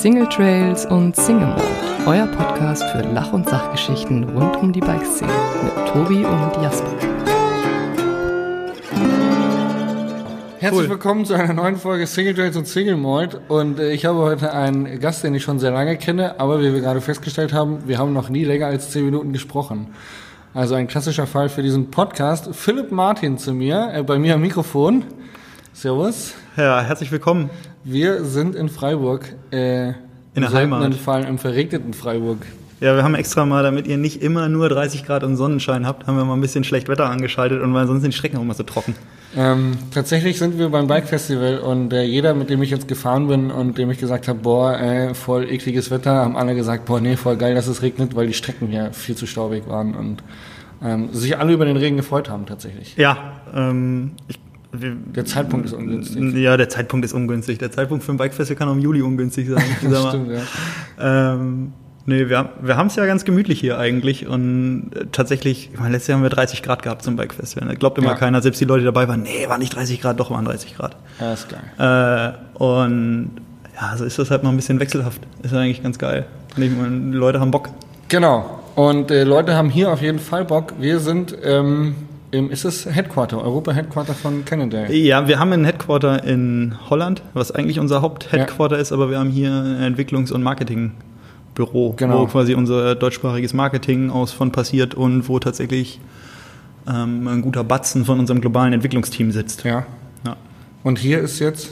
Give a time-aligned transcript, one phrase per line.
[0.00, 1.62] Single Trails und Single Mode,
[2.06, 5.30] euer Podcast für Lach- und Sachgeschichten rund um die Bikeszene
[5.62, 6.90] mit Tobi und Jasper.
[10.58, 13.42] Herzlich willkommen zu einer neuen Folge Single Trails und Single Malt.
[13.48, 16.72] Und äh, ich habe heute einen Gast, den ich schon sehr lange kenne, aber wie
[16.72, 19.88] wir gerade festgestellt haben, wir haben noch nie länger als zehn Minuten gesprochen.
[20.54, 22.54] Also ein klassischer Fall für diesen Podcast.
[22.54, 25.04] Philipp Martin zu mir, äh, bei mir am Mikrofon.
[25.72, 26.34] Servus.
[26.56, 27.48] Ja, herzlich willkommen.
[27.84, 29.34] Wir sind in Freiburg.
[29.50, 29.94] Äh, In
[30.42, 30.94] der Heimat.
[30.94, 32.38] Fall im verregneten Freiburg.
[32.80, 36.06] Ja, wir haben extra mal, damit ihr nicht immer nur 30 Grad und Sonnenschein habt,
[36.06, 38.42] haben wir mal ein bisschen schlecht Wetter angeschaltet und weil sonst sind die Strecken auch
[38.42, 38.94] immer so trocken.
[39.36, 43.28] Ähm, tatsächlich sind wir beim Bike Festival und äh, jeder, mit dem ich jetzt gefahren
[43.28, 47.00] bin und dem ich gesagt habe, boah, äh, voll ekliges Wetter, haben alle gesagt, boah,
[47.00, 50.22] nee, voll geil, dass es regnet, weil die Strecken hier viel zu staubig waren und
[50.82, 52.96] ähm, sich alle über den Regen gefreut haben tatsächlich.
[52.96, 54.40] Ja, ähm, ich,
[54.72, 56.34] wir, Der Zeitpunkt ist ungünstig.
[56.34, 57.58] ja, der Zeitpunkt ist ungünstig.
[57.58, 59.62] Der Zeitpunkt für ein Bikefestival kann auch im Juli ungünstig sein.
[59.90, 61.32] Das stimmt, ja.
[61.34, 61.72] Ähm,
[62.06, 65.92] nee, wir, wir haben es ja ganz gemütlich hier eigentlich und äh, tatsächlich, ich meine,
[65.92, 67.68] letztes Jahr haben wir 30 Grad gehabt zum Bikefestival.
[67.68, 68.14] Da glaubt immer Ja.
[68.16, 70.76] keiner, selbst die Leute, die dabei waren, nee, war nicht 30 Grad, doch waren 30
[70.76, 70.96] Grad.
[71.20, 72.36] Ja, ist geil.
[72.56, 73.30] Äh, und
[73.80, 75.20] ja, so ist das halt mal ein bisschen wechselhaft.
[75.42, 76.26] Ist eigentlich ganz geil.
[76.56, 77.70] Und ich meine, die Leute haben Bock.
[78.08, 78.58] Genau.
[78.76, 80.74] Und äh, Leute haben hier auf jeden Fall Bock.
[80.78, 81.94] Wir sind ähm,
[82.30, 84.94] im, ist es Headquarter, Europa-Headquarter von Cannondale.
[84.94, 89.30] Ja, wir haben ein Headquarter in Holland, was eigentlich unser Hauptheadquarter ist, aber wir haben
[89.30, 92.20] hier ein Entwicklungs- und Marketingbüro, Genau.
[92.22, 96.00] wo quasi unser deutschsprachiges Marketing aus von passiert und wo tatsächlich
[96.88, 99.64] ähm, ein guter Batzen von unserem globalen Entwicklungsteam sitzt.
[99.64, 99.86] Ja.
[100.24, 100.36] Ja.
[100.82, 101.70] Und hier ist jetzt,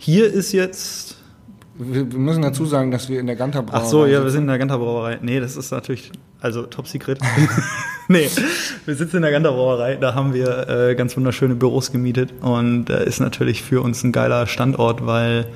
[0.00, 1.17] Hier ist jetzt
[1.78, 4.30] wir, wir müssen dazu sagen, dass wir in der Ganter Brauerei Ach so, ja, wir
[4.30, 5.18] sind in der Ganter Brauerei.
[5.22, 7.20] Nee, das ist natürlich, also top secret.
[8.08, 8.28] nee,
[8.84, 12.90] wir sitzen in der Ganter Brauerei, da haben wir äh, ganz wunderschöne Büros gemietet und
[12.90, 15.46] äh, ist natürlich für uns ein geiler Standort, weil,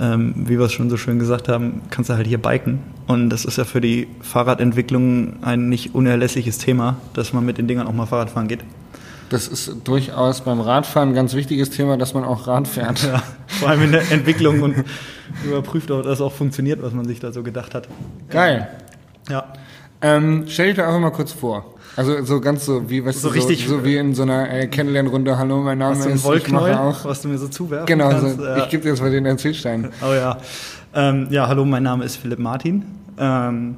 [0.00, 3.30] ähm, wie wir es schon so schön gesagt haben, kannst du halt hier biken und
[3.30, 7.86] das ist ja für die Fahrradentwicklung ein nicht unerlässliches Thema, dass man mit den Dingern
[7.86, 8.60] auch mal Fahrrad fahren geht.
[9.30, 13.02] Das ist durchaus beim Radfahren ein ganz wichtiges Thema, dass man auch Rad fährt.
[13.04, 14.84] Ja, vor allem in der Entwicklung und
[15.44, 17.88] überprüft, ob das auch funktioniert, was man sich da so gedacht hat.
[18.28, 18.68] Geil.
[19.28, 19.44] Ja.
[20.02, 21.74] Ähm, stell dich doch einfach mal kurz vor.
[21.96, 24.50] Also so ganz so wie, weißt So du, richtig- so, so wie in so einer
[24.50, 25.36] äh, Kennenlernrunde.
[25.38, 27.04] Hallo, mein Name ist, ich mache auch.
[27.04, 28.36] was du mir so zuwerfen Genau, kannst?
[28.38, 28.58] so, Ja.
[28.58, 29.90] ich gebe dir jetzt mal den Erzählstein.
[30.02, 30.38] Oh ja.
[30.94, 32.84] Ähm, ja, hallo, mein Name ist Philipp Martin.
[33.18, 33.76] Ähm,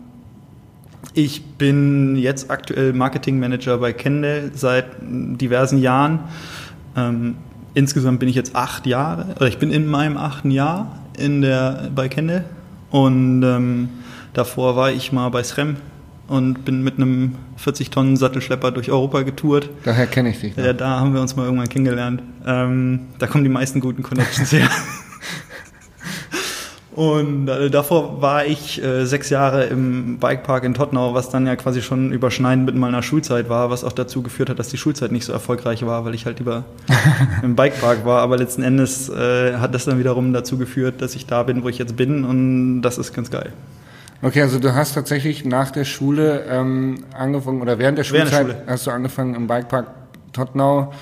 [1.15, 6.21] ich bin jetzt aktuell Marketingmanager bei Kendall seit diversen Jahren.
[6.97, 7.37] Ähm,
[7.75, 11.91] insgesamt bin ich jetzt acht Jahre, oder ich bin in meinem achten Jahr in der,
[11.95, 12.45] bei Kendall.
[12.91, 13.89] Und ähm,
[14.35, 15.77] davor war ich mal bei SREM
[16.29, 19.71] und bin mit einem 40 Tonnen Sattelschlepper durch Europa getourt.
[19.85, 20.57] Daher kenne ich dich.
[20.57, 22.23] Ja, da haben wir uns mal irgendwann kennengelernt.
[22.47, 24.69] Ähm, da kommen die meisten guten Connections her.
[26.95, 31.57] Und äh, davor war ich äh, sechs Jahre im Bikepark in Tottenau, was dann ja
[31.57, 35.11] quasi schon überschneidend mit meiner Schulzeit war, was auch dazu geführt hat, dass die Schulzeit
[35.11, 36.65] nicht so erfolgreich war, weil ich halt lieber
[37.43, 38.21] im Bikepark war.
[38.21, 41.69] Aber letzten Endes äh, hat das dann wiederum dazu geführt, dass ich da bin, wo
[41.71, 43.55] ich jetzt bin und das ist ganz geil.
[44.21, 48.37] Okay, also du hast tatsächlich nach der Schule ähm, angefangen, oder während der Während der
[48.37, 48.63] Schulzeit Schule.
[48.67, 49.87] hast du angefangen im Bikepark
[50.33, 50.93] Tottenau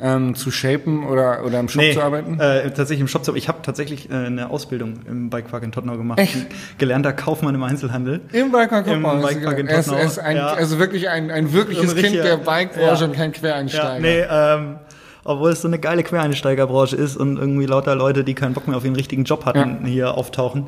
[0.00, 2.40] ähm, zu shapen oder, oder im Shop zu arbeiten?
[2.40, 5.96] Äh, tatsächlich im Shop zu Ich habe tatsächlich äh, eine Ausbildung im Bikepark in Tottenau
[5.96, 6.18] gemacht.
[6.18, 6.46] Echt?
[6.78, 8.20] Gelernter Kaufmann im Einzelhandel.
[8.32, 9.26] Im Bikepark Im Tottenau.
[9.26, 10.46] Bikepark in ist, Tottenau, er ist ein, ja.
[10.48, 13.10] also wirklich ein, ein wirkliches Ein Kind der Bikebranche ja.
[13.10, 13.94] und kein Quereinsteiger.
[13.94, 14.76] Ja, nee, ähm,
[15.24, 18.76] obwohl es so eine geile Quereinsteigerbranche ist und irgendwie lauter Leute, die keinen Bock mehr
[18.76, 19.86] auf ihren richtigen Job hatten, Ja.
[19.86, 20.66] hier auftauchen.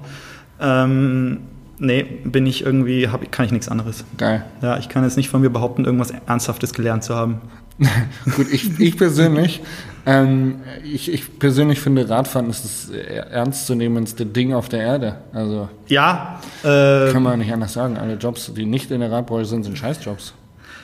[0.61, 1.41] Ähm,
[1.79, 4.05] nee, bin ich irgendwie, hab, kann ich nichts anderes.
[4.17, 4.45] Geil.
[4.63, 7.41] Ja, ich kann jetzt nicht von mir behaupten, irgendwas Ernsthaftes gelernt zu haben.
[8.37, 9.61] Gut, ich, ich persönlich,
[10.07, 15.17] ähm, ich, ich persönlich finde Radfahren ist das ernstzunehmendste Ding auf der Erde.
[15.33, 17.97] Also Ja, äh, kann man nicht anders sagen.
[17.97, 20.35] Alle Jobs, die nicht in der Radbranche sind, sind Scheißjobs.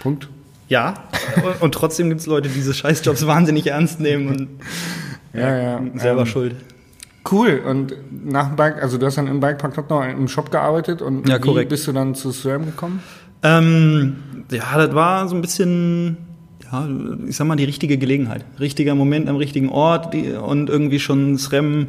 [0.01, 0.29] Punkt.
[0.69, 0.95] ja.
[1.61, 4.49] und, trotzdem gibt es Leute, die diese Scheißjobs wahnsinnig ernst nehmen und
[5.33, 5.81] Ja, ja.
[5.95, 6.57] selber ähm, schuld.
[7.31, 7.63] Cool.
[7.65, 7.95] Und
[8.29, 11.37] nach dem Bike, also du hast dann im Bikepark Tottenau im Shop gearbeitet und Ja,
[11.37, 11.69] wie korrekt.
[11.69, 13.01] bist du dann zu SRAM gekommen?
[13.45, 14.17] Ähm,
[14.51, 16.17] ja, das war so ein bisschen,
[16.73, 16.89] ja,
[17.27, 18.45] ich sag mal, die richtige Gelegenheit.
[18.59, 21.89] Richtiger Moment am richtigen Ort die, und irgendwie schon SREM,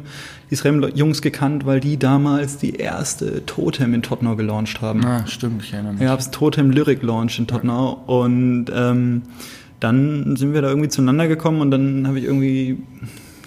[0.50, 5.04] die SREM-Jungs gekannt, weil die damals die erste Totem in Tottenau gelauncht haben.
[5.04, 6.02] Ah, stimmt, ich erinnere mich.
[6.02, 9.22] Ja, hab's Totem Lyric Launch in Tottenau und ähm,
[9.78, 12.78] dann sind wir da irgendwie zueinander gekommen und dann habe ich irgendwie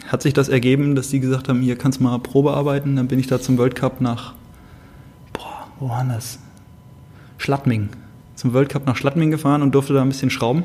[0.07, 2.95] hat sich das ergeben, dass die gesagt haben, hier kannst du mal Probe arbeiten.
[2.95, 4.33] Dann bin ich da zum World Cup nach
[5.33, 6.39] boah, wo war das?
[7.37, 7.89] Schladming.
[8.35, 10.63] Zum World Cup nach Schladming gefahren und durfte da ein bisschen schrauben.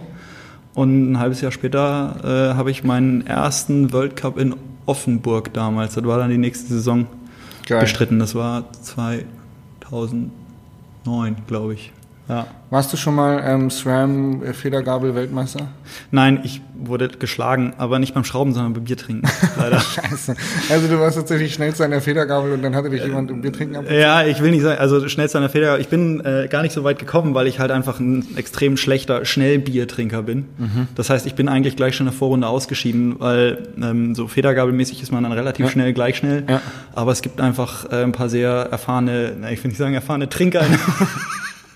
[0.75, 4.55] Und ein halbes Jahr später äh, habe ich meinen ersten World Cup in
[4.87, 5.95] Offenburg damals.
[5.95, 7.07] Das war dann die nächste Saison.
[7.71, 7.81] Geil.
[7.83, 8.19] bestritten.
[8.19, 10.31] Das war 2009,
[11.47, 11.93] glaube ich.
[12.31, 12.47] Ja.
[12.71, 15.67] Warst du schon mal ähm, SRAM äh, Federgabel Weltmeister?
[16.13, 19.29] Nein, ich wurde geschlagen, aber nicht beim Schrauben, sondern beim Biertrinken.
[19.59, 19.81] Leider.
[19.81, 20.37] Scheiße.
[20.71, 23.75] Also du warst tatsächlich schnellst an der Federgabel und dann hatte dich jemand im Biertrinken
[23.75, 23.91] ab.
[23.91, 25.81] Ja, ich will nicht sagen, also schnellst an der Federgabel.
[25.81, 29.25] Ich bin äh, gar nicht so weit gekommen, weil ich halt einfach ein extrem schlechter
[29.25, 30.47] Schnellbiertrinker bin.
[30.57, 30.89] Mhm.
[30.95, 35.03] Das heißt, ich bin eigentlich gleich schon in der Vorrunde ausgeschieden, weil ähm, so Federgabelmäßig
[35.03, 35.73] ist man dann relativ ja.
[35.73, 36.45] schnell, gleich schnell.
[36.49, 36.63] Ja.
[36.95, 40.29] Aber es gibt einfach äh, ein paar sehr erfahrene, na, ich will nicht sagen erfahrene
[40.29, 40.65] Trinker.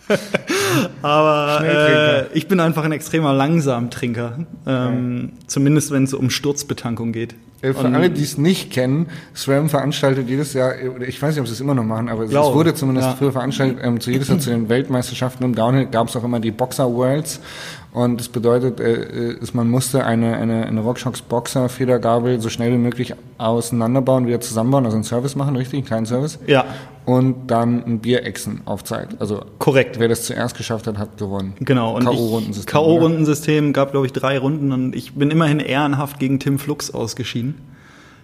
[1.02, 4.46] Aber äh, ich bin einfach ein extremer Langsamtrinker.
[4.66, 5.46] Ähm, ja.
[5.46, 7.34] Zumindest wenn es um Sturzbetankung geht.
[7.64, 11.40] Äh, für Und, alle, die es nicht kennen, SRAM veranstaltet jedes Jahr, ich weiß nicht,
[11.40, 13.14] ob sie es immer noch machen, aber glaube, es wurde zumindest ja.
[13.14, 16.40] früher veranstaltet, ähm, zu jedes Jahr zu den Weltmeisterschaften im Downhill gab es auch immer
[16.40, 17.40] die Boxer Worlds.
[17.94, 22.72] Und das bedeutet, äh, ist, man musste eine, eine, eine Rockshox Boxer Federgabel so schnell
[22.72, 26.40] wie möglich auseinanderbauen, wieder zusammenbauen, also einen Service machen, richtig, einen kleinen Service.
[26.48, 26.64] Ja.
[27.04, 29.20] Und dann ein Bierechsen auf Zeit.
[29.20, 30.00] Also korrekt.
[30.00, 31.54] Wer das zuerst geschafft hat, hat gewonnen.
[31.60, 31.94] Genau.
[32.00, 32.66] K.O.-Rundensystem.
[32.66, 37.54] K.O.-Rundensystem gab, glaube ich, drei Runden und ich bin immerhin ehrenhaft gegen Tim Flux ausgeschieden.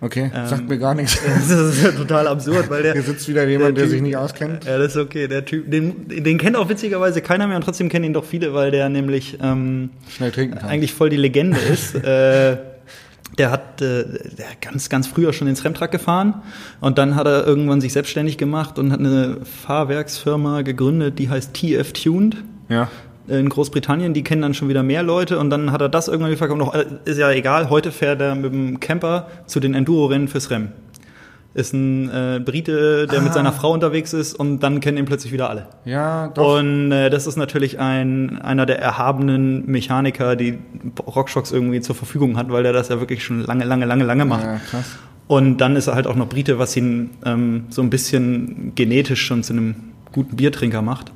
[0.02, 1.20] Okay, ähm, sagt mir gar nichts.
[1.48, 2.92] Das ist ja total absurd, weil der.
[2.94, 4.64] Hier sitzt wieder jemand, der, der sich nicht auskennt.
[4.64, 5.28] Ja, das ist okay.
[5.28, 8.54] Der Typ, den, den kennt auch witzigerweise keiner mehr und trotzdem kennen ihn doch viele,
[8.54, 10.68] weil der nämlich ähm, schnell trinken kann.
[10.68, 11.94] eigentlich voll die Legende ist.
[12.04, 12.56] äh,
[13.38, 16.42] der hat äh, der ganz, ganz früher schon ins Remtrack gefahren
[16.80, 21.54] und dann hat er irgendwann sich selbstständig gemacht und hat eine Fahrwerksfirma gegründet, die heißt
[21.54, 22.36] TF Tuned.
[22.68, 22.88] Ja
[23.38, 26.36] in Großbritannien, die kennen dann schon wieder mehr Leute und dann hat er das irgendwie
[26.36, 26.58] verkauft.
[26.58, 30.50] Noch, äh, ist ja egal, heute fährt er mit dem Camper zu den Enduro-Rennen fürs
[30.50, 30.72] Rennen.
[31.52, 33.22] Ist ein äh, Brite, der ah.
[33.22, 35.66] mit seiner Frau unterwegs ist und dann kennen ihn plötzlich wieder alle.
[35.84, 36.58] Ja, doch.
[36.58, 40.58] Und äh, das ist natürlich ein, einer der erhabenen Mechaniker, die
[41.04, 44.24] Rockshocks irgendwie zur Verfügung hat, weil der das ja wirklich schon lange, lange, lange, lange
[44.24, 44.44] macht.
[44.44, 44.96] Ja, krass.
[45.26, 49.24] Und dann ist er halt auch noch Brite, was ihn ähm, so ein bisschen genetisch
[49.24, 49.74] schon zu einem
[50.12, 51.12] guten Biertrinker macht.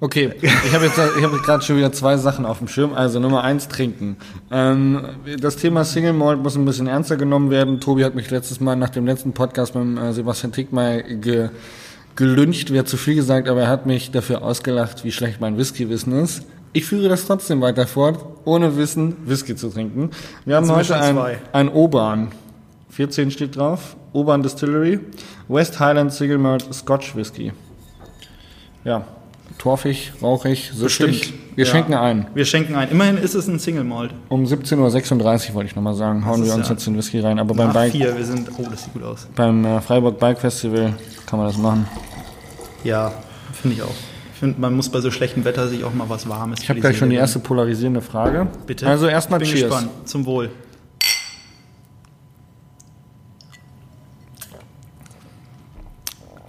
[0.00, 2.94] Okay, ich habe jetzt, ich habe gerade schon wieder zwei Sachen auf dem Schirm.
[2.94, 4.16] Also Nummer eins, trinken.
[4.50, 5.02] Ähm,
[5.40, 7.80] das Thema Single Malt muss ein bisschen ernster genommen werden.
[7.80, 11.50] Tobi hat mich letztes Mal nach dem letzten Podcast mit äh, Sebastian Tickmeier ge,
[12.16, 16.12] gelüncht, wäre zu viel gesagt, aber er hat mich dafür ausgelacht, wie schlecht mein Whisky-Wissen
[16.20, 16.42] ist.
[16.72, 20.10] Ich führe das trotzdem weiter fort, ohne Wissen Whisky zu trinken.
[20.44, 21.16] Wir haben heute ein,
[21.52, 22.32] ein Oban.
[22.90, 23.96] 14 steht drauf.
[24.12, 24.98] Oban Distillery.
[25.46, 27.52] West Highland Single Malt Scotch Whisky.
[28.84, 29.04] Ja,
[29.58, 31.34] torfig, rauchig, süchtig.
[31.54, 31.70] Wir ja.
[31.70, 32.26] schenken ein.
[32.34, 32.90] Wir schenken ein.
[32.90, 34.12] Immerhin ist es ein Single Malt.
[34.28, 37.38] Um 17.36 Uhr wollte ich nochmal sagen, hauen wir uns ja jetzt den Whisky rein.
[37.38, 37.92] Aber beim Bike.
[37.92, 39.28] Vier, wir sind, oh, das sieht gut aus.
[39.34, 40.94] Beim äh, Freiburg Bike Festival
[41.26, 41.86] kann man das machen.
[42.82, 43.12] Ja,
[43.52, 43.94] finde ich auch.
[44.32, 46.60] Ich finde, man muss bei so schlechtem Wetter sich auch mal was Warmes.
[46.60, 48.48] Ich habe gleich schon die erste polarisierende Frage.
[48.66, 48.86] Bitte.
[48.86, 49.70] Also erstmal Cheers.
[49.70, 49.88] Gespannt.
[50.04, 50.50] Zum Wohl.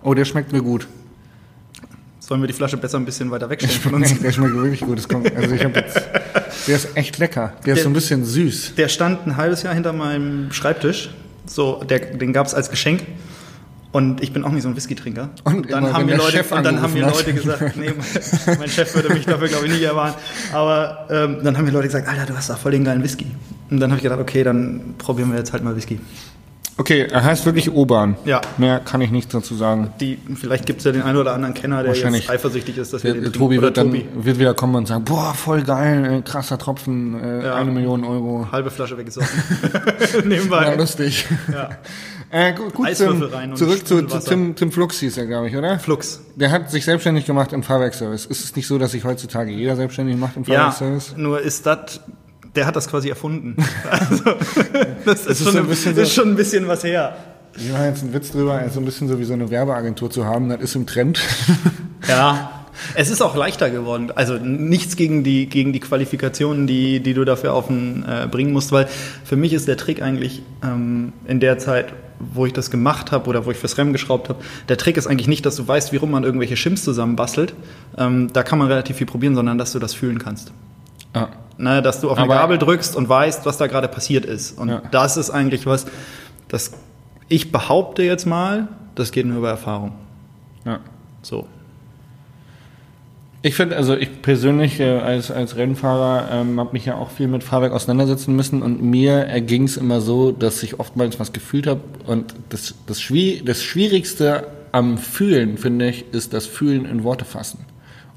[0.04, 0.88] Oh, der schmeckt mir gut.
[2.28, 4.20] Sollen wir die Flasche besser ein bisschen weiter wegstellen von uns?
[4.22, 4.98] der schmeckt wirklich gut.
[4.98, 6.02] Das kommt, also ich jetzt,
[6.68, 7.54] der ist echt lecker.
[7.58, 8.74] Der, der, ist so ein bisschen süß.
[8.76, 11.12] Der stand ein halbes Jahr hinter meinem Schreibtisch.
[11.46, 13.04] So, der, den gab es als Geschenk.
[13.92, 15.30] Und ich bin auch nicht so ein Whisky-Trinker.
[15.44, 17.94] Und dann haben mir Leute, und dann haben mir Leute gesagt, nee,
[18.58, 20.20] mein Chef würde mich dafür, glaube ich, nicht erwarten.
[20.52, 23.28] Aber ähm, dann haben mir Leute gesagt, Alter, du hast da voll den geilen Whisky.
[23.70, 26.00] Und dann habe ich gedacht, okay, dann probieren wir jetzt halt mal Whisky.
[26.78, 28.18] Okay, er heißt wirklich Oban.
[28.26, 28.42] Ja.
[28.58, 29.94] Mehr kann ich nicht dazu sagen.
[30.02, 33.04] Die, vielleicht gibt es ja den einen oder anderen Kenner, der jetzt eifersüchtig ist, dass
[33.04, 37.22] wir den Tobi wird dann wird wieder kommen und sagen, boah, voll geil, krasser Tropfen,
[37.22, 37.56] äh, ja.
[37.56, 38.48] eine Million Euro.
[38.52, 39.42] Halbe Flasche weggesoffen.
[40.26, 40.66] Nebenbei.
[40.66, 41.26] Ja, lustig.
[41.52, 41.70] Ja.
[42.32, 43.22] Äh, gut, gut zum,
[43.56, 45.78] zurück zu, zu Tim, Tim Flux hieß er, glaube ich, oder?
[45.80, 46.22] Flux.
[46.36, 48.26] Der hat sich selbstständig gemacht im Fahrwerkservice.
[48.26, 51.12] Ist es nicht so, dass sich heutzutage jeder selbstständig macht im Fahrwerkservice?
[51.12, 52.02] Ja, nur ist das
[52.56, 53.56] der hat das quasi erfunden.
[53.90, 54.24] Also,
[55.06, 57.16] das, ist, ist, schon, ein bisschen so, ist schon ein bisschen was her.
[57.58, 60.26] Ich mache jetzt einen Witz drüber, so ein bisschen so wie so eine Werbeagentur zu
[60.26, 61.20] haben, das ist im Trend.
[62.08, 64.12] Ja, es ist auch leichter geworden.
[64.14, 68.54] Also nichts gegen die, gegen die Qualifikationen, die, die du dafür auf den, äh, bringen
[68.54, 68.88] musst, weil
[69.24, 73.28] für mich ist der Trick eigentlich ähm, in der Zeit, wo ich das gemacht habe
[73.30, 75.92] oder wo ich fürs Rennen geschraubt habe, der Trick ist eigentlich nicht, dass du weißt,
[75.94, 77.54] wie rum man irgendwelche Shims zusammenbastelt.
[77.98, 80.52] Ähm, da kann man relativ viel probieren, sondern dass du das fühlen kannst.
[81.16, 81.30] Ah.
[81.58, 84.60] Ne, dass du auf eine Gabel drückst und weißt, was da gerade passiert ist.
[84.60, 84.82] Und ja.
[84.92, 85.86] das ist eigentlich was,
[86.50, 86.74] das
[87.28, 89.94] ich behaupte jetzt mal, das geht nur über Erfahrung.
[90.66, 90.80] Ja.
[91.22, 91.48] So.
[93.42, 97.28] Ich finde, also ich persönlich äh, als, als Rennfahrer ähm, habe mich ja auch viel
[97.28, 101.68] mit Fahrwerk auseinandersetzen müssen und mir erging es immer so, dass ich oftmals was gefühlt
[101.68, 107.04] habe und das, das, Schwier das Schwierigste am Fühlen, finde ich, ist das Fühlen in
[107.04, 107.66] Worte fassen.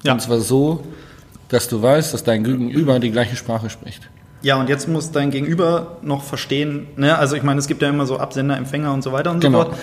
[0.03, 0.15] Ja.
[0.15, 0.83] Und zwar so,
[1.49, 4.09] dass du weißt, dass dein Gegenüber die gleiche Sprache spricht.
[4.43, 7.19] Ja, und jetzt muss dein Gegenüber noch verstehen, ne?
[7.19, 9.65] also ich meine, es gibt ja immer so Absender, Empfänger und so weiter und genau.
[9.65, 9.79] so fort.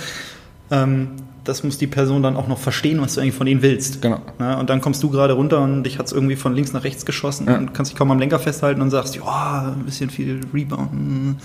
[0.72, 1.10] ähm,
[1.44, 4.02] das muss die Person dann auch noch verstehen, was du eigentlich von ihnen willst.
[4.02, 4.20] Genau.
[4.40, 6.84] Ja, und dann kommst du gerade runter und dich hat es irgendwie von links nach
[6.84, 7.58] rechts geschossen Ja.
[7.58, 11.38] und kannst dich kaum am Lenker festhalten und sagst, ja, ein bisschen viel Rebound.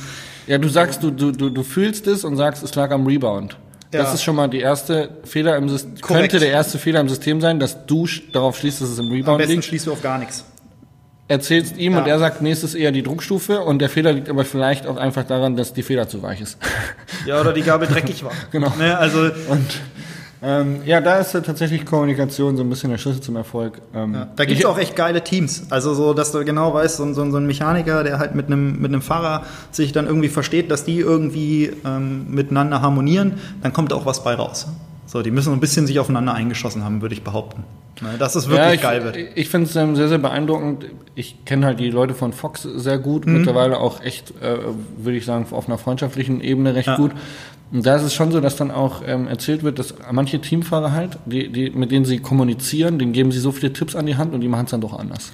[0.47, 3.57] Ja, du sagst, du, du, du, du fühlst es und sagst, es lag am Rebound.
[3.91, 4.15] Das Ja.
[4.15, 6.31] ist schon mal die erste Fehler im System, Korrekt.
[6.31, 9.13] könnte der erste Fehler im System sein, dass du darauf schließt, dass es im Am
[9.13, 9.65] Rebound besten liegt.
[9.65, 10.45] schließt du auf gar nichts.
[11.29, 12.01] Erzählst ihm Ja.
[12.01, 15.25] und er sagt, nächstes eher die Druckstufe und der Fehler liegt aber vielleicht auch einfach
[15.25, 16.59] daran, dass die Feder zu weich ist.
[17.27, 18.33] Ja, oder die Gabel dreckig war.
[18.53, 18.73] Genau.
[18.79, 19.67] Ne, also Und
[20.43, 23.81] ähm, ja, da ist ja tatsächlich Kommunikation so ein bisschen der Schlüssel zum Erfolg.
[23.95, 25.65] Ähm, Ja, da gibt's ich- auch echt geile Teams.
[25.71, 28.47] Also so, dass du genau weißt, so, ein- so, so ein Mechaniker, der halt mit
[28.47, 33.73] einem mit einem Fahrer sich dann irgendwie versteht, dass die irgendwie ähm, miteinander harmonieren, dann
[33.73, 34.67] kommt auch was bei raus.
[35.07, 37.65] So, die müssen so ein bisschen sich aufeinander eingeschossen haben, würde ich behaupten.
[38.01, 39.17] Ne, dass es wirklich ja, ich, geil wird.
[39.35, 40.87] Ich finde es sehr, sehr beeindruckend.
[41.15, 43.35] Ich kenne halt die Leute von Fox sehr gut, Mhm.
[43.35, 44.57] mittlerweile auch echt, äh,
[44.97, 46.97] würde ich sagen, auf einer freundschaftlichen Ebene recht Ja.
[46.97, 47.13] gut.
[47.73, 50.93] Und da ist es schon so, dass dann auch ähm, erzählt wird, dass manche Teamfahrer
[50.93, 54.17] halt, die, die, mit denen sie kommunizieren, denen geben sie so viele Tipps an die
[54.17, 55.31] Hand und die machen es dann doch anders.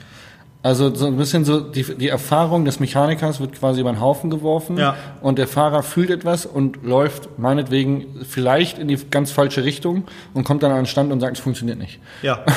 [0.66, 4.30] Also so ein bisschen so, die, die Erfahrung des Mechanikers wird quasi über den Haufen
[4.30, 4.96] geworfen Ja.
[5.20, 10.04] und der Fahrer fühlt etwas und läuft meinetwegen vielleicht in die ganz falsche Richtung
[10.34, 12.00] und kommt dann an den Stand und sagt, es funktioniert nicht.
[12.22, 12.44] Ja,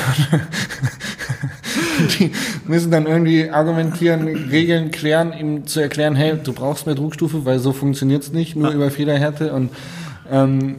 [2.18, 2.32] Die
[2.66, 7.58] müssen dann irgendwie argumentieren, Regeln klären, ihm zu erklären, hey, du brauchst mehr Druckstufe, weil
[7.58, 8.74] so funktioniert's nicht, nur Ja.
[8.74, 9.52] über Federhärte.
[9.52, 9.70] Und
[10.30, 10.76] ähm,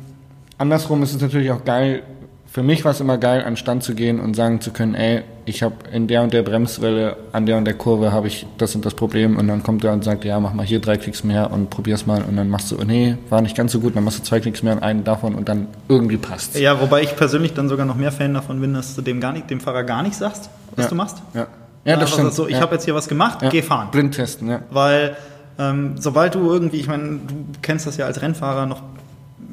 [0.58, 2.04] andersrum ist es natürlich auch geil,
[2.52, 4.94] für mich war es immer geil, an den Stand zu gehen und sagen zu können,
[4.94, 8.46] ey, ich habe in der und der Bremswelle, an der und der Kurve habe ich
[8.58, 10.98] das und das Problem und dann kommt er und sagt, ja, mach mal hier drei
[10.98, 13.80] Klicks mehr und probier's mal und dann machst du, oh, nee, war nicht ganz so
[13.80, 16.60] gut, dann machst du zwei Klicks mehr und einen davon und dann irgendwie passt's.
[16.60, 19.32] ja, wobei ich persönlich dann sogar noch mehr Fan davon bin, dass du dem gar
[19.32, 20.90] nicht, dem Fahrer gar nicht sagst, was Ja.
[20.90, 21.22] du machst.
[21.34, 21.48] Ja,
[21.86, 22.34] ja das stimmt.
[22.34, 22.60] So, ich ja.
[22.60, 23.48] habe jetzt hier was gemacht, ja.
[23.48, 23.88] geh fahren.
[23.92, 24.60] Blind testen, ja.
[24.72, 25.16] Weil
[25.58, 28.82] ähm, sobald du irgendwie, ich meine, du kennst das ja als Rennfahrer noch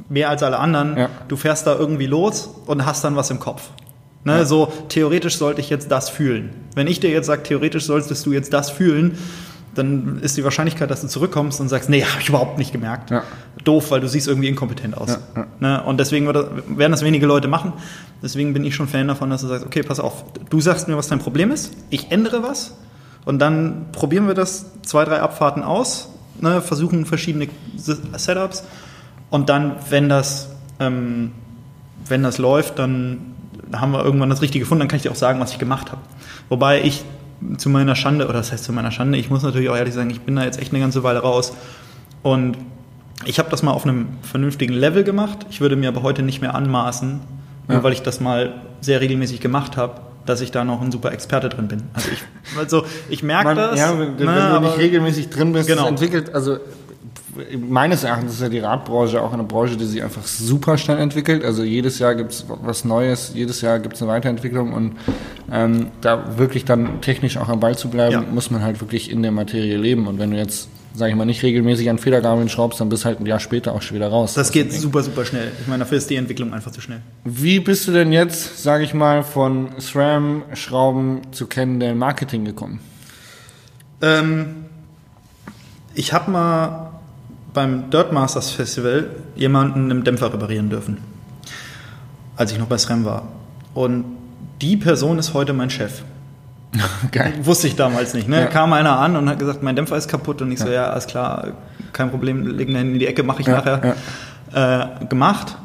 [0.09, 1.09] mehr als alle anderen, Ja.
[1.29, 3.71] du fährst da irgendwie los und hast dann was im Kopf.
[4.25, 6.51] Ne, So theoretisch sollte ich jetzt das fühlen.
[6.75, 9.17] Wenn ich dir jetzt sage, theoretisch solltest du jetzt das fühlen,
[9.75, 13.11] dann ist die Wahrscheinlichkeit, dass du zurückkommst und sagst, nee, habe ich überhaupt nicht gemerkt.
[13.11, 13.23] Ja.
[13.65, 15.11] Doof, weil du siehst irgendwie inkompetent aus.
[15.11, 15.47] Ja, ja.
[15.61, 15.83] Ne?
[15.85, 17.73] Und deswegen werden das wenige Leute machen.
[18.23, 20.97] Deswegen bin ich schon Fan davon, dass du sagst, okay, pass auf, du sagst mir,
[20.97, 22.75] was dein Problem ist, ich ändere was
[23.25, 26.09] und dann probieren wir das zwei, drei Abfahrten aus,
[26.41, 26.61] ne?
[26.61, 27.47] versuchen verschiedene
[27.77, 28.65] Setups
[29.31, 31.33] und dann, wenn das, ähm,
[32.07, 33.19] wenn das läuft, dann
[33.73, 35.91] haben wir irgendwann das Richtige gefunden, dann kann ich dir auch sagen, was ich gemacht
[35.93, 36.01] habe.
[36.49, 37.05] Wobei ich
[37.59, 40.11] zu meiner Schande, oder das heißt zu meiner Schande, ich muss natürlich auch ehrlich sagen,
[40.11, 41.53] ich bin da jetzt echt eine ganze Weile raus
[42.23, 42.57] und
[43.25, 45.47] ich habe das mal auf einem vernünftigen Level gemacht.
[45.51, 47.21] Ich würde mir aber heute nicht mehr anmaßen,
[47.69, 47.83] nur Ja.
[47.85, 51.49] weil ich das mal sehr regelmäßig gemacht habe, dass ich da noch ein super Experte
[51.49, 51.83] drin bin.
[51.95, 52.23] Also ich,
[52.59, 53.79] also ich merke Man, das.
[53.79, 55.87] ja, wenn, wenn ne, du aber- nicht regelmäßig drin bist, Genau.
[55.89, 56.59] entwickelt, also
[57.69, 61.45] meines Erachtens ist ja die Radbranche auch eine Branche, die sich einfach super schnell entwickelt.
[61.45, 64.97] Also jedes Jahr gibt's was Neues, jedes Jahr gibt's eine Weiterentwicklung und
[65.51, 68.21] ähm, da wirklich dann technisch auch am Ball zu bleiben, Ja.
[68.23, 70.07] muss man halt wirklich in der Materie leben.
[70.07, 73.21] Und wenn du jetzt, sag ich mal, nicht regelmäßig an Federgabeln schraubst, dann bist halt
[73.21, 74.35] ein Jahr später auch schon wieder raus.
[74.35, 75.53] das geht super, super schnell.
[75.61, 77.01] Ich meine, dafür ist die Entwicklung einfach zu schnell.
[77.25, 82.81] Wie bist du denn jetzt, sage ich mal, von SRAM-Schrauben zu Cannondale Marketing gekommen?
[84.03, 84.65] Ähm,
[85.95, 86.91] ich habe mal
[87.55, 90.99] beim Dirt Masters Festival jemanden im Dämpfer reparieren dürfen,
[92.37, 93.29] als ich noch bei SRAM war.
[93.75, 94.05] Und
[94.61, 96.03] die Person ist heute mein Chef.
[97.13, 97.33] Geil.
[97.43, 98.29] Wusste ich damals nicht.
[98.29, 98.41] Ne?
[98.41, 98.47] Ja.
[98.47, 100.43] Kam einer an und hat gesagt, mein Dämpfer ist kaputt.
[100.43, 101.49] Und ich so, ja, alles klar,
[101.93, 103.97] kein Problem, legen den in die Ecke, mache ich Ja, nachher.
[105.01, 105.57] Äh, gemacht.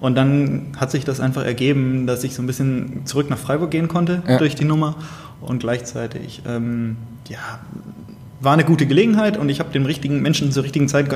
[0.00, 3.70] Und dann hat sich das einfach ergeben, dass ich so ein bisschen zurück nach Freiburg
[3.70, 4.38] gehen konnte Ja.
[4.38, 4.96] durch die Nummer.
[5.40, 6.96] Und gleichzeitig, ähm,
[7.28, 7.38] ja,
[8.42, 11.06] war eine gute Gelegenheit und ich habe den richtigen Menschen zur richtigen Zeit,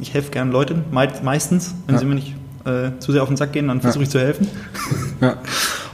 [0.00, 1.98] ich helfe gern Leuten, mei- meistens, wenn Ja.
[2.00, 4.46] sie mir nicht äh, zu sehr auf den Sack gehen, dann versuche ich zu helfen.
[5.20, 5.36] Ja.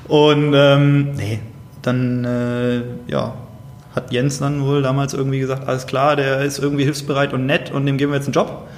[0.07, 1.41] Und ähm, nee,
[1.81, 3.33] dann äh, ja,
[3.95, 7.71] hat Jens dann wohl damals irgendwie gesagt, alles klar, der ist irgendwie hilfsbereit und nett
[7.71, 8.69] und dem geben wir jetzt einen Job.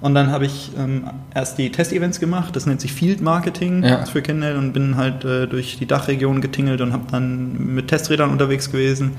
[0.00, 4.04] Und dann habe ich ähm, erst die Testevents gemacht, das nennt sich Field Marketing Ja.
[4.06, 8.30] für Kendall und bin halt äh, durch die Dachregion getingelt und habe dann mit Testrädern
[8.30, 9.12] unterwegs gewesen.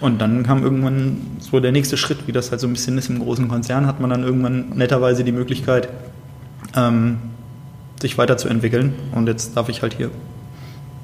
[0.00, 3.10] Und dann kam irgendwann so der nächste Schritt, wie das halt so ein bisschen ist
[3.10, 5.88] im großen Konzern, hat man dann irgendwann netterweise die Möglichkeit,
[6.76, 7.18] ähm,
[8.00, 8.94] sich weiterzuentwickeln.
[9.12, 10.10] Und jetzt darf ich halt hier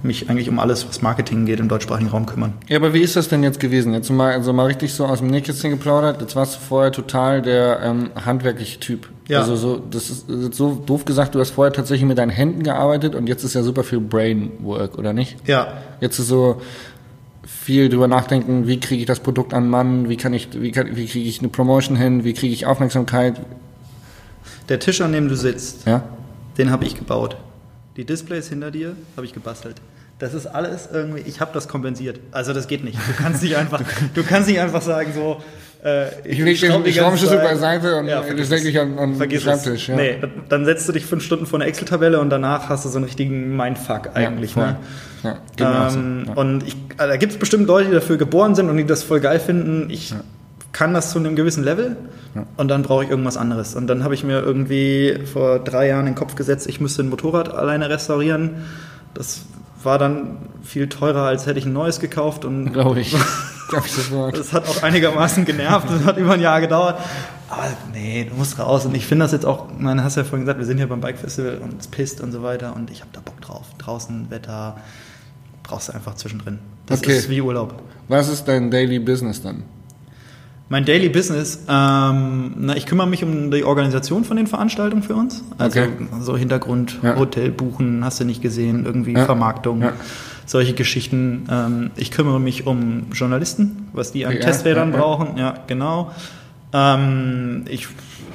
[0.05, 2.53] mich eigentlich um alles, was Marketing geht, im deutschsprachigen Raum kümmern.
[2.69, 3.95] Ja, aber wie ist das denn jetzt gewesen?
[3.95, 6.21] Jetzt mal, also mal richtig so aus dem Nähkästchen geplaudert.
[6.21, 9.09] Jetzt warst du vorher total der ähm, handwerkliche Typ.
[9.29, 9.41] Ja.
[9.41, 13.15] Also so, das ist so doof gesagt, du hast vorher tatsächlich mit deinen Händen gearbeitet
[13.15, 15.37] und jetzt ist ja super viel Brainwork, oder nicht?
[15.49, 15.69] Ja,
[16.01, 16.61] Jetzt ist so
[17.64, 20.97] viel drüber nachdenken, wie kriege ich das Produkt an Mann, wie kann ich, wie kann,
[20.97, 23.40] wie kriege ich eine Promotion hin, wie kriege ich Aufmerksamkeit,
[24.68, 26.02] der Tisch, an dem du sitzt, ja?
[26.56, 27.37] den habe ich gebaut.
[27.97, 29.76] Die Displays hinter dir habe ich gebastelt.
[30.18, 32.21] Das ist alles irgendwie, ich habe das kompensiert.
[32.30, 32.97] Also das geht nicht.
[32.97, 33.83] Du kannst nicht einfach,
[34.14, 35.42] du kannst nicht einfach sagen so,
[35.85, 39.88] äh, ich lege den Schraubenschlüssel beiseite und ja, das lege ich an, an den Schreibtisch.
[39.88, 39.97] Ja.
[39.97, 40.17] Nee,
[40.49, 43.05] dann setzt du dich fünf Stunden vor eine Excel-Tabelle und danach hast du so einen
[43.05, 44.55] richtigen Mindfuck eigentlich.
[44.55, 44.79] Ja,
[45.23, 45.37] ne?
[45.59, 46.41] ja, ähm, so.
[46.41, 49.03] Und ich, also da gibt es bestimmt Leute, die dafür geboren sind und die das
[49.03, 49.91] voll geil finden.
[49.91, 50.14] Ich
[50.73, 51.97] kann das zu einem gewissen Level
[52.57, 53.75] und dann brauche ich irgendwas anderes.
[53.75, 57.03] Und dann habe ich mir irgendwie vor drei Jahren in den Kopf gesetzt, ich müsste
[57.03, 58.64] ein Motorrad alleine restaurieren.
[59.12, 59.43] Das
[59.83, 62.47] war dann viel teurer, als hätte ich ein neues gekauft.
[62.73, 63.14] Glaube ich.
[63.73, 64.38] Ich sofort.
[64.38, 65.88] Das hat auch einigermaßen genervt.
[65.90, 66.99] Das hat über ein Jahr gedauert.
[67.49, 68.85] Aber nee, du musst raus.
[68.87, 71.00] Und ich finde das jetzt auch, man hast ja vorhin gesagt, wir sind hier beim
[71.00, 72.75] Bike Festival und es pisst und so weiter.
[72.75, 73.66] Und ich habe da Bock drauf.
[73.78, 74.76] Draußen, Wetter,
[75.62, 76.59] brauchst du einfach zwischendrin.
[76.87, 77.16] Das okay.
[77.16, 77.83] ist wie Urlaub.
[78.09, 79.64] Was ist dein Daily Business dann?
[80.71, 85.14] Mein Daily Business, ähm, na, ich kümmere mich um die Organisation von den Veranstaltungen für
[85.14, 85.44] uns.
[85.59, 85.90] Also okay.
[86.21, 87.16] so Hintergrund, ja.
[87.16, 89.26] Hotel buchen, hast du nicht gesehen, irgendwie ja.
[89.26, 89.92] Vermarktung, ja.
[90.47, 91.47] Solche Geschichten.
[91.51, 95.37] Ähm, ich kümmere mich um Journalisten, was die an Testrädern brauchen.
[95.37, 96.11] Ja, genau.
[96.73, 97.89] Ähm, ich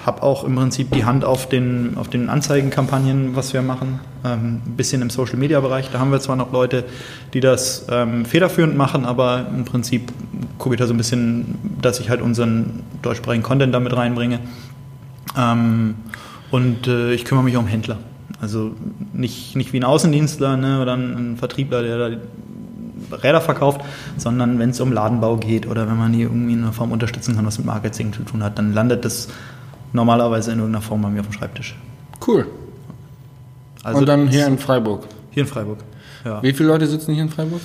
[0.06, 4.00] habe auch im Prinzip die Hand auf den, auf den Anzeigenkampagnen, was wir machen.
[4.24, 5.90] Ähm, ein bisschen im Social Media Bereich.
[5.92, 6.86] Da haben wir zwar noch Leute,
[7.34, 10.12] die das ähm, federführend machen, aber im Prinzip
[10.58, 14.40] gucke ich da so ein bisschen, dass ich halt unseren deutschsprachigen Content damit reinbringe.
[15.38, 15.96] Ähm,
[16.50, 17.98] und äh, ich kümmere mich um Händler.
[18.42, 18.72] Also
[19.14, 22.18] nicht, nicht wie ein Außendienstler ne, oder ein Vertriebler, der da
[23.16, 23.82] Räder verkauft,
[24.18, 27.36] sondern wenn es um Ladenbau geht oder wenn man die irgendwie in einer Form unterstützen
[27.36, 29.30] kann, was mit Marketing zu tun hat, dann landet das
[29.94, 31.76] normalerweise in irgendeiner Form bei mir auf dem Schreibtisch.
[32.26, 32.46] Cool.
[33.84, 35.08] Also Und dann hier in Freiburg?
[35.32, 35.80] Hier in Freiburg,
[36.26, 36.44] ja.
[36.44, 37.62] Wie viele Leute sitzen hier in Freiburg?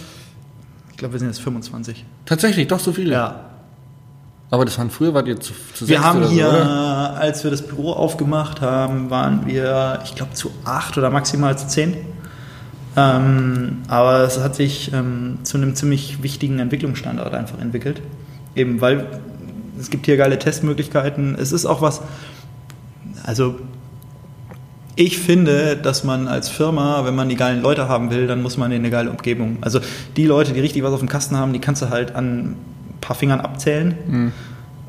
[0.90, 2.04] Ich glaube, wir sind jetzt 25.
[2.25, 3.12] Tatsächlich, doch so viele?
[3.12, 3.40] Ja.
[4.55, 6.55] Aber das waren früher, wart ihr zu, zu Wir haben hier, so,
[7.19, 11.67] als wir das Büro aufgemacht haben, waren wir, ich glaube, zu acht oder maximal zu
[11.67, 11.97] zehn.
[12.97, 18.01] Ähm, aber es hat sich ähm, zu einem ziemlich wichtigen Entwicklungsstandort einfach entwickelt.
[18.55, 19.09] Eben weil
[19.81, 21.35] es gibt hier geile Testmöglichkeiten.
[21.37, 22.01] Es ist auch was,
[23.25, 23.57] also
[24.95, 28.57] ich finde, dass man als Firma, wenn man die geilen Leute haben will, dann muss
[28.57, 29.59] man in eine geile Umgebung.
[29.62, 29.81] Also
[30.17, 32.55] die Leute, die richtig was auf dem Kasten haben, die kannst du halt an
[33.05, 33.95] paar Fingern abzählen.
[34.07, 34.33] Mhm.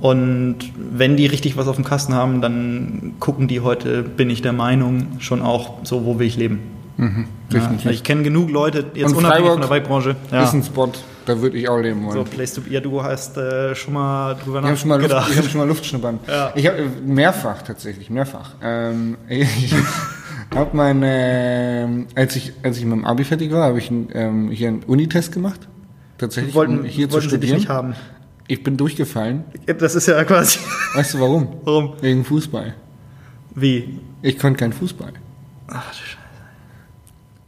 [0.02, 4.42] Und wenn die richtig was auf dem Kasten haben, dann gucken die heute, bin ich
[4.42, 6.60] der Meinung, schon auch so, wo will ich leben.
[6.98, 10.16] Mhm, ja, ich kenne genug Leute, jetzt Und unabhängig Freiburg von der Bike-Branche.
[10.32, 10.44] Ja.
[10.44, 10.92] Ist ein Spot,
[11.26, 12.14] da würde ich auch leben wollen.
[12.14, 12.70] So, Place to be.
[12.70, 15.30] Ja, du hast äh, schon mal drüber nachgedacht.
[15.32, 16.20] Ich habe schon, mal Luftschnuppern.
[16.28, 16.54] Ja.
[16.56, 18.52] Ich habe mehrfach tatsächlich, mehrfach.
[18.62, 19.74] Ähm, ich
[20.54, 24.50] habe meine, äh, als ich als ich mit dem Abi fertig war, habe ich ähm,
[24.52, 25.68] hier einen Unitest gemacht.
[26.18, 27.42] Tatsächlich, wollten, um hier zu studieren.
[27.42, 27.96] Sie dich nicht haben.
[28.48, 29.44] Ich bin durchgefallen.
[29.80, 30.60] Das ist ja quasi.
[30.94, 31.48] Weißt du warum?
[31.64, 31.94] Warum?
[32.02, 32.76] Wegen Fußball.
[33.56, 34.00] Wie?
[34.22, 35.14] Ich konnte keinen Fußball.
[35.68, 36.26] Ach du Scheiße.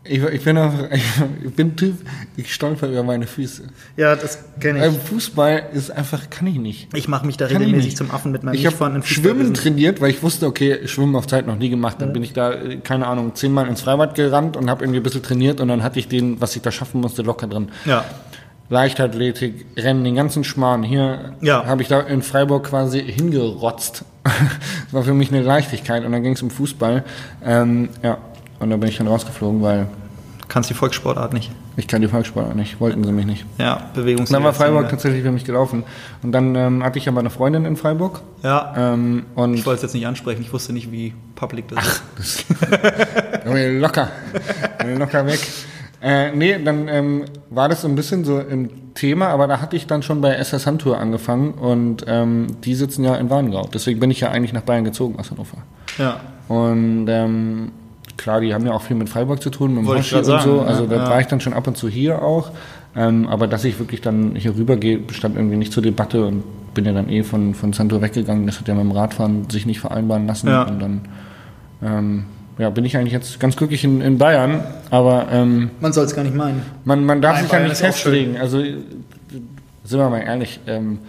[0.10, 0.90] Ich, ich, bin einfach,
[1.44, 1.98] ich bin Typ,
[2.36, 3.64] ich stolper über meine Füße.
[3.98, 4.86] Ja, das kenne ich.
[4.86, 6.96] Beim Fußball ist einfach, kann ich nicht.
[6.96, 10.12] Ich mache mich da kann regelmäßig zum Affen mit meinem Ich habe Schwimmen trainiert, weil
[10.12, 11.98] ich wusste, okay, Schwimmen auf Zeit noch nie gemacht.
[12.00, 12.14] Dann mhm.
[12.14, 15.60] bin ich da, keine Ahnung, zehnmal ins Freibad gerannt und habe irgendwie ein bisschen trainiert
[15.60, 17.70] und dann hatte ich den, was ich da schaffen musste, locker drin.
[17.86, 18.06] Ja.
[18.70, 20.84] Leichtathletik, Rennen, den ganzen Schmarrn.
[20.84, 21.66] Hier ja.
[21.66, 24.04] habe ich da in Freiburg quasi hingerotzt.
[24.24, 24.34] das
[24.92, 27.04] war für mich eine Leichtigkeit und dann ging es um Fußball.
[27.46, 28.18] Ähm, ja,
[28.60, 29.88] und da bin ich dann rausgeflogen, weil.
[30.50, 31.52] Kannst die Volkssportart nicht?
[31.76, 33.46] Ich kann die Volkssportart nicht, wollten sie mich nicht.
[33.58, 34.30] Ja, Bewegungs.
[34.30, 34.90] Dann war Freiburg ja.
[34.90, 35.84] tatsächlich für mich gelaufen.
[36.24, 38.22] Und dann ähm, hatte ich aber eine Freundin in Freiburg.
[38.44, 38.74] Ja.
[38.76, 42.02] Ähm, und ich wollte es jetzt nicht ansprechen, ich wusste nicht, wie public das Ach,
[42.18, 42.46] ist.
[42.50, 44.10] Das locker.
[44.98, 45.40] locker weg.
[46.02, 49.76] Äh, nee, dann ähm, war das so ein bisschen so im Thema, aber da hatte
[49.76, 53.68] ich dann schon bei SS Handtour angefangen und ähm, die sitzen ja in Warngau.
[53.74, 55.58] Deswegen bin ich ja eigentlich nach Bayern gezogen aus Hannover.
[55.98, 56.20] Ja.
[56.48, 57.72] Und ähm,
[58.16, 60.44] klar, die haben ja auch viel mit Freiburg zu tun, mit dem Hoshi und sagen,
[60.44, 60.62] so.
[60.62, 61.10] Also ja, da ja.
[61.10, 62.52] war ich dann schon ab und zu hier auch.
[62.96, 66.44] Ähm, aber dass ich wirklich dann hier rüber gehe, stand irgendwie nicht zur Debatte und
[66.74, 68.46] bin ja dann eh von, von Santo weggegangen.
[68.46, 70.48] Das hat ja mit dem Radfahren sich nicht vereinbaren lassen.
[70.48, 70.64] Ja.
[70.64, 71.02] Und dann
[71.84, 72.26] ähm,
[72.58, 74.64] ja, bin ich eigentlich jetzt ganz glücklich in, in Bayern.
[74.90, 76.62] Aber ähm, man soll es gar nicht meinen.
[76.86, 78.38] Man, man darf Nein, sich ja nicht festlegen.
[78.38, 81.00] Also sind wir mal ehrlich, ähm,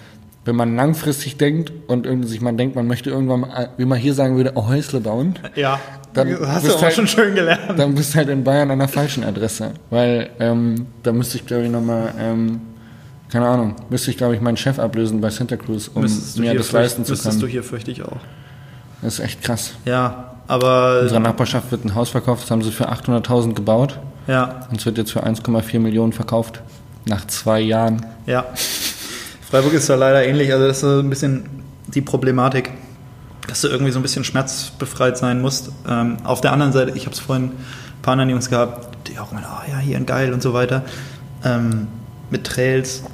[0.44, 3.98] wenn man langfristig denkt und irgendwie sich man denkt, man möchte irgendwann, mal, wie man
[3.98, 5.34] hier sagen würde, ein Häusle bauen.
[5.56, 5.80] Ja,
[6.14, 7.78] dann hast du auch halt, schon schön gelernt.
[7.78, 9.72] Dann bist du halt in Bayern an der falschen Adresse.
[9.90, 12.60] Weil ähm, da müsste ich, glaube ich, nochmal, ähm,
[13.30, 16.72] keine Ahnung, müsste ich, glaube ich, meinen Chef ablösen bei Santa Cruz, um mir das
[16.72, 17.24] leisten zu können.
[17.24, 18.16] Müsstest du hier, fürchte ich auch.
[19.02, 19.74] Das ist echt krass.
[19.84, 20.96] Ja, aber...
[20.96, 23.98] In unserer Nachbarschaft wird ein Haus verkauft, das haben sie für 800.000 gebaut.
[24.26, 24.66] Ja.
[24.70, 26.62] Und es wird jetzt für 1,4 Millionen verkauft.
[27.06, 28.04] Nach zwei Jahren.
[28.26, 28.44] Ja.
[29.48, 31.48] Freiburg ist da leider ähnlich, also das ist so ein bisschen
[31.86, 32.70] die Problematik.
[33.48, 35.72] dass du irgendwie so ein bisschen schmerzbefreit sein musst.
[35.88, 39.18] Ähm, auf der anderen Seite, ich habe es vorhin ein paar anderen Jungs gehabt, die
[39.18, 40.84] auch immer, ah oh, ja, hier ein geil und so weiter.
[41.44, 41.88] Ähm,
[42.30, 43.04] mit Trails.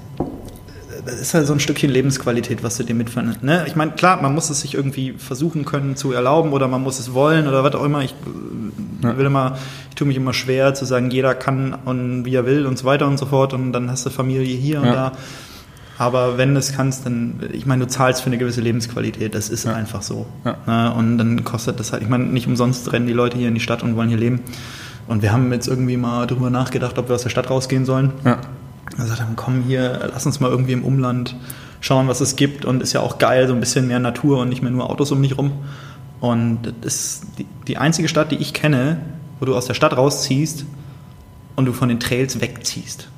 [1.04, 3.42] Das ist halt so ein Stückchen Lebensqualität, was du dir mitfindest.
[3.42, 3.64] Ne?
[3.66, 6.98] Ich meine, klar, man muss es sich irgendwie versuchen können zu erlauben oder man muss
[6.98, 8.02] es wollen oder was auch immer.
[8.02, 8.14] Ich
[9.02, 9.16] ja.
[9.16, 9.58] will immer,
[9.90, 12.84] ich tue mich immer schwer zu sagen, jeder kann und wie er will und so
[12.84, 14.92] weiter und so fort und dann hast du Familie hier und ja.
[14.92, 15.12] da.
[15.96, 19.48] Aber wenn du es kannst, dann, ich meine, du zahlst für eine gewisse Lebensqualität, das
[19.48, 19.74] ist ja.
[19.74, 20.26] einfach so.
[20.66, 20.92] Ne?
[20.92, 23.60] Und dann kostet das halt, ich meine, nicht umsonst rennen die Leute hier in die
[23.60, 24.40] Stadt und wollen hier leben.
[25.06, 28.12] Und wir haben jetzt irgendwie mal darüber nachgedacht, ob wir aus der Stadt rausgehen sollen.
[28.24, 28.38] Ja.
[28.96, 31.36] Da sagt er, komm hier, lass uns mal irgendwie im Umland
[31.80, 32.64] schauen, was es gibt.
[32.64, 35.12] Und ist ja auch geil, so ein bisschen mehr Natur und nicht mehr nur Autos
[35.12, 35.52] um dich rum.
[36.20, 38.98] Und das ist die, die einzige Stadt, die ich kenne,
[39.40, 40.64] wo du aus der Stadt rausziehst
[41.56, 43.08] und du von den Trails wegziehst.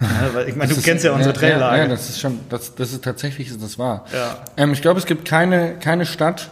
[0.00, 1.76] Ja, weil ich meine, du ist, kennst ja unsere ja, Traillage.
[1.76, 4.04] Ja, ja, das ist schon, das, das ist tatsächlich das wahr.
[4.12, 4.38] Ja.
[4.56, 6.50] Ähm, ich glaube, es gibt keine, keine Stadt,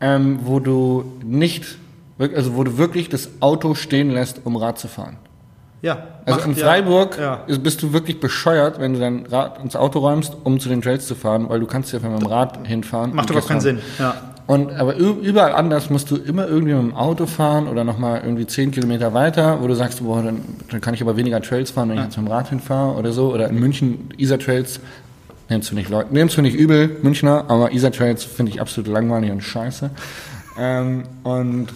[0.00, 1.78] ähm, wo du nicht,
[2.18, 5.16] also wo du wirklich das Auto stehen lässt, um Rad zu fahren.
[5.82, 5.98] Ja.
[6.24, 7.58] Also in Freiburg ja, ja.
[7.58, 11.06] bist du wirklich bescheuert, wenn du dein Rad ins Auto räumst, um zu den Trails
[11.06, 13.14] zu fahren, weil du kannst ja mit dem Rad hinfahren.
[13.14, 13.80] Macht überhaupt keinen Sinn.
[13.98, 14.14] Ja.
[14.46, 18.46] Und, aber überall anders musst du immer irgendwie mit dem Auto fahren oder nochmal irgendwie
[18.46, 20.40] zehn Kilometer weiter, wo du sagst, boah, dann,
[20.70, 23.12] dann kann ich aber weniger Trails fahren, wenn ich jetzt mit dem Rad hinfahre oder
[23.12, 23.32] so.
[23.32, 24.80] Oder in München, Isar Trails,
[25.48, 28.88] nimmst du nicht Leute, nimmst du nicht übel, Münchner, aber Isar Trails finde ich absolut
[28.88, 29.90] langweilig und scheiße.
[30.58, 31.68] Ähm, und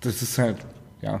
[0.00, 0.56] das ist halt,
[1.02, 1.20] ja.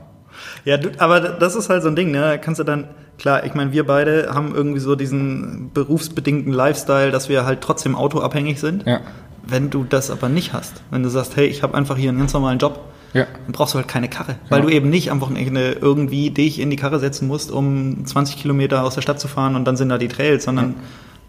[0.64, 2.38] Ja, du, aber das ist halt so ein Ding, ne?
[2.42, 7.28] Kannst du dann, klar, ich meine, wir beide haben irgendwie so diesen berufsbedingten Lifestyle, dass
[7.28, 8.86] wir halt trotzdem autoabhängig sind.
[8.86, 9.00] Ja.
[9.46, 12.18] Wenn du das aber nicht hast, wenn du sagst, hey, ich habe einfach hier einen
[12.18, 12.80] ganz normalen Job,
[13.12, 13.26] ja.
[13.44, 14.36] dann brauchst du halt keine Karre.
[14.48, 14.66] Weil ja.
[14.66, 18.82] du eben nicht am Wochenende irgendwie dich in die Karre setzen musst, um 20 Kilometer
[18.84, 20.74] aus der Stadt zu fahren und dann sind da die Trails, sondern ja.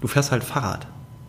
[0.02, 0.88] du fährst halt Fahrrad.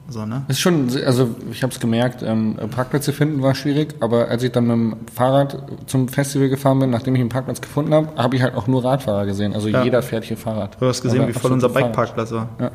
[0.09, 0.45] So, ne?
[0.49, 4.53] Ist schon, also ich habe es gemerkt, ähm, Parkplätze finden war schwierig, aber als ich
[4.53, 8.37] dann mit dem Fahrrad zum Festival gefahren bin, nachdem ich einen Parkplatz gefunden habe, habe
[8.37, 9.53] ich halt auch nur Radfahrer gesehen.
[9.53, 9.83] Also ja.
[9.83, 10.77] jeder fährt hier Fahrrad.
[10.81, 12.49] Du hast gesehen, wie voll unser Bikeparkplatz war.
[12.61, 12.71] Ja.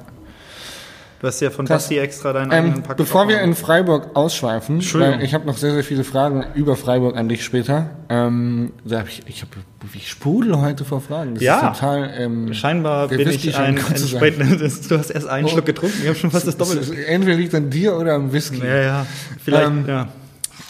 [1.21, 4.81] Du hast ja von Basti extra deinen ähm, eigenen Pack Bevor wir in Freiburg ausschweifen,
[4.93, 7.91] weil ich habe noch sehr, sehr viele Fragen über Freiburg an dich später.
[8.09, 9.49] Ähm, hab ich ich, hab,
[9.93, 11.35] ich sprudel heute vor Fragen.
[11.35, 15.49] Das ja, total, ähm, scheinbar bin ich ein entsprechend, Du hast erst einen oh.
[15.49, 17.05] Schluck getrunken, ich habe schon fast das Doppelte.
[17.05, 18.57] Entweder liegt an dir oder am Whisky.
[18.57, 19.05] Ja, ja,
[19.45, 20.07] vielleicht, ähm, ja.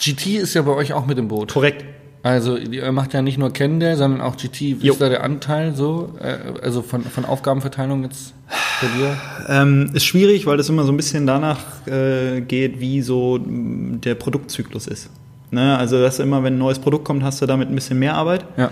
[0.04, 1.50] GT ist ja bei euch auch mit im Boot.
[1.50, 1.82] Korrekt.
[2.22, 4.60] Also ihr macht ja nicht nur Kennende, sondern auch GT.
[4.60, 4.92] Wie jo.
[4.92, 6.14] ist da der Anteil so?
[6.20, 8.32] Äh, also von, von Aufgabenverteilung jetzt
[8.80, 9.16] bei dir?
[9.48, 14.14] Ähm, ist schwierig, weil das immer so ein bisschen danach äh, geht, wie so der
[14.14, 15.10] Produktzyklus ist.
[15.50, 15.76] Ne?
[15.76, 18.44] Also dass immer, wenn ein neues Produkt kommt, hast du damit ein bisschen mehr Arbeit.
[18.56, 18.70] Ja.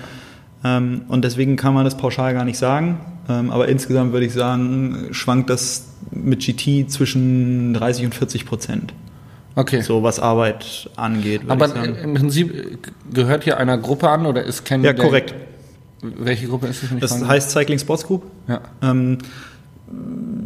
[0.63, 3.01] Ähm, und deswegen kann man das pauschal gar nicht sagen.
[3.29, 8.95] Ähm, aber insgesamt würde ich sagen, schwankt das mit GT zwischen 30 und 40 Prozent.
[9.57, 9.81] Okay.
[9.81, 11.43] So was Arbeit angeht.
[11.49, 12.79] Aber im Prinzip
[13.13, 14.85] gehört hier einer Gruppe an oder ist kein.
[14.85, 15.35] Ja, korrekt.
[16.03, 17.19] Welche Gruppe ist das?
[17.19, 18.23] Das heißt Cycling Sports Group.
[18.49, 18.61] Ja.
[18.83, 19.19] Ähm,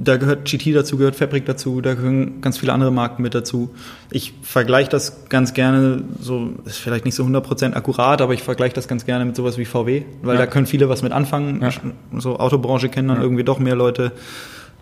[0.04, 3.70] da gehört GT dazu, gehört Fabric dazu, da gehören ganz viele andere Marken mit dazu.
[4.10, 8.74] Ich vergleiche das ganz gerne, so ist vielleicht nicht so 100% akkurat, aber ich vergleiche
[8.74, 10.40] das ganz gerne mit sowas wie VW, weil ja.
[10.40, 11.60] da können viele was mit anfangen.
[11.62, 11.70] Ja.
[12.20, 13.22] So Autobranche kennen dann ja.
[13.22, 14.12] irgendwie doch mehr Leute.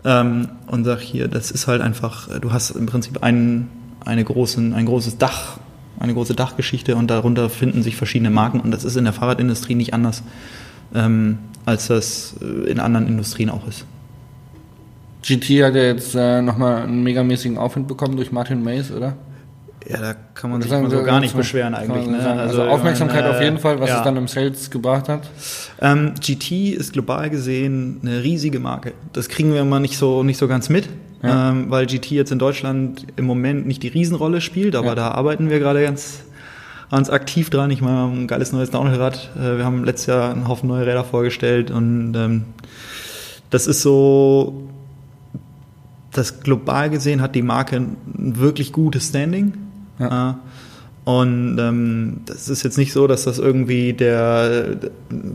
[0.05, 3.69] Ähm, und sag hier, das ist halt einfach, du hast im Prinzip einen
[4.05, 5.59] eine großen, ein großes Dach,
[5.99, 9.75] eine große Dachgeschichte und darunter finden sich verschiedene Marken und das ist in der Fahrradindustrie
[9.75, 10.23] nicht anders,
[10.93, 13.85] ähm, als das äh, in anderen Industrien auch ist.
[15.21, 19.15] GT hat ja jetzt äh, nochmal einen megamäßigen Aufwind bekommen durch Martin Mays, oder?
[19.87, 22.07] Ja, da kann man sich sagen, so gar nicht beschweren eigentlich.
[22.07, 22.17] Ne?
[22.17, 23.97] Also, also, Aufmerksamkeit meine, auf jeden Fall, was ja.
[23.97, 25.29] es dann im Sales gebracht hat.
[25.81, 28.93] Ähm, GT ist global gesehen eine riesige Marke.
[29.11, 30.87] Das kriegen wir immer nicht so, nicht so ganz mit
[31.23, 31.49] ja.
[31.49, 34.95] ähm, weil GT jetzt in Deutschland im Moment nicht die Riesenrolle spielt, aber ja.
[34.95, 36.23] da arbeiten wir gerade ganz,
[36.91, 37.71] ganz aktiv dran.
[37.71, 39.31] Ich meine, wir haben ein geiles neues Downhill-Rad.
[39.35, 42.45] Äh, wir haben letztes Jahr einen Haufen neue Räder vorgestellt und ähm,
[43.49, 44.67] das ist so,
[46.11, 47.97] das global gesehen hat die Marke ein
[48.37, 49.53] wirklich gutes Standing.
[49.99, 50.31] Ja.
[50.31, 50.33] Äh,
[51.05, 54.77] und ähm, das ist jetzt nicht so, dass das irgendwie der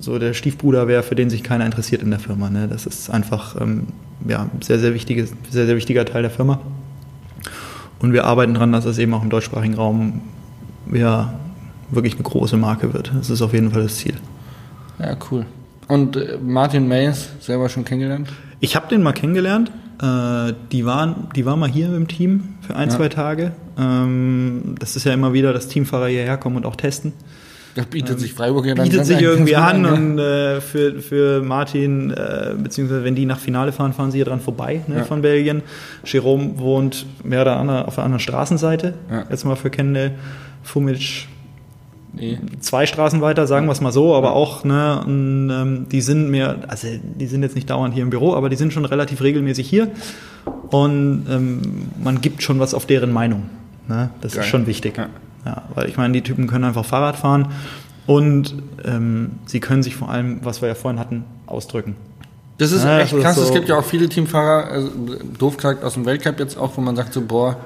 [0.00, 2.48] so der Stiefbruder wäre, für den sich keiner interessiert in der Firma.
[2.48, 2.68] Ne?
[2.68, 3.88] Das ist einfach ähm,
[4.26, 6.60] ja, sehr, sehr, wichtiges, sehr, sehr wichtiger Teil der Firma.
[7.98, 10.22] Und wir arbeiten daran, dass es eben auch im deutschsprachigen Raum
[10.92, 11.34] ja,
[11.90, 13.12] wirklich eine große Marke wird.
[13.14, 14.14] Das ist auf jeden Fall das Ziel.
[14.98, 15.44] Ja, cool.
[15.86, 18.32] Und äh, Martin Mays selber schon kennengelernt?
[18.60, 19.70] Ich habe den mal kennengelernt.
[20.00, 22.96] Äh, die, waren, die war mal hier im Team für ein, ja.
[22.96, 23.52] zwei Tage.
[23.78, 27.12] Ähm, das ist ja immer wieder, dass Teamfahrer hierher kommen und auch testen.
[27.74, 31.00] Da bietet ähm, sich Freiburg ja dann Bietet sich irgendwie an, an und äh, für,
[31.00, 34.96] für Martin, äh, beziehungsweise wenn die nach Finale fahren, fahren sie hier dran vorbei ne,
[34.96, 35.04] ja.
[35.04, 35.62] von Belgien.
[36.04, 38.94] Jerome wohnt mehr oder weniger auf der anderen Straßenseite.
[39.10, 39.24] Ja.
[39.30, 40.12] Jetzt mal für Kende.
[40.62, 41.28] Fumic
[42.18, 42.38] Nee.
[42.60, 46.30] Zwei Straßen weiter, sagen wir es mal so, aber auch, ne, und, ähm, die sind
[46.30, 49.22] mir, also die sind jetzt nicht dauernd hier im Büro, aber die sind schon relativ
[49.22, 49.88] regelmäßig hier
[50.70, 53.44] und ähm, man gibt schon was auf deren Meinung.
[53.88, 54.10] Ne?
[54.20, 54.42] Das Geil.
[54.42, 54.96] ist schon wichtig.
[54.96, 55.08] Ja.
[55.44, 55.62] ja.
[55.74, 57.48] weil ich meine, die Typen können einfach Fahrrad fahren
[58.06, 58.54] und
[58.84, 61.96] ähm, sie können sich vor allem, was wir ja vorhin hatten, ausdrücken.
[62.58, 63.36] Das ist ja, echt krass.
[63.36, 64.90] So es gibt ja auch viele Teamfahrer, also,
[65.38, 67.56] doof gesagt aus dem Weltcup jetzt auch, wo man sagt so, boah,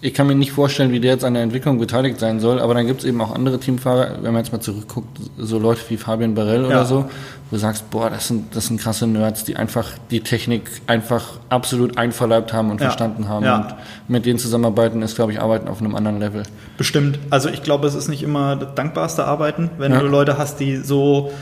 [0.00, 2.74] ich kann mir nicht vorstellen, wie der jetzt an der Entwicklung beteiligt sein soll, aber
[2.74, 5.96] dann gibt es eben auch andere Teamfahrer, wenn man jetzt mal zurückguckt, so Leute wie
[5.96, 6.68] Fabian Barell ja.
[6.68, 7.04] oder so,
[7.50, 11.40] wo du sagst, boah, das sind, das sind krasse Nerds, die einfach die Technik einfach
[11.48, 12.86] absolut einverleibt haben und ja.
[12.86, 13.44] verstanden haben.
[13.44, 13.56] Ja.
[13.56, 13.74] Und
[14.06, 16.44] mit denen zusammenarbeiten ist, glaube ich, Arbeiten auf einem anderen Level.
[16.76, 17.18] Bestimmt.
[17.30, 20.76] Also ich glaube, es ist nicht immer das dankbarste Arbeiten, wenn du Leute hast, die
[20.76, 21.32] so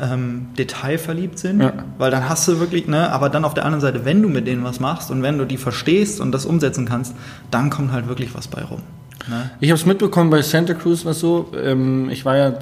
[0.00, 1.72] ähm, detailverliebt sind, ja.
[1.98, 4.46] weil dann hast du wirklich, ne, aber dann auf der anderen Seite, wenn du mit
[4.46, 7.14] denen was machst und wenn du die verstehst und das umsetzen kannst,
[7.50, 8.82] dann kommt halt wirklich was bei rum.
[9.28, 9.50] Ne?
[9.60, 11.50] Ich habe es mitbekommen bei Santa Cruz was so.
[11.62, 12.54] Ähm, ich war ja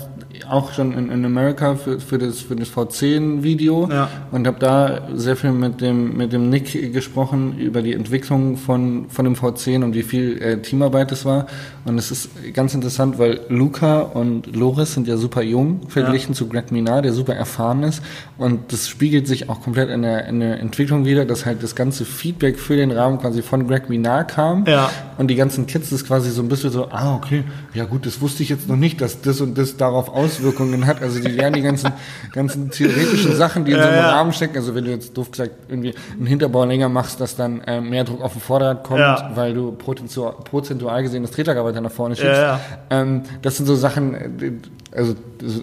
[0.48, 4.08] auch schon in, in Amerika für, für das, für das V10-Video ja.
[4.30, 9.06] und habe da sehr viel mit dem, mit dem Nick gesprochen über die Entwicklung von,
[9.08, 11.46] von dem V10 und wie viel äh, Teamarbeit es war.
[11.84, 16.38] Und es ist ganz interessant, weil Luca und Loris sind ja super jung verglichen ja.
[16.38, 18.02] zu Greg Minard, der super erfahren ist.
[18.38, 21.74] Und das spiegelt sich auch komplett in der, in der Entwicklung wieder, dass halt das
[21.74, 24.64] ganze Feedback für den Rahmen quasi von Greg Minard kam.
[24.66, 24.90] Ja.
[25.18, 28.20] Und die ganzen Kids das quasi so ein bisschen so, ah, okay, ja gut, das
[28.20, 31.02] wusste ich jetzt noch nicht, dass das und das darauf aus Auswirkungen hat.
[31.02, 31.92] Also die lernen die ganzen,
[32.32, 34.56] ganzen theoretischen Sachen, die in so einem ja, Rahmen stecken.
[34.56, 38.04] Also wenn du jetzt doof gesagt irgendwie einen Hinterbau länger machst, dass dann äh, mehr
[38.04, 39.30] Druck auf dem Vorderrad kommt, ja.
[39.34, 42.32] weil du prozentual gesehen das Tretergabel nach vorne schiebst.
[42.32, 44.52] Ja, ähm, das sind so Sachen, äh,
[44.96, 45.14] also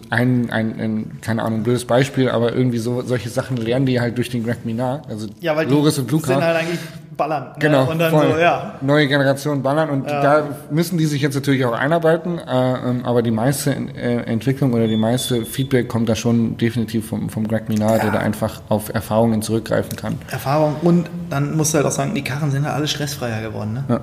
[0.10, 4.18] ein, ein, ein, keine Ahnung, blödes Beispiel, aber irgendwie so solche Sachen lernen die halt
[4.18, 5.04] durch den Greg Minar.
[5.08, 6.28] Also ja, weil Loris und Luca.
[6.28, 6.80] sind halt eigentlich
[7.22, 7.44] ballern.
[7.44, 7.56] Ne?
[7.60, 7.92] Genau.
[7.92, 8.32] Und dann voll.
[8.32, 8.74] so, ja.
[8.82, 10.22] Neue Generation ballern und ja.
[10.22, 14.74] da müssen die sich jetzt natürlich auch einarbeiten, äh, ähm, aber die meiste äh, Entwicklung
[14.74, 18.04] oder die meiste Feedback kommt da schon definitiv vom, vom Greg Minard, ja.
[18.06, 20.18] der da einfach auf Erfahrungen zurückgreifen kann.
[20.32, 23.74] Erfahrung und dann musst du halt auch sagen, die Karren sind ja alle stressfreier geworden.
[23.74, 23.84] Ne?
[23.88, 24.00] Ja.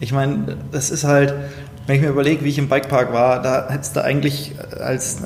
[0.00, 1.34] Ich meine, das ist halt,
[1.86, 5.22] wenn ich mir überlege, wie ich im Bikepark war, da hättest du eigentlich als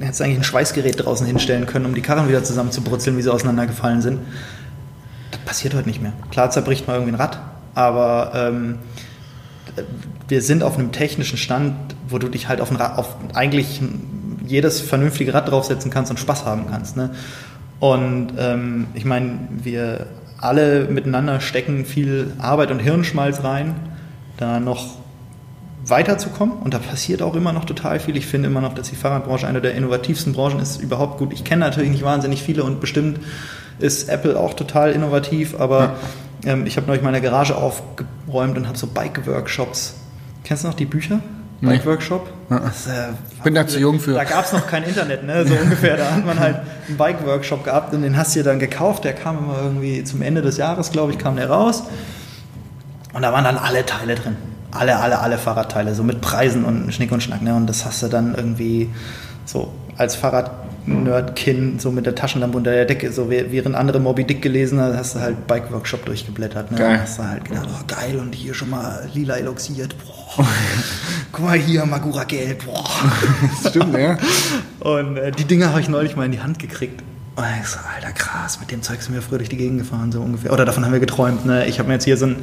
[0.00, 3.32] hättest du eigentlich ein Schweißgerät draußen hinstellen können, um die Karren wieder zusammenzubrutzeln, wie sie
[3.32, 4.18] auseinandergefallen sind
[5.44, 6.12] passiert heute nicht mehr.
[6.30, 7.40] Klar zerbricht mal irgendwie ein Rad,
[7.74, 8.78] aber ähm,
[10.28, 11.74] wir sind auf einem technischen Stand,
[12.08, 13.80] wo du dich halt auf, ein Rad, auf eigentlich
[14.46, 16.96] jedes vernünftige Rad draufsetzen kannst und Spaß haben kannst.
[16.96, 17.10] Ne?
[17.80, 20.06] Und ähm, ich meine, wir
[20.38, 23.74] alle miteinander stecken viel Arbeit und Hirnschmalz rein,
[24.36, 24.96] da noch
[25.86, 26.56] weiterzukommen.
[26.58, 28.16] Und da passiert auch immer noch total viel.
[28.16, 31.32] Ich finde immer noch, dass die Fahrradbranche eine der innovativsten Branchen ist überhaupt gut.
[31.32, 33.20] Ich kenne natürlich nicht wahnsinnig viele und bestimmt
[33.82, 35.96] ist Apple auch total innovativ, aber
[36.44, 39.94] ähm, ich habe neulich meine Garage aufgeräumt und habe so Bike-Workshops.
[40.44, 41.20] Kennst du noch die Bücher?
[41.62, 42.28] Bike Workshop.
[42.50, 42.58] Ja.
[42.58, 43.12] Das, äh,
[43.44, 44.14] bin da zu jung für.
[44.14, 45.46] Da gab es noch kein Internet, ne?
[45.46, 45.96] so ungefähr.
[45.96, 46.56] Da hat man halt
[46.88, 49.04] einen Bike Workshop gehabt und den hast du dir dann gekauft.
[49.04, 51.84] Der kam immer irgendwie zum Ende des Jahres, glaube ich, kam der raus.
[53.12, 54.36] Und da waren dann alle Teile drin.
[54.72, 57.42] Alle, alle, alle Fahrradteile, so mit Preisen und Schnick und Schnack.
[57.42, 57.54] Ne?
[57.54, 58.90] Und das hast du dann irgendwie
[59.44, 60.50] so als Fahrrad
[60.84, 64.96] Nerdkin, so mit der Taschenlampe unter der Decke, so während andere Moby Dick gelesen hat,
[64.96, 66.72] hast du halt Bike Workshop durchgeblättert.
[66.72, 66.78] Ne?
[66.78, 67.00] Geil.
[67.00, 70.44] Hast du halt gedacht, oh geil, und hier schon mal lila eloxiert, boah.
[71.32, 72.84] Guck mal hier, Magura gelb, boah.
[73.68, 74.18] Stimmt, ja.
[74.80, 77.02] Und äh, die Dinger habe ich neulich mal in die Hand gekriegt.
[77.36, 80.12] Und ich so, alter krass, mit dem Zeug sind wir früher durch die Gegend gefahren,
[80.12, 80.52] so ungefähr.
[80.52, 81.66] Oder davon haben wir geträumt, ne?
[81.66, 82.36] Ich habe mir jetzt hier so ein,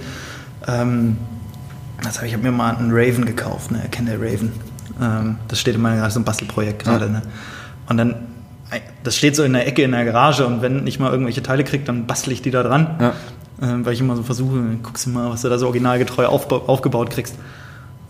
[0.67, 1.17] ähm,
[2.03, 3.83] also ich habe mir mal einen Raven gekauft, ne?
[3.91, 4.51] Kennt der Raven?
[4.99, 7.11] Ähm, das steht in meinem so ein Bastelprojekt gerade, ja.
[7.11, 7.21] ne?
[7.87, 8.15] Und dann,
[9.03, 11.63] das steht so in der Ecke in der Garage und wenn ich mal irgendwelche Teile
[11.63, 12.97] kriege, dann bastel ich die da dran.
[12.99, 13.13] Ja.
[13.61, 17.09] Ähm, weil ich immer so versuche, guckst du mal, was du da so originalgetreu aufgebaut
[17.09, 17.35] kriegst.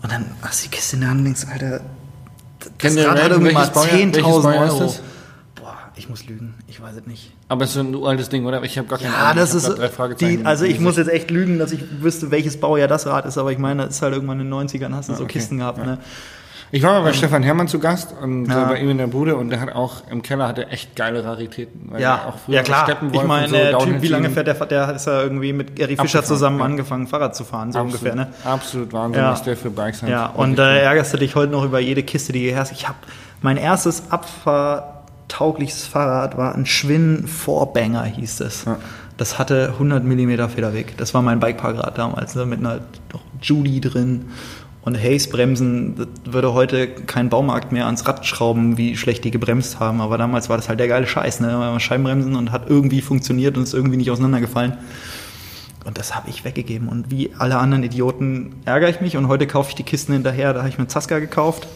[0.02, 1.80] Und dann hast du die Kiste in der Hand und denkst, Alter,
[2.78, 4.94] das Rad hat irgendwie mal 10.000 Euro.
[5.56, 7.32] Boah, ich muss lügen, ich weiß es nicht.
[7.48, 8.62] Aber es ist ein altes Ding, oder?
[8.62, 9.36] Ich habe gar keine ja, Ahnung.
[9.36, 9.74] Das ist
[10.20, 13.36] die, also ich muss jetzt echt lügen, dass ich wüsste, welches Baujahr das Rad ist,
[13.36, 15.34] aber ich meine, das ist halt irgendwann in den 90ern, hast du ja, so okay.
[15.34, 15.84] Kisten gehabt, ja.
[15.84, 15.98] ne?
[16.72, 18.64] Ich war mal bei ähm, Stefan Hermann zu Gast und ja.
[18.64, 21.92] bei ihm in der Bude und der hat auch im Keller hatte echt geile Raritäten.
[21.98, 22.88] ja, auch ja klar.
[23.12, 24.54] Ich meine, so der Typ, wie lange fährt der?
[24.54, 26.64] Der ist ja irgendwie mit Gary Fischer zusammen ja.
[26.64, 28.14] angefangen, Fahrrad zu fahren, so absolut, ungefähr.
[28.14, 28.32] Ne?
[28.44, 29.32] Absolut Wahnsinn, ja.
[29.32, 30.10] was der für Bikes hat.
[30.10, 32.72] Ja, und da äh, ärgerst du dich heute noch über jede Kiste, die hierher ist.
[32.72, 32.98] Ich habe
[33.42, 38.64] mein erstes abfahrtaugliches Fahrrad war ein Schwinn Vorbanger, hieß es.
[38.66, 38.76] Ja.
[39.16, 40.96] Das hatte 100 mm Federweg.
[40.96, 42.46] Das war mein Bikeparkrad damals, ne?
[42.46, 42.78] mit einer
[43.42, 44.30] Judy drin
[44.82, 49.78] Und Haze-Bremsen, das würde heute kein Baumarkt mehr ans Rad schrauben, wie schlecht die gebremst
[49.78, 50.00] haben.
[50.00, 51.78] Aber damals war das halt der geile Scheiß, ne?
[51.78, 54.78] Scheibenbremsen und hat irgendwie funktioniert und ist irgendwie nicht auseinandergefallen.
[55.84, 56.88] Und das habe ich weggegeben.
[56.88, 59.16] Und wie alle anderen Idioten ärgere ich mich.
[59.16, 60.54] Und heute kaufe ich die Kisten hinterher.
[60.54, 61.68] Da habe ich mir Zaska gekauft,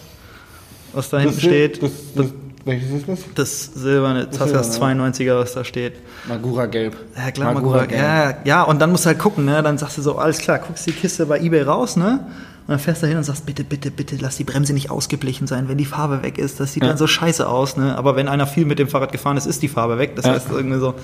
[0.94, 1.82] was da hinten steht.
[1.82, 2.26] Das, das,
[2.64, 3.18] welches ist das?
[3.34, 5.10] Das silberne Zaskas silberne.
[5.10, 5.94] 92er, was da steht.
[6.26, 6.96] Magura Gelb.
[7.16, 7.86] Ja, klar, Magura.
[7.90, 9.62] Ja, ja, und dann musst du halt gucken, ne?
[9.62, 12.26] Dann sagst du so, alles klar, guckst die Kiste bei Ebay raus, ne?
[12.66, 15.46] Und dann fährst du hin und sagst, bitte, bitte, bitte, lass die Bremse nicht ausgeblichen
[15.46, 16.60] sein, wenn die Farbe weg ist.
[16.60, 16.88] Das sieht Ja.
[16.88, 17.94] dann so scheiße aus, ne?
[17.96, 20.16] Aber wenn einer viel mit dem Fahrrad gefahren ist, ist die Farbe weg.
[20.16, 20.32] Das Ja.
[20.32, 20.94] heißt irgendwie so,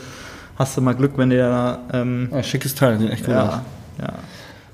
[0.56, 3.54] hast du mal Glück, wenn der da, ähm, Ah, schickes Teil, sieht echt gut aus.
[3.98, 4.12] ja, ja.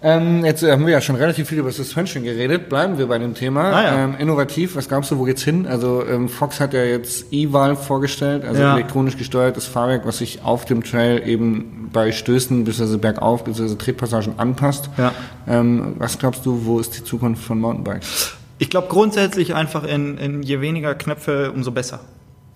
[0.08, 2.68] Ähm, jetzt äh, haben wir ja schon relativ viel über Suspension geredet.
[2.68, 3.72] Bleiben wir bei dem Thema.
[3.72, 4.04] Ah, ja.
[4.04, 5.66] ähm, innovativ, was glaubst du, wo geht's hin?
[5.66, 8.74] Also ähm, Fox hat ja jetzt E-Valve vorgestellt, also Ja.
[8.76, 12.98] elektronisch gesteuertes Fahrwerk, was sich auf dem Trail eben bei Stößen bzw.
[12.98, 13.74] bergauf bzw.
[13.74, 14.90] Tretpassagen anpasst.
[14.96, 15.12] Ja.
[15.48, 18.36] Ähm, was glaubst du, wo ist die Zukunft von Mountainbikes?
[18.58, 21.98] Ich glaube grundsätzlich einfach in, in je weniger Knöpfe, umso besser.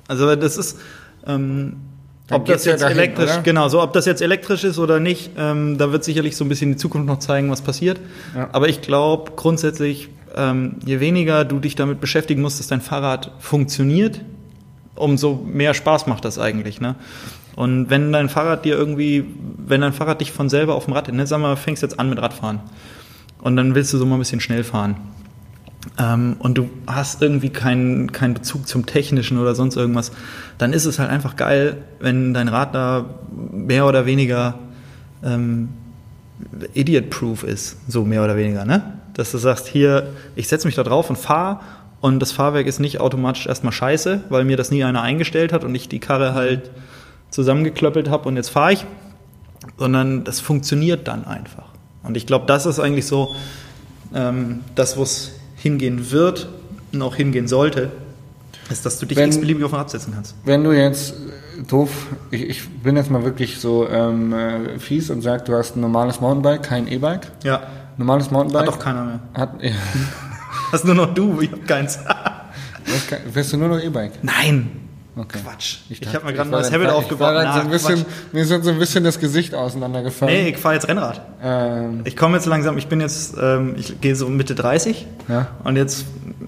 [0.07, 0.79] Also das ist,
[1.27, 1.79] ähm,
[2.31, 3.43] Dann ob das jetzt dahin, elektrisch, oder?
[3.43, 6.49] genau, so ob das jetzt elektrisch ist oder nicht, ähm, da wird sicherlich so ein
[6.49, 7.99] bisschen die Zukunft noch zeigen, was passiert.
[8.37, 8.49] Ja.
[8.53, 13.33] Aber ich glaube grundsätzlich, ähm, je weniger du dich damit beschäftigen musst, dass dein Fahrrad
[13.41, 14.21] funktioniert,
[14.95, 16.81] umso mehr Spaß macht das eigentlich.
[16.81, 16.95] Ne?
[17.57, 19.25] Und wenn dein Fahrrad dir irgendwie,
[19.59, 22.09] wenn dein Fahrrad dich von selber auf dem Rad, ne, sag mal, fängst jetzt an
[22.09, 22.61] mit Radfahren
[23.43, 24.97] und dann willst du so mal ein bisschen schnell fahren
[25.99, 30.13] ähm, und du hast irgendwie keinen keinen Bezug zum Technischen oder sonst irgendwas,
[30.59, 33.07] dann ist es halt einfach geil, wenn dein Rad da
[33.53, 34.59] mehr oder weniger
[35.25, 35.71] ähm,
[36.75, 38.95] idiot-proof ist, so mehr oder weniger, ne?
[39.15, 41.61] Dass du sagst, hier, ich setze mich da drauf und fahre
[42.01, 45.65] und das Fahrwerk ist nicht automatisch erstmal scheiße, weil mir das nie einer eingestellt hat
[45.65, 46.71] und ich die Karre halt
[47.31, 48.87] zusammengeklöppelt habe und jetzt fahre ich,
[49.77, 51.67] sondern das funktioniert dann einfach.
[52.03, 53.35] Und ich glaube, das ist eigentlich so
[54.15, 56.49] ähm, das, wo es hingehen wird
[56.93, 57.91] und auch hingehen sollte,
[58.71, 60.35] ist, dass du dich Wenn- x-beliebig auf den Rad setzen kannst.
[60.45, 61.91] Wenn du jetzt äh, doof,
[62.31, 65.81] ich, ich bin jetzt mal wirklich so ähm, äh, fies und sag, du hast ein
[65.81, 67.31] normales Mountainbike, kein E-Bike.
[67.45, 67.63] Ja,
[67.97, 68.63] Normales Mountainbike.
[68.67, 69.21] hat doch keiner mehr.
[69.35, 69.73] Hat, ja,
[70.73, 71.99] Hast nur noch du, ich hab keins.
[73.33, 74.13] fährst du nur noch E-Bike?
[74.23, 74.71] Nein,
[75.21, 75.39] Okay.
[75.45, 75.79] Quatsch.
[75.89, 77.35] Ich, dachte, habe mir gerade ein neues Habit ich aufgebaut.
[77.55, 80.35] So ein bisschen, mir ist so ein bisschen das Gesicht auseinandergefallen.
[80.35, 81.21] Nee, ich fahre jetzt Rennrad.
[81.43, 85.49] Ähm, Ich komme jetzt langsam, ich bin jetzt, ähm, ich gehe so Mitte 30 ja.
[85.65, 86.05] und jetzt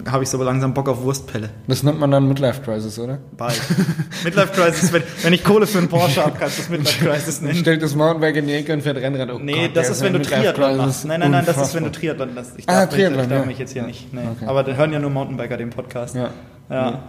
[0.09, 1.49] habe ich so langsam Bock auf Wurstpelle.
[1.67, 3.19] Das nennt man dann Midlife Crisis, oder?
[3.37, 3.59] Bald.
[4.23, 7.41] Midlife Crisis, wenn, wenn ich Kohle für einen Porsche habe, kannst du es Midlife Crisis
[7.41, 7.55] nennen.
[7.55, 9.29] stellt das Mountainbike in die Ecke und fährt Rennrad.
[9.31, 11.05] Oh Nee, Gott, das ist, wenn du Triathlon machst.
[11.05, 12.01] Nein, nein, nein, das ist, wenn du Unfassbar.
[12.17, 12.51] Triathlon machst.
[12.57, 13.45] Ich Ah, darf, mich, Triathlon, ich darf ja.
[13.45, 14.13] mich jetzt hier nicht.
[14.13, 14.21] Nee.
[14.37, 14.45] Okay.
[14.47, 16.15] Aber dann hören ja nur Mountainbiker den Podcast.
[16.15, 16.29] Ja,
[16.69, 16.99] Ja.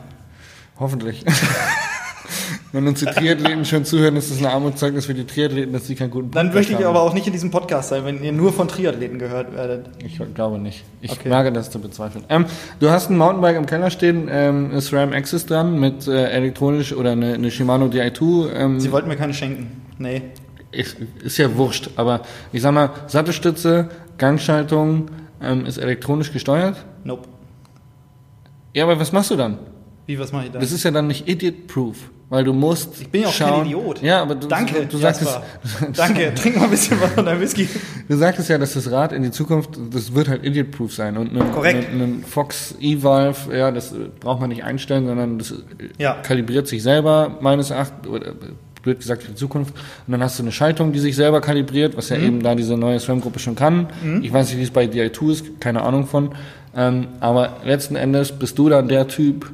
[0.78, 1.24] Hoffentlich.
[2.72, 5.94] wenn uns die Triathleten schon zuhören, ist das ein Armutszeugnis für die Triathleten, dass sie
[5.94, 6.96] keinen guten Dann Podcast möchte ich haben.
[6.96, 9.90] aber auch nicht in diesem Podcast sein, wenn ihr nur von Triathleten gehört werdet.
[10.04, 10.84] Ich glaube nicht.
[11.00, 11.30] Ich Okay.
[11.30, 12.24] wage das zu bezweifeln.
[12.28, 12.46] Ähm,
[12.80, 16.92] du hast ein Mountainbike im Keller stehen, ähm, ist Ram Access dran mit äh, elektronisch
[16.92, 18.52] oder eine, eine Shimano Di2.
[18.52, 19.82] Ähm, Sie wollten mir keine schenken.
[19.98, 20.22] Nee.
[20.72, 25.06] ist, ist ja wurscht, aber ich sag mal, Sattelstütze, Gangschaltung
[25.40, 26.84] ähm, ist elektronisch gesteuert.
[27.04, 27.28] Nope.
[28.72, 29.58] Ja, aber was machst du dann?
[30.06, 30.58] Wie, was mache ich da?
[30.58, 31.96] Das ist ja dann nicht idiot-proof,
[32.28, 33.00] weil du musst.
[33.00, 34.02] ich bin ja auch schauen, kein Idiot.
[34.02, 35.38] Ja, aber du, Danke, du, sagst es.
[35.96, 37.68] Danke, trink mal ein bisschen was von deinem Whisky.
[38.08, 41.16] du sagtest ja, dass das Rad in die Zukunft, das wird halt idiot-proof sein.
[41.16, 41.88] Und ein, Korrekt.
[41.90, 45.54] ein, ein Fox E-Valve, ja, das braucht man nicht einstellen, sondern das
[45.98, 46.14] Ja.
[46.22, 48.34] kalibriert sich selber, meines Erachtens, oder
[48.82, 49.74] blöd gesagt für die Zukunft.
[50.06, 52.24] Und dann hast du eine Schaltung, die sich selber kalibriert, was ja Mhm.
[52.24, 53.86] eben da diese neue SRAM-Gruppe schon kann.
[54.20, 56.32] Ich weiß nicht, wie es bei Di2 ist, keine Ahnung von.
[56.76, 59.50] Ähm, aber letzten Endes bist du dann der Typ,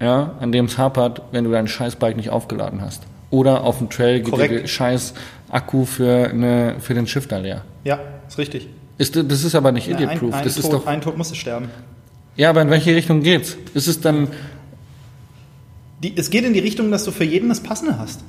[0.00, 3.02] ja, an dem es hapert, wenn du dein Scheißbike nicht aufgeladen hast.
[3.30, 4.62] Oder auf dem Trail geht Korrekt.
[4.62, 5.14] der scheiß
[5.50, 7.62] Akku für, eine, für den Shifter leer.
[7.84, 8.68] Ja, ist richtig.
[8.98, 10.34] Ist, das ist aber nicht ein, idiot-proof.
[10.34, 10.86] ein, Das ist Tod, doch.
[10.86, 11.68] ein Tod musste sterben.
[12.36, 13.56] Ja, aber in welche Richtung geht's?
[13.74, 14.28] Ist es dann.
[16.02, 18.20] Die, es geht in die Richtung, dass du für jeden das Passende hast.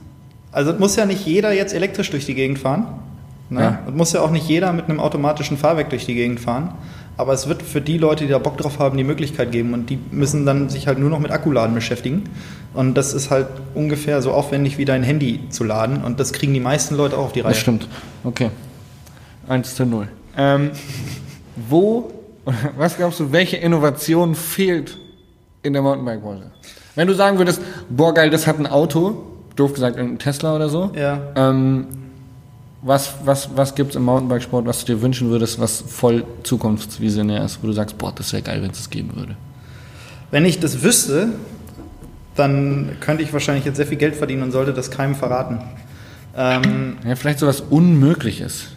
[0.51, 2.88] Also es muss ja nicht jeder jetzt elektrisch durch die Gegend fahren.
[3.49, 3.62] Ne?
[3.62, 3.80] Ja.
[3.88, 6.73] Es muss ja auch nicht jeder mit einem automatischen Fahrwerk durch die Gegend fahren.
[7.17, 9.73] Aber es wird für die Leute, die da Bock drauf haben, die Möglichkeit geben.
[9.73, 12.25] Und die müssen dann sich halt nur noch mit Akkuladen beschäftigen.
[12.73, 16.03] Und das ist halt ungefähr so aufwendig wie dein Handy zu laden.
[16.03, 17.53] Und das kriegen die meisten Leute auch auf die Reihe.
[17.53, 17.88] Das stimmt.
[18.24, 18.51] Okay.
[19.47, 20.07] 1 zu 0.
[20.38, 20.72] Ähm,
[21.55, 22.11] wo,
[22.78, 24.97] was glaubst du, welche Innovation fehlt
[25.63, 26.51] in der Mountainbike-Branche?
[26.95, 29.24] Wenn du sagen würdest, boah geil, das hat ein Auto,
[29.55, 31.20] doof gesagt, ein Tesla oder so, Ja.
[31.36, 31.88] ähm,
[32.82, 37.61] was, was, was gibt's im Mountainbikesport, was du dir wünschen würdest, was voll zukunftsvisionär ist,
[37.63, 39.36] wo du sagst, boah, das wäre geil, wenn es das geben würde?
[40.32, 41.30] Wenn ich das wüsste,
[42.36, 45.59] dann könnte ich wahrscheinlich jetzt sehr viel Geld verdienen und sollte das keinem verraten.
[46.36, 48.67] Ähm, Ja, vielleicht sowas Unmögliches.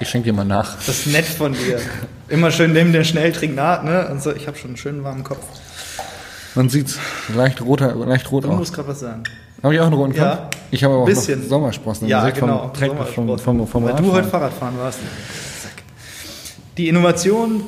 [0.00, 0.76] Ich schenke dir mal nach.
[0.76, 1.80] Das ist nett von dir.
[2.28, 4.08] Immer schön neben der Schnelltrink nach, ne?
[4.08, 5.44] Und so, ich habe schon einen schönen warmen Kopf.
[6.54, 6.98] Man sieht's.
[7.34, 8.56] Leicht roter, leicht rot Du auch.
[8.56, 9.24] musst gerade was sagen.
[9.62, 10.36] Habe ich auch einen roten Ja.
[10.36, 10.56] Kopf?
[10.70, 11.40] Ich habe auch Bisschen.
[11.40, 12.70] noch Sommersprossen Ja, Gesicht genau.
[12.74, 14.98] vom, vom, vom, vom Weil du heute Fahrradfahren warst.
[15.62, 15.82] Zack.
[16.76, 17.62] Die Innovation,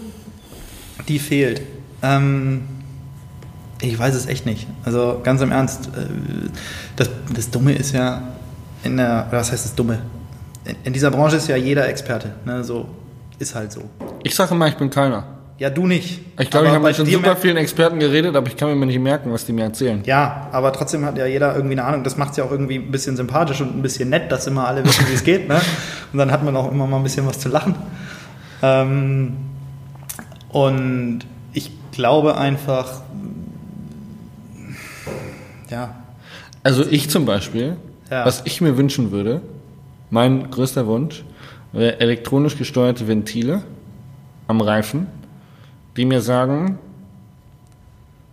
[1.09, 1.63] die fehlt.
[2.03, 2.63] Ähm,
[3.81, 4.67] ich weiß es echt nicht.
[4.85, 5.87] Also ganz im Ernst.
[5.97, 6.07] äh,
[6.97, 8.23] Das, das Dumme ist ja
[8.85, 10.01] in der, was heißt das Dumme?
[10.65, 12.35] In, in dieser Branche ist ja jeder Experte.
[12.45, 12.63] Ne?
[12.63, 12.87] So
[13.39, 13.83] ist halt so.
[14.23, 15.25] Ich sage immer, ich bin keiner.
[15.61, 16.21] Ja, du nicht.
[16.39, 18.99] Ich glaube, ich habe mit schon super vielen Experten geredet, aber ich kann mir nicht
[18.99, 20.01] merken, was die mir erzählen.
[20.07, 22.03] Ja, aber trotzdem hat ja jeder irgendwie eine Ahnung.
[22.03, 24.67] Das macht es ja auch irgendwie ein bisschen sympathisch und ein bisschen nett, dass immer
[24.67, 25.49] alle wissen, wie es geht.
[25.49, 25.61] Ne?
[26.15, 27.75] Und dann hat man auch immer mal ein bisschen was zu lachen.
[28.63, 29.37] Ähm,
[30.49, 31.21] und
[31.53, 33.03] ich glaube einfach,
[35.69, 35.95] ja,
[36.63, 37.77] Also ich zum Beispiel,
[38.11, 38.25] Ja.
[38.25, 39.43] was ich mir wünschen würde,
[40.09, 41.23] mein größter Wunsch,
[41.73, 43.63] wäre elektronisch gesteuerte Ventile
[44.49, 45.07] am Reifen,
[46.01, 46.79] die mir sagen,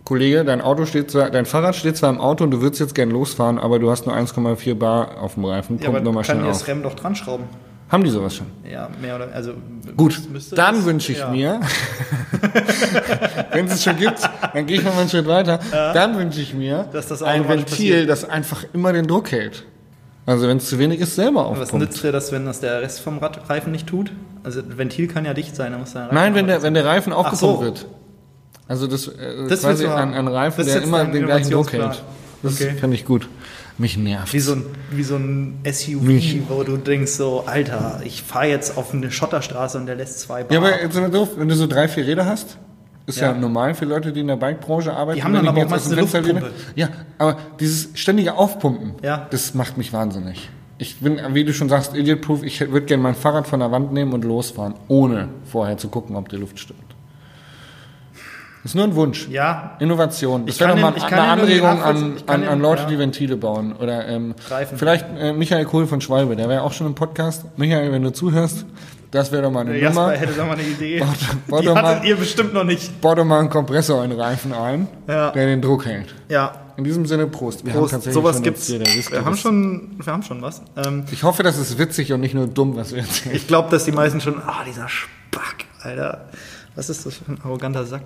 [0.04, 2.94] Kollege, dein Auto steht zwar, dein Fahrrad steht zwar im Auto und du würdest jetzt
[2.94, 5.76] gern losfahren, aber du hast nur 1,4 Bar auf dem Reifen.
[5.78, 6.58] ja Pump aber nochmal kann schnell dir auf.
[6.60, 7.44] das Rem doch dran schrauben.
[7.90, 8.46] Haben die sowas schon?
[8.70, 9.52] Ja, mehr oder also
[9.98, 10.18] Gut,
[10.52, 11.28] dann wünsche ich ja.
[11.30, 11.60] mir,
[13.52, 14.18] wenn es es schon gibt,
[14.54, 17.46] dann gehe ich noch mal einen Schritt weiter, dann wünsche ich mir Dass das ein
[17.46, 18.08] Ventil, passiert.
[18.08, 19.64] das einfach immer den Druck hält.
[20.28, 21.86] Also wenn es zu wenig ist, selber Was aufpumpt.
[21.86, 24.12] nützt dir das, wenn das der Rest vom Radreifen nicht tut?
[24.44, 26.84] Also Ventil kann ja dicht sein, da muss der Reifen Nein, wenn der, wenn der
[26.84, 27.60] Reifen aufgepumpt so.
[27.62, 27.86] wird.
[28.68, 32.02] Also das, äh, Das quasi ein, ein Reifen, der immer den gleichen Druck hält.
[32.42, 32.74] Das Okay.
[32.78, 33.26] fände ich gut.
[33.78, 34.32] Mich nervt.
[34.34, 38.48] Wie so ein, wie so ein SUV, Mich- wo du denkst so, Alter, ich fahre
[38.48, 40.52] jetzt auf eine Schotterstraße und der lässt zwei Bar.
[40.52, 42.58] Ja, aber jetzt mal doof, wenn du so drei, vier Räder hast,
[43.08, 43.34] ist ja, Ja.
[43.38, 45.16] normal für Leute, die in der Bike-Branche arbeiten.
[45.16, 46.42] Die haben dann aber auch meistens eine lehne.
[46.76, 46.88] Ja,
[47.18, 49.26] aber dieses ständige Aufpumpen, Ja.
[49.30, 50.48] das macht mich wahnsinnig.
[50.80, 53.92] Ich bin, wie du schon sagst, idiot-proof, ich würde gerne mein Fahrrad von der Wand
[53.92, 56.80] nehmen und losfahren, ohne vorher zu gucken, ob die Luft stimmt.
[58.62, 59.28] Das ist nur ein Wunsch.
[59.28, 60.44] ja, Innovation.
[60.44, 62.88] Das Ich wäre kann doch mal den- ich eine Anregung an, an, an Leute, ja.
[62.88, 63.72] die Ventile bauen.
[63.72, 64.34] Oder ähm,
[64.76, 67.46] vielleicht äh, Michael Kohl von Schwalbe, der wäre auch schon im Podcast.
[67.56, 68.66] Michael, wenn du zuhörst,
[69.10, 70.12] das wäre doch mal eine der Jasper Nummer.
[70.16, 71.00] hätte da mal eine Idee.
[71.00, 71.08] Baut-
[71.48, 73.00] baut Die doch hattet mal- ihr bestimmt noch nicht.
[73.00, 75.30] Bau doch mal einen Kompressor in den Reifen ein, Ja.
[75.30, 76.14] der den Druck hält.
[76.28, 77.66] Ja, In diesem Sinne, Prost.
[77.66, 78.66] Wir Prost, sowas schon gibt's.
[78.68, 80.62] hier, Wir haben schon, wir haben schon was.
[80.76, 83.34] Ähm, Ich hoffe, das ist witzig und nicht nur dumm, was wir erzählen.
[83.34, 86.26] ich glaube, dass die meisten schon, ah, dieser Spack, Alter.
[86.76, 88.02] Was ist das für ein arroganter Sack?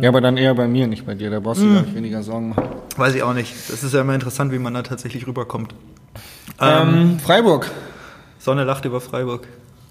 [0.00, 1.28] Ja, aber dann eher bei mir, nicht bei dir.
[1.30, 2.68] Da brauchst du gar nicht weniger Sorgen machen.
[2.96, 3.52] Weiß ich auch nicht.
[3.68, 5.74] Das ist ja immer interessant, wie man da tatsächlich rüberkommt.
[6.60, 7.68] Ähm, Freiburg.
[8.38, 9.48] Sonne lacht über Freiburg.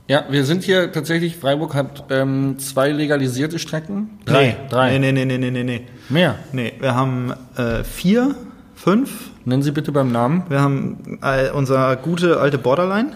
[0.08, 4.20] Ja, wir sind hier tatsächlich, Freiburg hat ähm, zwei legalisierte Strecken.
[4.26, 4.56] Drei.
[4.70, 4.98] Drei.
[5.00, 5.82] Nee, nee, nee, nee, nee, nee.
[6.10, 6.36] Mehr.
[6.52, 8.36] Nee, wir haben äh, vier,
[8.76, 9.32] fünf.
[9.46, 10.44] Nennen Sie bitte beim Namen.
[10.48, 13.14] Wir haben äh, unser gute alte Borderline,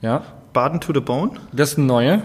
[0.00, 0.22] Ja.
[0.52, 1.30] Baden to the Bone.
[1.52, 2.22] Das ist eine neue.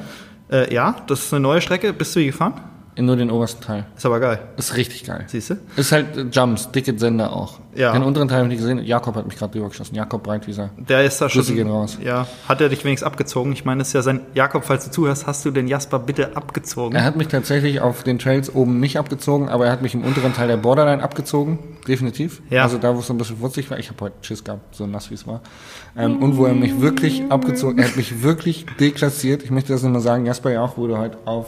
[0.51, 1.93] Äh, ja, das ist eine neue Strecke.
[1.93, 2.55] Bist du die gefahren?
[2.97, 3.85] In nur den obersten Teil.
[3.95, 4.39] Ist aber geil.
[4.57, 5.23] Ist richtig geil.
[5.27, 5.57] Siehst du?
[5.75, 7.59] Ist halt äh, Jumps, dicke Sender auch.
[7.75, 7.91] Ja.
[7.91, 8.83] Den unteren Teil habe ich nicht gesehen.
[8.83, 9.93] Jakob hat mich gerade drüber geschossen.
[9.93, 10.71] Jakob Breitwieser.
[10.77, 11.43] Der ist da schon.
[11.43, 11.99] Grüße gehen raus.
[12.03, 13.51] Ja, hat er dich wenigstens abgezogen?
[13.51, 14.21] Ich meine, das ist ja sein.
[14.33, 16.95] Jakob, falls du zuhörst, hast du den Jasper bitte abgezogen?
[16.95, 20.03] Er hat mich tatsächlich auf den Trails oben nicht abgezogen, aber er hat mich im
[20.03, 21.59] unteren Teil der Borderline abgezogen.
[21.87, 22.41] Definitiv.
[22.49, 22.63] Ja.
[22.63, 23.77] Also da, wo es so ein bisschen wurzig war.
[23.77, 25.41] Ich habe heute Schiss gehabt, so nass wie es war.
[25.95, 29.43] Ähm, und wo er mich wirklich abgezogen, er hat mich wirklich deklassiert.
[29.43, 31.45] Ich möchte das nochmal sagen, Jasper ja auch wurde heute auf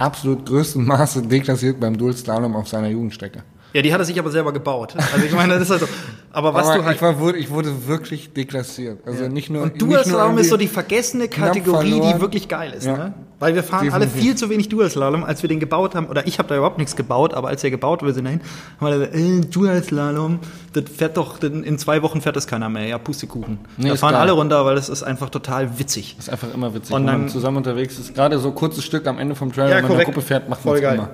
[0.00, 3.42] absolut größtem Maße deklassiert beim Dual Slalom auf seiner Jugendstrecke.
[3.72, 4.94] Ja, die hat er sich aber selber gebaut.
[5.12, 5.86] Also ich meine, das ist halt so.
[6.32, 6.96] Aber was aber du halt.
[6.96, 9.00] ich, war, wurde, ich wurde wirklich deklassiert.
[9.06, 9.62] Also nicht nur.
[9.62, 12.86] Und Dual-Slalom ist so die vergessene Kategorie, die wirklich geil ist.
[12.86, 12.96] Ja.
[12.96, 13.14] Ne?
[13.40, 14.22] Weil wir fahren alle Definitiv.
[14.28, 16.06] viel zu wenig Dual-Slalom, als wir den gebaut haben.
[16.06, 18.40] Oder ich habe da überhaupt nichts gebaut, aber als er gebaut wurde, sind dahin,
[18.80, 20.38] haben wir gesagt, äh, Dual-Slalom,
[20.72, 22.86] das fährt doch, in zwei Wochen fährt das keiner mehr.
[22.86, 23.58] Ja, Pustekuchen.
[23.76, 24.20] Nee, da fahren geil.
[24.22, 26.14] alle runter, weil das ist einfach total witzig.
[26.16, 28.14] Das ist einfach immer witzig, Und wenn man dann- zusammen unterwegs ist.
[28.14, 30.64] Gerade so kurzes Stück am Ende vom Trail, wenn man in der Gruppe fährt, macht
[30.64, 30.94] man Voll es geil.
[30.96, 31.08] immer.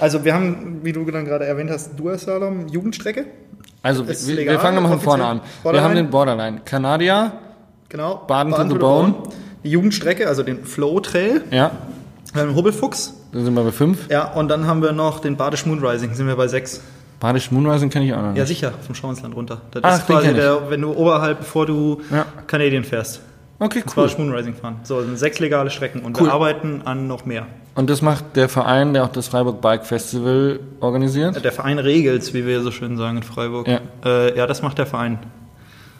[0.00, 3.26] Also wir haben, wie du dann gerade erwähnt hast, Dual-Slalom, Jugendstrecke.
[3.82, 5.40] Also Ist wir, legal, wir fangen nochmal von vorne an.
[5.40, 5.72] offiziell?
[5.74, 6.02] Wir haben Borderline?
[6.02, 6.60] den Borderline.
[6.64, 7.32] Kanadier,
[7.88, 8.22] Genau.
[8.26, 9.14] Baden to the Bone.
[9.64, 11.42] Die Jugendstrecke, also den Flow-Trail.
[11.50, 11.70] ja,
[12.32, 13.14] Wir haben den Hubbelfuchs.
[13.32, 14.08] da sind wir bei fünf.
[14.08, 16.80] Ja, und dann haben wir noch den Badisch Moonrising, sind wir bei sechs.
[17.18, 18.38] Badisch Moonrising kenne ich auch noch nicht.
[18.38, 19.60] Ja, sicher, vom Schauinsland runter.
[19.72, 22.24] Das Ach, ist quasi der, wenn du oberhalb, bevor du Ja.
[22.46, 23.20] Canadian fährst.
[23.62, 24.02] Okay, Das cool.
[24.04, 24.76] Badisch Moonrising fahren.
[24.84, 26.26] So, das sind sechs legale Strecken und Cool.
[26.28, 27.46] wir arbeiten an noch mehr.
[27.74, 31.44] Und das macht der Verein, der auch das Freiburg Bike Festival organisiert.
[31.44, 33.68] Der Verein regelt wie wir so schön sagen in Freiburg.
[33.68, 33.80] Ja.
[34.04, 35.18] Äh, ja, das macht der Verein.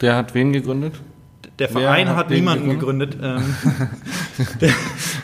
[0.00, 0.94] Der hat wen gegründet?
[1.60, 3.16] Der Wer Verein hat hat, den niemanden gegründet.
[3.30, 3.54] Ähm,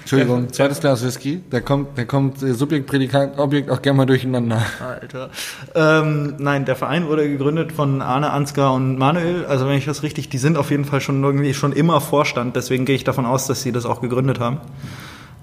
[0.00, 1.40] Entschuldigung, zweites Glas Whisky.
[1.48, 4.62] Da kommt, da kommt äh, Subjekt, Prädikat, Objekt auch gerne mal durcheinander.
[4.78, 5.30] Alter.
[5.74, 9.46] Ähm, nein, der Verein wurde gegründet von Arne, Ansgar und Manuel.
[9.46, 12.54] Also wenn ich das richtig, die sind auf jeden Fall schon irgendwie schon immer Vorstand.
[12.56, 14.60] Deswegen gehe ich davon aus, dass sie das auch gegründet haben.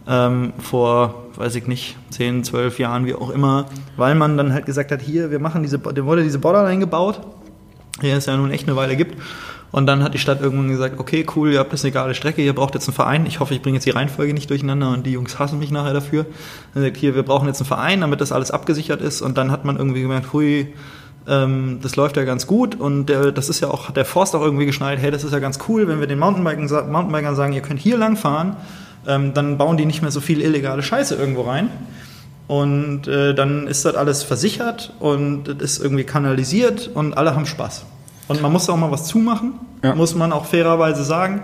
[0.07, 3.65] Ähm, vor, weiß ich nicht, 10, 12 Jahren, wie auch immer,
[3.97, 7.21] weil man dann halt gesagt hat, hier, wir machen diese, da wurde diese Borderline gebaut,
[8.01, 9.17] die es ja nun echt eine Weile gibt.
[9.73, 12.43] Und dann hat die Stadt irgendwann gesagt, okay, cool, ihr habt jetzt eine geile Strecke,
[12.43, 13.25] ihr braucht jetzt einen Verein.
[13.25, 15.93] Ich hoffe, ich bringe jetzt die Reihenfolge nicht durcheinander und die Jungs hassen mich nachher
[15.93, 16.27] dafür.
[16.75, 19.23] Dann sagt, hier, wir brauchen jetzt einen Verein, damit das alles abgesichert ist.
[19.23, 20.71] Und dann hat man irgendwie gemerkt, hui,
[21.27, 24.35] ähm, das läuft ja ganz gut und der, das ist ja auch, hat der Forst
[24.35, 27.53] auch irgendwie geschnallt, hey, das ist ja ganz cool, wenn wir den Mountainbikern, Mountainbikern sagen,
[27.53, 28.57] ihr könnt hier lang fahren,
[29.07, 31.69] ähm, dann bauen die nicht mehr so viel illegale Scheiße irgendwo rein.
[32.45, 37.47] Und äh, dann ist das alles versichert und das ist irgendwie kanalisiert und alle haben
[37.47, 37.85] Spaß.
[38.27, 39.53] Und man muss auch mal was zumachen,
[39.83, 39.95] ja.
[39.95, 41.43] muss man auch fairerweise sagen.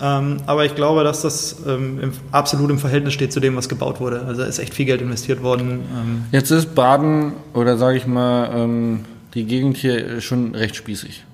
[0.00, 3.68] Ähm, aber ich glaube, dass das ähm, im, absolut im Verhältnis steht zu dem, was
[3.68, 4.24] gebaut wurde.
[4.26, 5.70] Also ist echt viel Geld investiert worden.
[5.70, 6.24] Ähm.
[6.32, 9.00] Jetzt ist Baden oder sage ich mal ähm,
[9.34, 11.24] die Gegend hier schon recht spießig.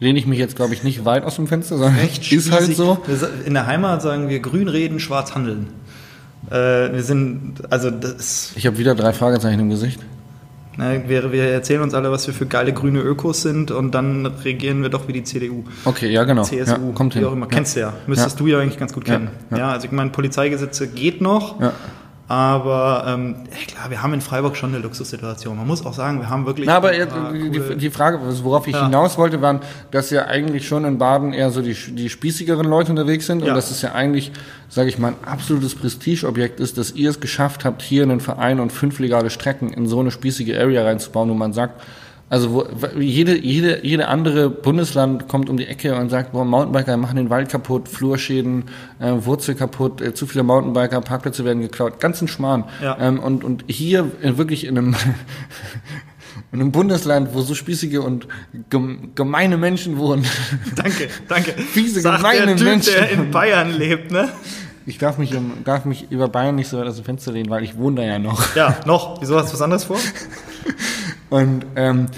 [0.00, 2.74] Lehne ich mich jetzt, glaube ich, nicht weit aus dem Fenster, sondern recht ist halt
[2.74, 2.98] so.
[3.44, 5.68] In der Heimat sagen wir grün reden, schwarz handeln.
[6.50, 10.00] Äh, wir sind, also das Ich habe wieder drei Fragezeichen im Gesicht.
[10.76, 14.24] Ne, wir, wir erzählen uns alle, was wir für geile grüne Ökos sind und dann
[14.26, 15.64] regieren wir doch wie die CDU.
[15.84, 16.42] Okay, ja, genau.
[16.42, 17.28] CSU, ja, kommt wie hin.
[17.28, 17.46] auch immer.
[17.46, 17.52] Ja.
[17.52, 17.92] Kennst du ja.
[18.06, 18.44] Müsstest ja.
[18.44, 19.30] du ja eigentlich ganz gut kennen.
[19.50, 21.60] Ja, also ich meine, Polizeigesetze geht noch.
[22.30, 22.36] Ja.
[22.36, 23.34] Aber ähm,
[23.66, 25.56] klar, wir haben in Freiburg schon eine Luxussituation.
[25.56, 26.66] Man muss auch sagen, wir haben wirklich.
[26.66, 28.84] Na, aber jetzt, die, die, Frage, worauf ich ja.
[28.84, 29.60] hinaus wollte, waren,
[29.90, 33.48] dass ja eigentlich schon in Baden eher so die, die spießigeren Leute unterwegs sind ja.
[33.48, 34.30] und dass es ja eigentlich,
[34.68, 38.60] sage ich mal, ein absolutes Prestigeobjekt ist, dass ihr es geschafft habt, hier einen Verein
[38.60, 41.82] und fünf legale Strecken in so eine spießige Area reinzubauen, wo man sagt,
[42.30, 42.64] also wo,
[42.98, 47.28] jede, jede, jede andere Bundesland kommt um die Ecke und sagt, boah, Mountainbiker machen den
[47.28, 48.66] Wald kaputt, Flurschäden,
[49.00, 52.64] äh, Wurzel kaputt, äh, zu viele Mountainbiker, Parkplätze werden geklaut, ganzen Schmarrn.
[52.80, 52.96] Ja.
[53.00, 54.94] Ähm, und, und hier äh, wirklich in einem,
[56.52, 58.28] in einem Bundesland, wo so spießige und
[59.16, 60.24] gemeine Menschen wohnen.
[60.76, 61.52] Danke, danke.
[61.52, 62.92] Fiese, Sagt gemeine der typ, Menschen.
[62.94, 64.28] der in Bayern lebt, ne?
[64.86, 67.64] Ich darf mich, darf mich über Bayern nicht so weit aus dem Fenster lehnen, weil
[67.64, 68.54] ich wohne da ja noch.
[68.54, 69.20] Ja, noch.
[69.20, 69.98] Wieso hast du was anderes vor?
[71.30, 72.08] Und ähm,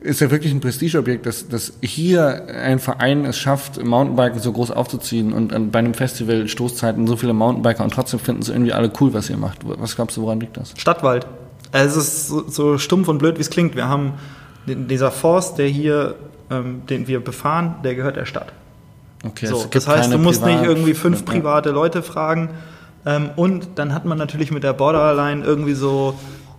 [0.00, 4.72] ist ja wirklich ein Prestigeobjekt, dass, dass hier ein Verein es schafft, Mountainbiken so groß
[4.72, 8.90] aufzuziehen und bei einem Festival Stoßzeiten so viele Mountainbiker und trotzdem finden sie irgendwie alle
[9.00, 9.60] cool, was ihr macht.
[9.62, 10.74] Was glaubst du, woran liegt das?
[10.76, 11.26] Stadtwald.
[11.70, 13.76] Also es ist so, so stumpf und blöd, wie es klingt.
[13.76, 14.14] Wir haben
[14.66, 16.16] dieser Forst, der hier,
[16.50, 18.52] ähm, den wir befahren, der gehört der Stadt.
[19.24, 22.50] Okay, so, das heißt, du musst Privat nicht irgendwie fünf private Leute fragen.
[23.06, 26.14] Ähm, und dann hat man natürlich mit der Borderline irgendwie so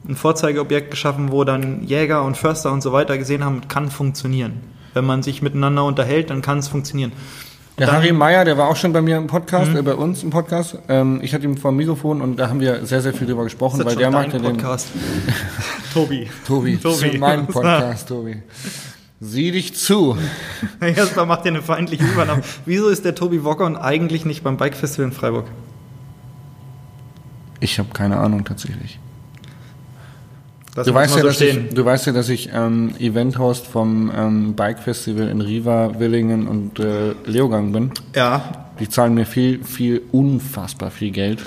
[0.08, 4.62] ein Vorzeigeobjekt geschaffen, wo dann Jäger und Förster und so weiter gesehen haben, kann funktionieren.
[4.94, 7.14] Wenn man sich miteinander unterhält, dann kann es funktionieren.
[7.80, 9.78] Der dann, Harry Meyer, der war auch schon bei mir im Podcast, mhm.
[9.78, 10.78] äh, bei uns im Podcast.
[10.90, 13.46] Ähm, ich hatte ihn vor dem Mikrofon und da haben wir sehr, sehr viel drüber
[13.46, 14.90] gesprochen, weil der macht ja den Podcast.
[15.94, 16.30] Tobi.
[16.46, 16.78] Tobi.
[16.78, 17.12] Tobi.
[17.12, 18.44] Zu meinem Podcast, Tobi.
[19.20, 20.18] Sieh dich zu.
[20.82, 22.44] Erstmal macht ihr eine feindliche Übernahme.
[22.66, 25.46] Wieso ist der Tobi Wockern eigentlich nicht beim Bike Festival in Freiburg?
[27.60, 29.00] Ich habe keine Ahnung tatsächlich.
[30.76, 34.12] Das du weißt, ja, so dass ich, du weißt ja, dass ich ähm, Event-Host vom
[34.16, 37.92] ähm, Bike Festival in Riva, Willingen und äh, Leogang bin.
[38.16, 38.70] Ja.
[38.80, 41.44] Die zahlen mir viel, viel, unfassbar viel Geld.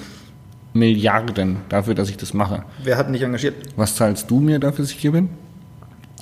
[0.75, 2.63] Milliarden dafür, dass ich das mache.
[2.85, 3.55] Wer hat dich engagiert?
[3.77, 5.31] Was zahlst du mir dafür, dass ich hier bin?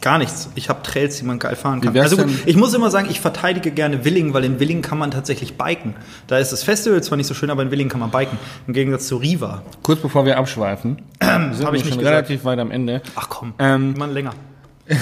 [0.01, 0.51] Gar nichts.
[0.55, 1.97] Ich habe Trails, die man geil fahren kann.
[1.97, 5.11] Also gut, ich muss immer sagen, ich verteidige gerne Willingen, weil in Willingen kann man
[5.11, 5.95] tatsächlich biken.
[6.27, 8.39] Da ist das Festival zwar nicht so schön, aber in Willingen kann man biken.
[8.67, 9.63] Im Gegensatz zu Riva.
[9.83, 13.03] Kurz bevor wir abschweifen, ähm, sind wir schon relativ weit am Ende.
[13.15, 14.33] Ach komm, ähm, man länger.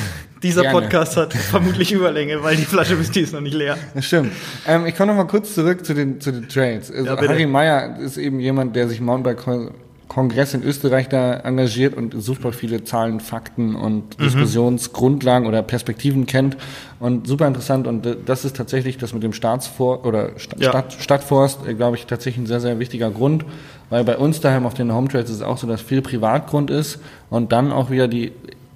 [0.43, 0.80] Dieser gerne.
[0.80, 3.76] Podcast hat vermutlich Überlänge, weil die Flasche bis die ist noch nicht leer.
[3.95, 4.32] Das stimmt.
[4.66, 6.90] Ähm, ich komme noch mal kurz zurück zu den, zu den Trails.
[6.90, 9.70] Also ja, Harry Meyer ist eben jemand, der sich Mountainbike
[10.12, 14.24] Kongress in Österreich da engagiert und super viele Zahlen, Fakten und mhm.
[14.24, 16.58] Diskussionsgrundlagen oder Perspektiven kennt
[17.00, 20.68] und super interessant und das ist tatsächlich das mit dem Staatsfor oder St ja.
[20.68, 23.46] Stadt, Stadtforst, äh, glaube ich, tatsächlich ein sehr, sehr wichtiger Grund,
[23.88, 26.70] weil bei uns daheim auf den Home Trails ist es auch so, dass viel Privatgrund
[26.70, 26.98] ist
[27.30, 28.32] und dann auch wieder die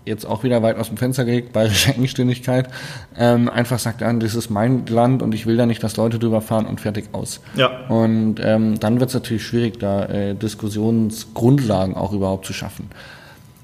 [0.06, 2.68] jetzt auch wieder weit aus dem Fenster gelegt, bayerische Engständigkeit,
[3.18, 6.18] ähm, einfach sagt, an, das ist mein Land und ich will da nicht, dass Leute
[6.18, 7.40] drüber fahren und fertig aus.
[7.56, 7.86] Ja.
[7.88, 12.88] Und ähm, dann wird es natürlich schwierig, da äh, Diskussionsgrundlagen auch überhaupt zu schaffen.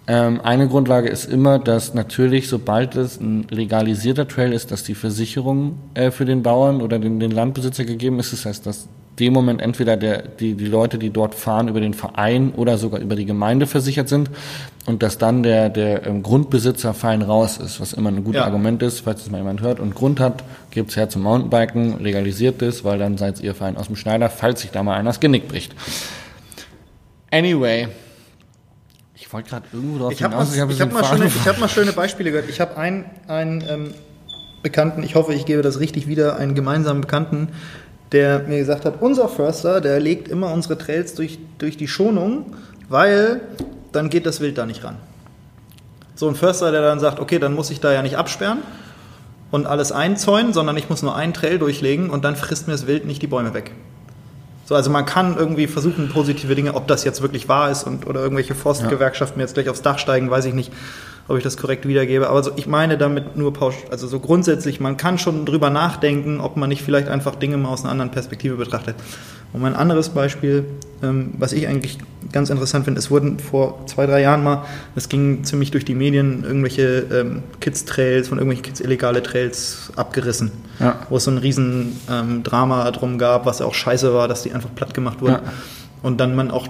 [0.08, 4.96] Ähm, eine Grundlage ist immer, dass natürlich, sobald es ein legalisierter Trail ist, dass die
[4.96, 8.32] Versicherung äh, für den Bauern oder den, den Landbesitzer gegeben ist.
[8.32, 8.88] Das heißt, dass
[9.18, 13.00] dem Moment entweder der, die, die Leute, die dort fahren, über den Verein oder sogar
[13.00, 14.30] über die Gemeinde versichert sind
[14.86, 18.46] und dass dann der, der ähm, Grundbesitzer fein raus ist, was immer ein gutes ja.
[18.46, 22.62] Argument ist, falls es mal jemand hört und Grund hat, gebt's her zum Mountainbiken, legalisiert
[22.62, 25.20] es, weil dann seid ihr fein aus dem Schneider, falls sich da mal einer das
[25.20, 25.74] Genick bricht.
[27.30, 27.88] Anyway.
[29.14, 30.48] Ich wollte gerade irgendwo drauf ich hab hinaus.
[30.48, 32.50] Mal, ich habe hab mal, hab mal schöne Beispiele gehört.
[32.50, 33.94] Ich habe einen, einen ähm,
[34.62, 37.48] Bekannten, ich hoffe, ich gebe das richtig wieder, einen gemeinsamen Bekannten,
[38.12, 42.54] der mir gesagt hat, unser Förster, der legt immer unsere Trails durch, durch die Schonung,
[42.88, 43.40] weil
[43.92, 44.96] dann geht das Wild da nicht ran.
[46.14, 48.58] So ein Förster, der dann sagt, okay, dann muss ich da ja nicht absperren
[49.50, 52.86] und alles einzäunen, sondern ich muss nur einen Trail durchlegen und dann frisst mir das
[52.86, 53.72] Wild nicht die Bäume weg.
[54.66, 58.06] So, also man kann irgendwie versuchen, positive Dinge, ob das jetzt wirklich wahr ist und,
[58.06, 60.72] oder irgendwelche Forstgewerkschaften jetzt gleich aufs Dach steigen, weiß ich nicht
[61.28, 62.28] ob ich das korrekt wiedergebe.
[62.28, 66.40] Aber so, ich meine damit nur pausch, also so grundsätzlich, man kann schon drüber nachdenken,
[66.40, 68.96] ob man nicht vielleicht einfach Dinge mal aus einer anderen Perspektive betrachtet.
[69.52, 70.64] Und ein anderes Beispiel,
[71.02, 71.98] ähm, was ich eigentlich
[72.32, 74.64] ganz interessant finde, es wurden vor zwei, drei Jahren mal,
[74.96, 80.52] es ging ziemlich durch die Medien, irgendwelche ähm, Kids-Trails von irgendwelchen Kids illegale Trails abgerissen.
[80.80, 81.00] Ja.
[81.10, 84.42] Wo es so ein riesen ähm, Drama drum gab, was ja auch scheiße war, dass
[84.42, 85.32] die einfach platt gemacht wurden.
[85.44, 85.52] Ja.
[86.02, 86.66] Und dann man auch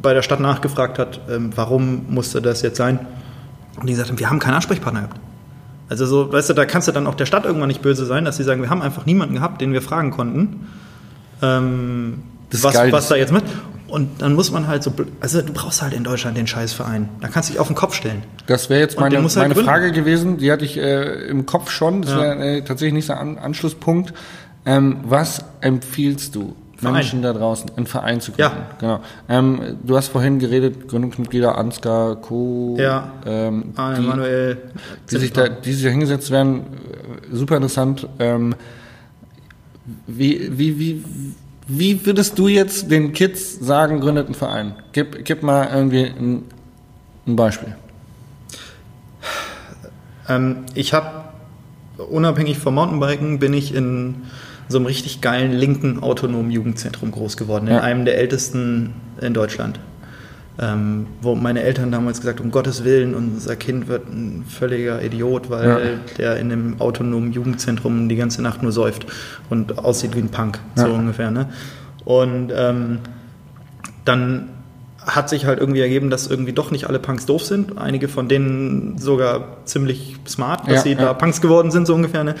[0.00, 2.98] bei der Stadt nachgefragt hat, ähm, warum musste das jetzt sein?
[3.80, 5.20] Und die sagten, wir haben keinen Ansprechpartner gehabt.
[5.88, 8.24] Also so, weißt du, da kannst du dann auch der Stadt irgendwann nicht böse sein,
[8.24, 10.68] dass sie sagen, wir haben einfach niemanden gehabt, den wir fragen konnten,
[11.42, 13.44] ähm, was, was da jetzt mit.
[13.88, 17.10] Und dann muss man halt so, also du brauchst halt in Deutschland den Scheißverein.
[17.20, 18.22] Da kannst du dich auf den Kopf stellen.
[18.46, 22.00] Das wäre jetzt meine, halt meine Frage gewesen, die hatte ich äh, im Kopf schon.
[22.00, 22.20] Das ja.
[22.20, 24.14] wäre äh, tatsächlich nicht so ein Anschlusspunkt.
[24.64, 26.56] Ähm, was empfiehlst du?
[26.82, 26.94] Verein.
[26.94, 28.56] Menschen da draußen, einen Verein zu gründen.
[28.56, 28.76] Ja.
[28.78, 29.00] Genau.
[29.28, 32.76] Ähm, du hast vorhin geredet, Gründungsmitglieder Ansgar, Co.
[32.78, 33.12] Ja.
[33.24, 34.58] Ähm, Arne, die, Manuel.
[35.10, 38.08] Die sich, da, die sich da hingesetzt werden, äh, super interessant.
[38.18, 38.54] Ähm,
[40.06, 41.04] wie, wie, wie,
[41.68, 44.74] wie würdest du jetzt den Kids sagen, gründet einen Verein?
[44.92, 46.44] Gib, gib mal irgendwie ein,
[47.26, 47.76] ein Beispiel.
[50.28, 51.24] Ähm, ich habe,
[52.10, 54.22] unabhängig vom Mountainbiken, bin ich in
[54.72, 59.78] so einem richtig geilen linken autonomen Jugendzentrum groß geworden, in einem der ältesten in Deutschland.
[60.58, 65.02] Ähm, wo meine Eltern damals gesagt haben, um Gottes Willen, unser Kind wird ein völliger
[65.02, 65.76] Idiot, weil ja.
[66.18, 69.06] der in einem autonomen Jugendzentrum die ganze Nacht nur säuft
[69.48, 70.92] und aussieht wie ein Punk, so ja.
[70.92, 71.30] ungefähr.
[71.30, 71.48] Ne?
[72.04, 72.98] Und ähm,
[74.04, 74.50] dann
[75.06, 77.78] hat sich halt irgendwie ergeben, dass irgendwie doch nicht alle Punks doof sind.
[77.78, 82.22] Einige von denen sogar ziemlich smart, dass ja, sie da Punks geworden sind, so ungefähr.
[82.24, 82.36] Ne?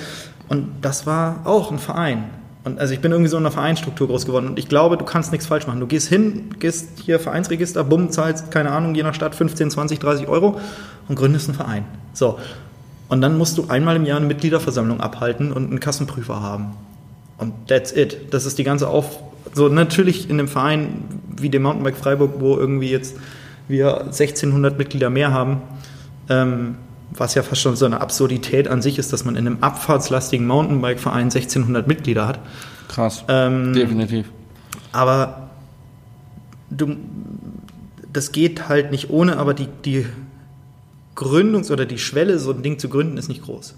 [0.52, 2.24] Und das war auch ein Verein.
[2.62, 5.04] Und also ich bin irgendwie so in einer Vereinsstruktur groß geworden und ich glaube, du
[5.06, 5.80] kannst nichts falsch machen.
[5.80, 9.98] Du gehst hin, gehst hier Vereinsregister, bumm, zahlst, keine Ahnung, je nach Stadt 15, 20,
[9.98, 10.60] 30 Euro
[11.08, 11.84] und gründest einen Verein.
[12.12, 12.38] So.
[13.08, 16.74] Und dann musst du einmal im Jahr eine Mitgliederversammlung abhalten und einen Kassenprüfer haben.
[17.38, 18.34] Und that's it.
[18.34, 19.20] Das ist die ganze Auf...
[19.54, 23.16] So, natürlich in einem Verein wie dem Mountainbike Freiburg, wo irgendwie jetzt
[23.68, 25.62] wir 1600 Mitglieder mehr haben,
[26.28, 26.74] ähm,
[27.16, 30.46] was ja fast schon so eine Absurdität an sich ist, dass man in einem abfahrtslastigen
[30.46, 32.40] Mountainbike-Verein 1600 Mitglieder hat.
[32.88, 34.30] Krass, ähm, definitiv.
[34.92, 35.50] Aber
[36.70, 36.96] du,
[38.12, 40.06] das geht halt nicht ohne, aber die, die
[41.16, 43.76] Gründungs- oder die Schwelle, so ein Ding zu gründen, ist nicht groß.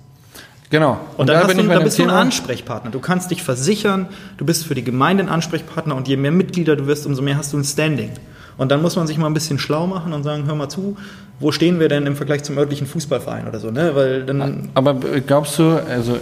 [0.71, 0.93] Genau.
[0.93, 2.09] Und, und dann, da, du, dann bist Thema.
[2.09, 2.91] du ein Ansprechpartner.
[2.91, 4.09] Du kannst dich versichern,
[4.39, 7.37] du bist für die Gemeinde ein Ansprechpartner und je mehr Mitglieder du wirst, umso mehr
[7.37, 8.11] hast du ein Standing.
[8.57, 10.97] Und dann muss man sich mal ein bisschen schlau machen und sagen, hör mal zu,
[11.41, 13.93] wo stehen wir denn im Vergleich zum örtlichen Fußballverein oder so, ne?
[13.95, 14.95] Weil dann Aber
[15.27, 16.19] glaubst du, also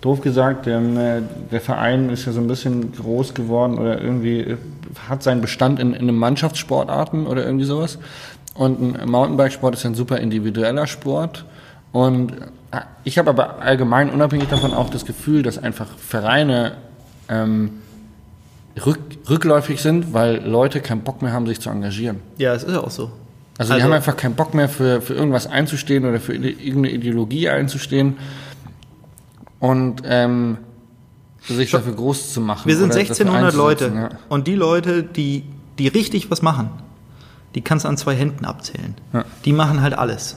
[0.00, 0.80] doof gesagt, der,
[1.60, 4.56] Verein ist ja so ein bisschen groß geworden oder irgendwie
[5.08, 7.98] hat seinen Bestand in, in einem Mannschaftssportarten oder irgendwie sowas.
[8.54, 11.44] Und ein Mountainbikesport ist ein super individueller Sport.
[11.92, 12.32] Und
[12.72, 16.72] äh, ich habe aber allgemein unabhängig davon auch das Gefühl, dass einfach Vereine
[17.28, 17.82] ähm,
[18.84, 18.98] rück,
[19.28, 22.20] rückläufig sind, weil Leute keinen Bock mehr haben, sich zu engagieren.
[22.38, 23.10] Ja, es ist ja auch so.
[23.58, 26.90] Also, also die haben einfach keinen Bock mehr für, für irgendwas einzustehen oder für irgendeine
[26.90, 28.18] Ideologie einzustehen
[29.60, 30.58] und ähm,
[31.40, 32.68] sich dafür groß zu machen.
[32.68, 34.08] Wir sind 1600 Leute ja.
[34.28, 35.44] und die Leute, die,
[35.78, 36.70] die richtig was machen,
[37.54, 38.94] die kannst du an zwei Händen abzählen.
[39.14, 39.24] Ja.
[39.46, 40.36] Die machen halt alles.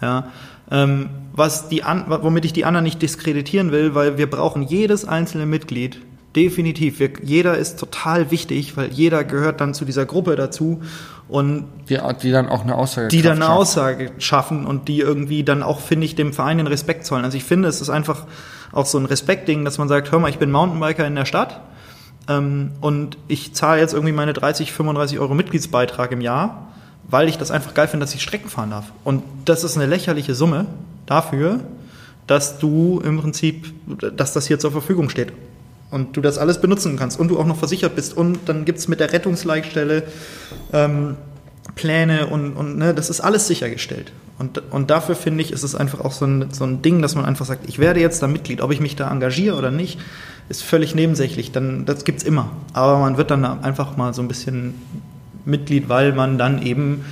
[0.00, 0.32] Ja.
[0.70, 5.04] Ähm, was die an, womit ich die anderen nicht diskreditieren will, weil wir brauchen jedes
[5.04, 6.00] einzelne Mitglied
[6.38, 7.00] Definitiv.
[7.00, 10.80] Wir, jeder ist total wichtig, weil jeder gehört dann zu dieser Gruppe dazu
[11.26, 15.42] und die, die dann auch eine Aussage die dann eine Aussage schaffen und die irgendwie
[15.42, 17.24] dann auch finde ich dem Verein den Respekt zollen.
[17.24, 18.24] Also ich finde, es ist einfach
[18.70, 21.60] auch so ein Respektding, dass man sagt, hör mal, ich bin Mountainbiker in der Stadt
[22.28, 26.68] ähm, und ich zahle jetzt irgendwie meine 30, 35 Euro Mitgliedsbeitrag im Jahr,
[27.10, 28.92] weil ich das einfach geil finde, dass ich Strecken fahren darf.
[29.02, 30.66] Und das ist eine lächerliche Summe
[31.04, 31.58] dafür,
[32.28, 33.74] dass du im Prinzip,
[34.16, 35.32] dass das hier zur Verfügung steht
[35.90, 38.78] und du das alles benutzen kannst und du auch noch versichert bist und dann gibt
[38.78, 40.04] es mit der Rettungsleitstelle
[40.72, 41.16] ähm,
[41.74, 44.12] Pläne und, und ne, das ist alles sichergestellt.
[44.38, 47.14] Und, und dafür finde ich, ist es einfach auch so ein, so ein Ding, dass
[47.14, 49.98] man einfach sagt, ich werde jetzt da Mitglied, ob ich mich da engagiere oder nicht,
[50.48, 51.52] ist völlig nebensächlich.
[51.52, 52.50] Dann, das es immer.
[52.72, 54.74] Aber man wird dann einfach mal so ein bisschen
[55.44, 57.04] Mitglied, weil man dann eben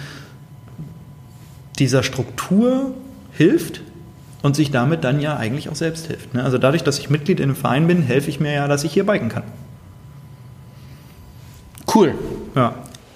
[1.79, 2.95] dieser Struktur
[3.33, 3.83] hilft
[4.47, 6.32] und sich damit dann ja eigentlich auch selbst hilft.
[6.32, 6.42] Ne?
[6.42, 8.92] Also dadurch, dass ich Mitglied in einem Verein bin, helfe ich mir ja, dass ich
[8.92, 9.42] hier biken kann.
[11.92, 12.14] Cool.
[12.55, 12.74] Ja.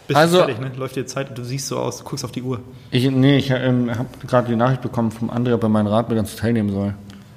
[0.09, 0.73] Bist Also- fertig, ne?
[0.77, 2.61] Läuft dir Zeit und du siehst so aus, du guckst auf die Uhr.
[2.91, 6.27] Ich, nee, ich ähm, habe gerade die Nachricht bekommen vom André, ob er meinen Radbildern
[6.27, 6.95] zu teilnehmen soll.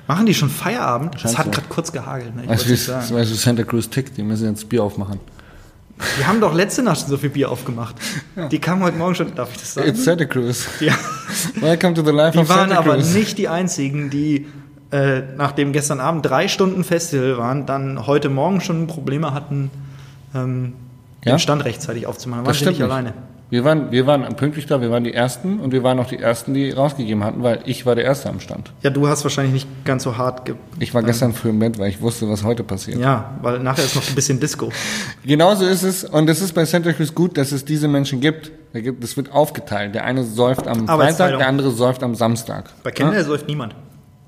[0.07, 1.15] Machen die schon Feierabend?
[1.23, 1.51] Es hat so.
[1.51, 2.35] gerade kurz gehagelt.
[2.35, 2.43] Ne?
[2.45, 4.17] Ich weißt du, Santa Cruz tickt?
[4.17, 5.19] Die müssen jetzt Bier aufmachen.
[6.17, 7.95] Wir haben doch letzte Nacht schon so viel Bier aufgemacht.
[8.51, 9.89] Die kamen heute Morgen schon, darf ich das sagen?
[9.89, 10.67] It's Santa Cruz.
[10.79, 10.93] Ja.
[11.61, 13.13] Welcome to the life Die of waren Santa aber Cruz.
[13.13, 14.47] nicht die einzigen, die
[14.91, 19.71] äh, nachdem gestern Abend drei Stunden Festival waren, dann heute Morgen schon Probleme hatten,
[20.35, 20.73] ähm,
[21.25, 21.33] Ja?
[21.35, 22.45] den Stand rechtzeitig aufzumachen.
[22.45, 22.81] Waren sie nicht.
[22.81, 23.13] alleine.
[23.53, 26.17] Wir waren, wir waren pünktlich da, wir waren die Ersten und wir waren auch die
[26.17, 28.73] Ersten, die rausgegeben hatten, weil ich war der Erste am Stand.
[28.81, 31.77] Ja, du hast wahrscheinlich nicht ganz so hart ge Ich war gestern früh im Bett,
[31.77, 32.97] weil ich wusste, was heute passiert.
[32.97, 34.71] Ja, weil nachher ist noch ein bisschen Disco.
[35.23, 38.51] Genauso ist es, und es ist bei Santa Cruz gut, dass es diese Menschen gibt.
[38.73, 39.93] Es wird aufgeteilt.
[39.93, 42.71] Der eine säuft am Freitag, der andere säuft am Samstag.
[42.81, 43.75] Bei Kendall säuft niemand.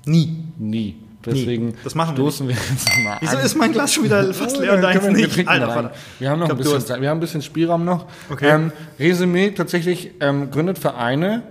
[0.04, 0.36] Nie.
[0.56, 0.94] Nie.
[1.26, 3.44] Deswegen Das machen wir stoßen wir jetzt mal Wieso an.
[3.44, 5.48] ist mein Glas schon wieder fast leer und Dann deins wir- nicht?
[5.48, 5.90] Alter.
[6.18, 6.80] Wir haben noch ein bisschen.
[6.80, 7.00] Zeit.
[7.00, 8.06] Wir haben ein bisschen Spielraum noch.
[8.30, 8.48] Okay.
[8.48, 11.42] Ähm, Resümee tatsächlich ähm, gründet Vereine.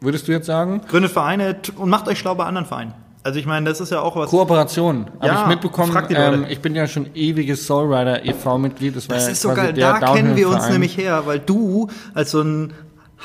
[0.00, 0.80] Würdest du jetzt sagen?
[0.88, 2.94] Gründet Vereine und macht euch schlau bei anderen Vereinen.
[3.24, 4.30] Also ich meine, das ist ja auch was.
[4.30, 5.06] Kooperation.
[5.20, 6.06] Habe Ja, ich mitbekommen.
[6.10, 8.94] Ähm, ich bin ja schon ewiges Soulrider e.V.-Mitglied.
[8.96, 9.98] Das, Das ja ist so quasi geil.
[10.00, 12.72] Da kennen wir uns nämlich her, weil du als so ein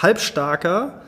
[0.02, 1.02] halbstarker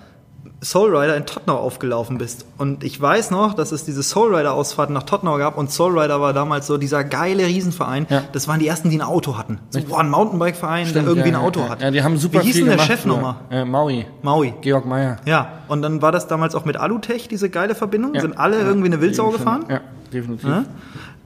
[0.61, 2.45] Soulrider in Tottenau aufgelaufen bist.
[2.57, 6.67] Und ich weiß noch, dass es diese Soulrider-Ausfahrten nach Tottenau gab und Soulrider war damals
[6.67, 8.07] so dieser geile Riesenverein.
[8.09, 8.23] Ja.
[8.31, 9.59] Das waren die ersten, die ein Auto hatten.
[9.69, 11.81] So, boah, ein Mountainbike-Verein, der irgendwie ja, ein Auto ja, hat.
[11.81, 13.35] Ja, die haben super Wie hieß denn der Chef nochmal?
[13.49, 14.05] Äh, Maui.
[14.21, 14.53] Maui.
[14.61, 15.17] Georg Meyer.
[15.25, 18.19] Ja, und dann war das damals auch mit Alutech, diese geile Verbindung.
[18.19, 19.65] Sind alle irgendwie eine Wildsau gefahren.
[19.69, 19.81] Ja,
[20.11, 20.49] definitiv.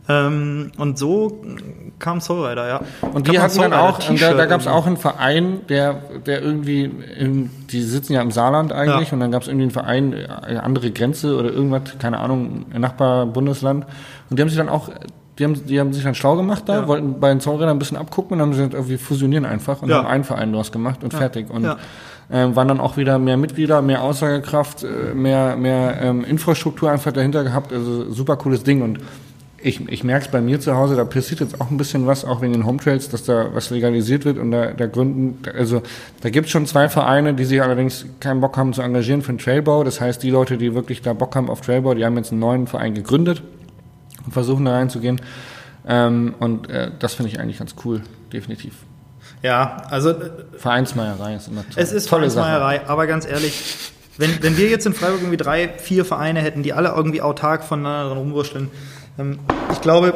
[0.09, 0.27] Ja?
[0.27, 1.41] Ähm, und so
[1.99, 2.81] kam Soulrider, ja.
[3.13, 5.95] Und die hatten dann auch, da, da gab es auch einen Verein, der,
[6.25, 6.89] der irgendwie,
[7.71, 9.13] die sitzen ja im Saarland eigentlich, Ja.
[9.13, 13.85] und dann gab es irgendwie einen Verein, äh, andere Grenze oder irgendwas, keine Ahnung, Nachbarbundesland.
[14.29, 14.89] Und die haben sich dann auch,
[15.37, 16.87] die haben, die haben sich dann schlau gemacht da, Ja.
[16.87, 19.89] wollten bei den Zollrädern ein bisschen abgucken und haben gesagt, oh, wir fusionieren einfach und
[19.89, 19.97] Ja.
[19.97, 21.49] haben einen Verein draus gemacht und fertig.
[21.49, 21.77] Und Ja.
[22.31, 27.11] ähm, waren dann auch wieder mehr Mitglieder, mehr Aussagekraft, äh, mehr, mehr ähm, Infrastruktur einfach
[27.11, 27.71] dahinter gehabt.
[27.73, 28.81] Also super cooles Ding.
[28.81, 28.99] Und
[29.61, 32.25] ich, ich merke es bei mir zu Hause, da passiert jetzt auch ein bisschen was,
[32.25, 35.81] auch wegen den Home Trails, dass da was legalisiert wird und da, da gründen, also
[36.21, 39.33] da gibt es schon zwei Vereine, die sich allerdings keinen Bock haben zu engagieren für
[39.33, 39.83] den Trailbau.
[39.83, 42.39] Das heißt, die Leute, die wirklich da Bock haben auf Trailbau, die haben jetzt einen
[42.39, 43.43] neuen Verein gegründet
[44.25, 45.21] und versuchen da reinzugehen.
[45.87, 48.01] Ähm, und äh, das finde ich eigentlich ganz cool,
[48.31, 48.73] definitiv.
[49.41, 51.83] Ja, also äh, Vereinsmeierei ist immer toll.
[51.83, 52.47] Es ist tolle Sache.
[52.47, 56.61] Vereinsmeierei, aber ganz ehrlich, wenn, wenn wir jetzt in Freiburg irgendwie drei, vier Vereine hätten,
[56.61, 58.69] die alle irgendwie autark voneinander rumwurschteln,
[59.71, 60.13] ich glaube,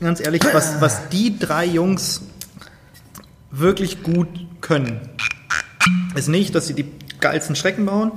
[0.00, 2.22] ganz ehrlich, was, was die drei Jungs
[3.50, 4.28] wirklich gut
[4.60, 5.00] können,
[6.14, 6.86] ist nicht, dass sie die
[7.20, 8.12] geilsten Strecken bauen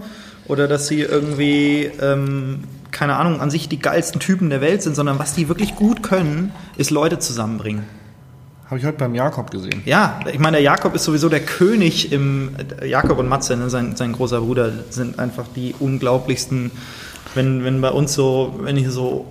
[0.48, 4.96] oder dass sie irgendwie, ähm, keine Ahnung, an sich die geilsten Typen der Welt sind,
[4.96, 7.84] sondern was die wirklich gut können, ist Leute zusammenbringen.
[8.66, 9.84] Habe ich heute beim Jakob gesehen.
[9.86, 12.56] Ja, ich meine, der Jakob ist sowieso der König im.
[12.84, 16.72] Jakob und Matze, ne, sein, sein großer Bruder, sind einfach die unglaublichsten.
[17.36, 19.26] Wenn, wenn bei uns so, wenn ich so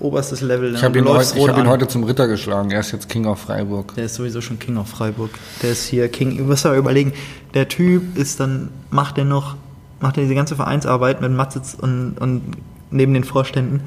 [0.00, 0.72] oberstes Level.
[0.72, 2.70] ne, Ich habe ihn, heute, ich hab ihn heute zum Ritter geschlagen.
[2.70, 3.94] Er ist jetzt King of Freiburg.
[3.94, 5.30] Der ist sowieso schon King of Freiburg.
[5.62, 6.36] Der ist hier King.
[6.36, 7.12] Du musst aber überlegen,
[7.54, 9.56] der Typ ist dann, macht er noch,
[10.00, 12.42] macht er diese ganze Vereinsarbeit mit Matze und, und
[12.90, 13.80] neben den Vorständen.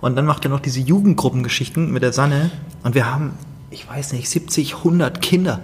[0.00, 2.50] Und dann macht er noch diese Jugendgruppengeschichten mit der Sanne.
[2.82, 3.32] Und wir haben,
[3.70, 5.60] ich weiß nicht, 70, 100 Kinder,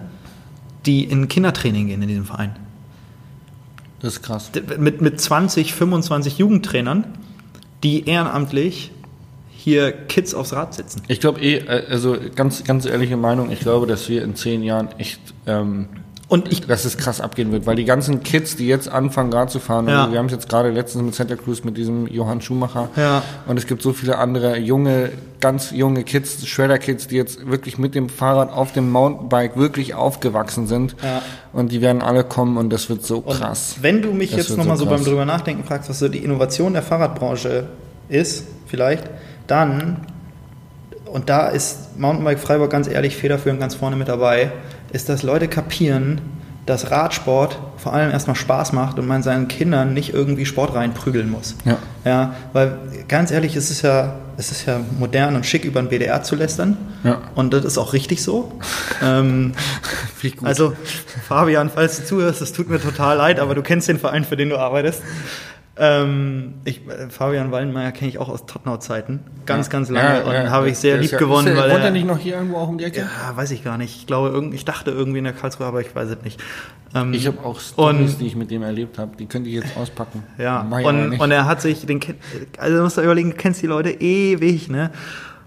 [0.86, 2.56] die in Kindertraining gehen in diesem Verein.
[4.00, 4.50] Das ist krass.
[4.78, 7.04] Mit, mit 20, 25 Jugendtrainern,
[7.82, 8.92] die ehrenamtlich
[9.62, 11.02] hier Kids aufs Rad setzen.
[11.08, 14.62] Ich glaube eh, äh, also ganz, ganz ehrliche Meinung, ich glaube, dass wir in zehn
[14.62, 15.88] Jahren echt, ähm,
[16.28, 19.50] Und ich, dass es krass abgehen wird, weil die ganzen Kids, die jetzt anfangen, Rad
[19.50, 20.00] zu fahren, Ja.
[20.02, 23.22] also wir haben es jetzt gerade letztens mit Santa Cruz mit diesem Johann Schumacher Ja.
[23.48, 27.94] und es gibt so viele andere junge, ganz junge Kids, Shredder-Kids, die jetzt wirklich mit
[27.96, 31.20] dem Fahrrad auf dem Mountainbike wirklich aufgewachsen sind Ja.
[31.52, 33.74] und die werden alle kommen und das wird so Und krass.
[33.82, 36.18] Wenn du mich Das jetzt nochmal so so, beim drüber nachdenken fragst, was so die
[36.24, 37.66] Innovation der Fahrradbranche
[38.08, 39.04] ist, vielleicht,
[39.50, 39.98] dann,
[41.06, 44.52] und da ist Mountainbike Freiburg ganz ehrlich federführend ganz vorne mit dabei,
[44.92, 46.20] ist, dass Leute kapieren,
[46.66, 51.30] dass Radsport vor allem erstmal Spaß macht und man seinen Kindern nicht irgendwie Sport reinprügeln
[51.30, 51.56] muss.
[51.64, 51.78] Ja.
[52.04, 52.78] Ja, weil
[53.08, 56.36] ganz ehrlich, es ist ja, es ist ja modern und schick über den BDR zu
[56.36, 56.76] lästern.
[57.02, 57.22] Ja.
[57.34, 58.52] Und das ist auch richtig so.
[59.02, 59.52] ähm,
[60.42, 60.74] also,
[61.26, 64.36] Fabian, falls du zuhörst, es tut mir total leid, aber du kennst den Verein, für
[64.36, 65.02] den du arbeitest.
[65.82, 69.20] Ähm, ich, äh, Fabian Wallenmeier kenne ich auch aus Tottenau-Zeiten.
[69.46, 69.72] Ganz, Ja.
[69.72, 70.18] ganz lange.
[70.20, 70.50] Ja, und ja.
[70.50, 72.68] habe ich sehr lieb gewonnen, ist der, weil Wohnt er nicht noch hier irgendwo auch
[72.68, 73.00] um die Ecke?
[73.00, 73.96] ja, weiß ich gar nicht.
[73.96, 76.38] Ich glaube, ich dachte irgendwie in der Karlsruhe, aber ich weiß es nicht.
[76.94, 79.16] Ähm, Ich habe auch Stories, die ich mit dem erlebt habe.
[79.16, 80.22] Die könnte ich jetzt auspacken.
[80.36, 82.00] Ja, und, und er hat sich, den,
[82.58, 84.90] also du musst da überlegen, du kennst die Leute ewig, ne?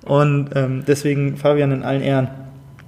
[0.04, 2.28] Und ähm, deswegen Fabian in allen Ehren.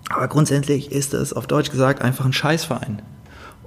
[0.10, 3.04] Aber grundsätzlich ist es auf Deutsch gesagt einfach ein Scheißverein.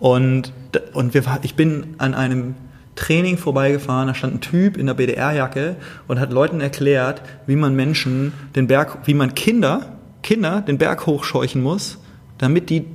[0.01, 0.53] Und,
[0.95, 2.55] und wir, ich bin an einem
[2.99, 5.77] Training vorbeigefahren, da stand ein Typ in der BDR-Jacke
[6.09, 11.07] und hat Leuten erklärt, wie man Menschen den Berg, wie man Kinder, Kinder den Berg
[11.07, 11.99] hochscheuchen muss,
[12.39, 12.87] damit die,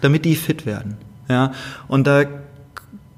[0.00, 0.96] damit die fit werden.
[1.28, 1.52] Ja,
[1.86, 2.24] und da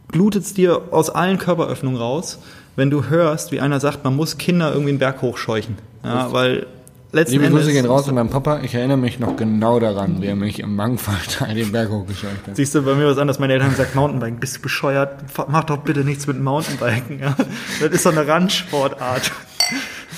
[0.09, 2.41] glutet es dir aus allen Körperöffnungen raus,
[2.77, 5.79] wenn du hörst, wie einer sagt, man muss Kinder irgendwie einen Berg hochscheuchen.
[6.05, 6.67] Ja, weil
[7.15, 8.61] letzten Liebe Endes Grüße gehen raus an meinen Papa.
[8.63, 12.57] Ich erinnere mich noch genau daran, wie er mich im Mangfallteil den Berg hochgescheucht hat.
[12.57, 13.39] Siehst du, bei mir was anderes.
[13.39, 15.25] Meine Eltern haben gesagt, Mountainbiken, bist du bescheuert?
[15.49, 17.21] Mach doch bitte nichts mit Mountainbiken.
[17.21, 17.37] Ja?
[17.81, 19.33] Das ist so eine Randsportart.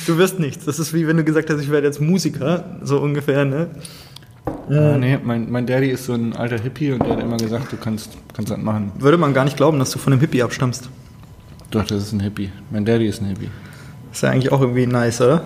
[0.07, 0.65] Du wirst nichts.
[0.65, 3.69] Das ist wie wenn du gesagt hast, ich werde jetzt Musiker, so ungefähr, ne?
[4.69, 7.73] Ah, nee, mein, mein Daddy ist so ein alter Hippie und der hat immer gesagt,
[7.73, 8.93] du kannst, kannst das machen.
[8.99, 10.89] Würde man gar nicht glauben, dass du von einem Hippie abstammst.
[11.71, 12.51] Doch, das ist ein Hippie.
[12.71, 13.51] Mein Daddy ist ein Hippie.
[14.13, 15.43] Ist ja eigentlich auch irgendwie nice, oder?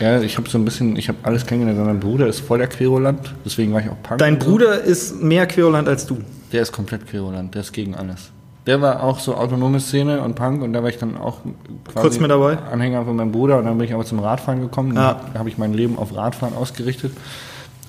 [0.00, 1.84] Ja, ich habe so ein bisschen, ich habe alles kennengelernt.
[1.84, 4.18] Mein Bruder ist voll der Querulant, deswegen war ich auch Punk.
[4.18, 4.50] Dein und so.
[4.50, 6.18] Bruder ist mehr Querulant als du.
[6.52, 8.30] Der ist komplett Querulant, der ist gegen alles.
[8.66, 11.40] Der war auch so autonome Szene und Punk und da war ich dann auch
[11.84, 12.58] quasi Kurz mit dabei?
[12.58, 14.94] Anhänger von meinem Bruder und dann bin ich aber zum Radfahren gekommen.
[14.94, 15.20] Ja.
[15.32, 17.12] Da habe ich mein Leben auf Radfahren ausgerichtet.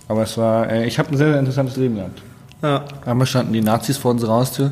[0.08, 2.22] Aber es war, äh, ich habe ein sehr, sehr interessantes Leben gehabt.
[2.64, 2.86] Ja.
[3.06, 4.72] Einmal standen die Nazis vor unserer Haustür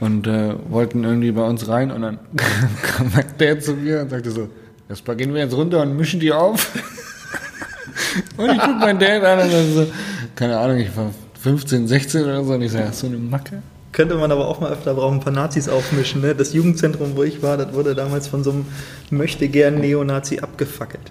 [0.00, 2.18] und äh, wollten irgendwie bei uns rein und dann
[2.82, 4.48] kam Dad zu mir und sagte so,
[4.90, 6.68] erstmal gehen wir jetzt runter und mischen die auf.
[8.36, 9.86] und ich guck meinen Dad an und dann so,
[10.34, 11.10] keine Ahnung, ich war
[11.42, 13.62] 15, 16 oder so und ich sage, hast du eine Macke?
[13.92, 16.20] Könnte man aber auch mal öfter brauchen, ein paar Nazis aufmischen.
[16.20, 16.34] Ne?
[16.34, 18.66] Das Jugendzentrum, wo ich war, das wurde damals von so einem
[19.10, 21.10] möchte-gern-Neonazi abgefackelt.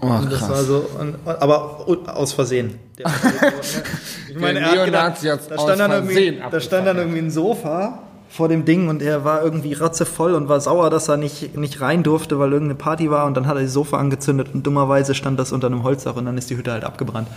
[0.00, 0.50] Oh, und das krass.
[0.50, 2.78] war so, und, aber aus Versehen.
[2.98, 3.06] Der,
[4.28, 6.96] ich Der er hat Neonazi gedacht, hat's da aus stand, dann irgendwie, da stand dann
[6.98, 11.08] irgendwie ein Sofa vor dem Ding und er war irgendwie ratzevoll und war sauer, dass
[11.08, 13.98] er nicht, nicht rein durfte, weil irgendeine Party war und dann hat er das Sofa
[13.98, 17.28] angezündet und dummerweise stand das unter einem Holzdach und dann ist die Hütte halt abgebrannt.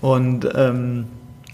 [0.00, 1.06] Und ähm,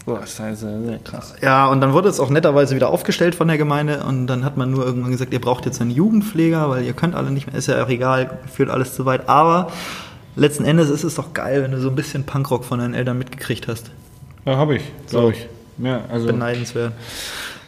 [0.05, 1.35] Boah, scheiße, sehr krass.
[1.41, 4.57] ja, und dann wurde es auch netterweise wieder aufgestellt von der Gemeinde und dann hat
[4.57, 7.55] man nur irgendwann gesagt, ihr braucht jetzt einen Jugendpfleger, weil ihr könnt alle nicht mehr,
[7.55, 9.29] ist ja auch egal, führt alles zu weit.
[9.29, 9.71] Aber
[10.35, 13.17] letzten Endes ist es doch geil, wenn du so ein bisschen Punkrock von deinen Eltern
[13.17, 13.91] mitgekriegt hast.
[14.45, 15.47] Ja, habe ich, glaube ich.
[15.77, 16.93] Ja, also Beneidenswert.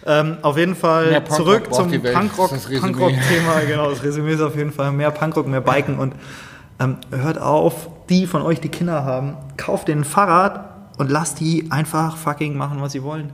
[0.05, 1.89] Ähm, auf jeden Fall zurück zum.
[2.81, 3.59] Punkrock-Thema.
[3.67, 6.13] genau, das Resümee ist auf jeden Fall mehr Punkrock, mehr Biken und
[6.79, 10.65] ähm, hört auf, die von euch, die Kinder haben, kauft ein Fahrrad
[10.97, 13.29] und lasst die einfach fucking machen, was sie wollen.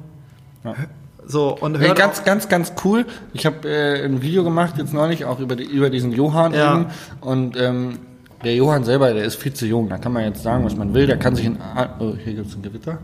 [0.64, 0.76] Ja.
[1.26, 3.06] So, und Hey, hört ganz, auf, ganz, ganz cool.
[3.34, 6.74] Ich habe äh, ein Video gemacht jetzt neulich auch über, die, über diesen Johann Ja.
[6.76, 6.86] eben.
[7.22, 8.00] Und ähm,
[8.44, 9.90] der Johann selber, der ist viel zu jung.
[9.90, 11.08] Da kann man jetzt sagen, was man will.
[11.08, 11.60] Der kann sich in...
[11.62, 13.00] a- Oh, hier gibt's ein Gewitter.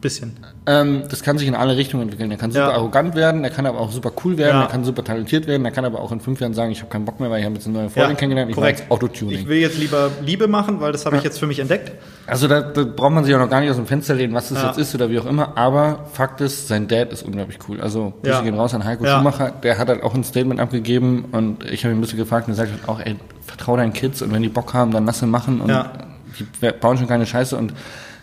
[0.00, 0.36] Bisschen.
[0.66, 2.28] Ähm, das kann sich in alle Richtungen entwickeln.
[2.30, 2.74] Der kann super Ja.
[2.74, 4.60] arrogant werden, der kann aber auch super cool werden, Ja.
[4.62, 6.90] der kann super talentiert werden, der kann aber auch in fünf Jahren sagen, ich habe
[6.90, 8.80] keinen Bock mehr, weil ich habe jetzt eine neue Freundin kennengelernt, ich mache korrekt.
[8.80, 9.38] jetzt Autotuning.
[9.40, 11.92] Ich will jetzt lieber Liebe machen, weil das habe ich jetzt für mich entdeckt.
[12.26, 14.48] Also da, da braucht man sich auch noch gar nicht aus dem Fenster lehnen, was
[14.50, 14.68] das Ja.
[14.68, 15.56] jetzt ist oder wie auch immer.
[15.56, 17.80] Aber Fakt ist, sein Dad ist unglaublich cool.
[17.80, 18.40] Also Grüße Ja.
[18.42, 19.16] gehen raus an Heiko Ja.
[19.18, 19.52] Schumacher.
[19.62, 22.52] Der hat halt auch ein Statement abgegeben und ich habe ihn ein bisschen gefragt und
[22.52, 25.20] er sagt halt auch, ey, vertrau deinen Kids und wenn die Bock haben, dann lass
[25.20, 25.90] sie machen und Ja.
[26.38, 27.72] die bauen schon keine Scheiße und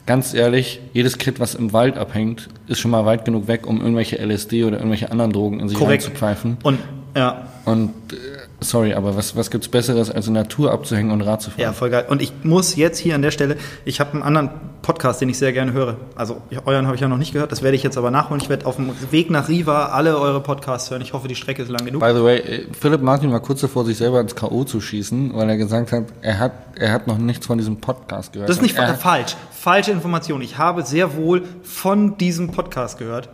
[0.06, 3.82] ganz ehrlich, jedes Kind, was im Wald abhängt, ist schon mal weit genug weg, um
[3.82, 6.04] irgendwelche LSD oder irgendwelche anderen Drogen in sich Korrekt.
[6.04, 6.58] reinzupfeifen.
[6.64, 6.80] Und
[7.16, 8.16] ja, Und äh,
[8.60, 11.62] sorry, aber was, was gibt's Besseres, als in Natur abzuhängen und Rad zu fahren?
[11.62, 12.06] ja, voll geil.
[12.10, 14.50] Und ich muss jetzt hier an der Stelle, ich habe einen anderen
[14.86, 15.98] Podcast, den ich sehr gerne höre.
[16.16, 18.40] Also ich- euren habe ich ja noch nicht gehört, das werde ich jetzt aber nachholen.
[18.40, 21.02] Ich werde auf dem Weg nach Riva alle eure Podcasts hören.
[21.02, 22.02] Ich hoffe, die Strecke ist lang genug.
[22.02, 24.64] By the way, äh, Philipp Martin war kurz davor, sich selber ins K.O.
[24.64, 28.34] zu schießen, weil er gesagt hat, er hat, er hat noch nichts von diesem Podcast
[28.34, 28.48] gehört.
[28.48, 29.36] Das ist nicht er, falsch.
[29.52, 30.42] Falsche Information.
[30.44, 33.30] Ich habe sehr wohl von diesem Podcast gehört.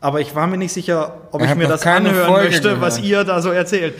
[0.00, 2.80] Aber ich war mir nicht sicher, ob Er ich mir das anhören Folge möchte, gehört.
[2.80, 3.94] was ihr da so erzählt.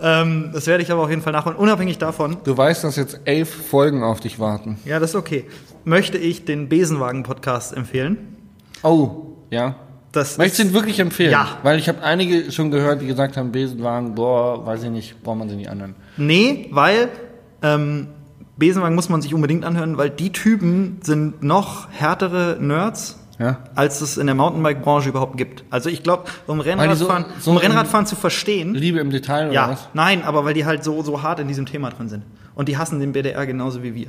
[0.00, 1.56] Ähm, das werde ich aber auf jeden Fall nachholen.
[1.56, 4.78] Unabhängig davon, Du weißt, dass jetzt elf Folgen auf dich warten.
[4.84, 5.44] ja, das ist okay,
[5.84, 8.18] möchte ich den Besenwagen-Podcast empfehlen.
[8.82, 9.76] Oh, ja.
[10.12, 11.30] Das Möchtest du ihn wirklich empfehlen?
[11.32, 11.58] Ja.
[11.62, 15.38] Weil ich habe einige schon gehört, die gesagt haben, Besenwagen, boah, weiß ich nicht, braucht
[15.38, 15.94] man sie die anderen.
[16.16, 17.08] Nee, weil
[17.62, 18.08] ähm,
[18.56, 23.58] Besenwagen muss man sich unbedingt anhören, weil die Typen sind noch härtere Nerds, Ja?
[23.74, 25.64] als es in der Mountainbike-Branche überhaupt gibt.
[25.70, 29.52] Also ich glaube, um Rennradfahren, so- so um Rennradfahren zu verstehen, Liebe im Detail oder
[29.54, 29.88] ja, was?
[29.92, 32.22] nein, aber weil die halt so, so hart in diesem Thema drin sind.
[32.54, 34.06] Und die hassen den BDR genauso wie wir.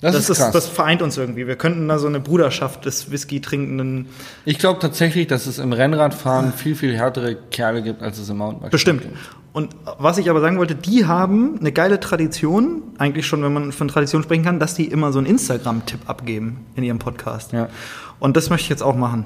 [0.00, 0.52] Das, Das, ist krass.
[0.52, 1.46] das vereint uns irgendwie.
[1.46, 4.08] Wir könnten da so eine Bruderschaft des Whisky trinkenden
[4.44, 8.36] ich glaube tatsächlich, dass es im Rennradfahren viel, viel härtere Kerle gibt, als es im
[8.38, 9.02] Mountainbike Bestimmt.
[9.02, 9.16] gibt.
[9.52, 13.72] Und was ich aber sagen wollte, die haben eine geile Tradition, eigentlich schon, wenn man
[13.72, 17.52] von Tradition sprechen kann, dass die immer so einen Instagram-Tipp abgeben in ihrem Podcast.
[17.52, 17.70] Ja.
[18.18, 19.24] Und das möchte ich jetzt auch machen.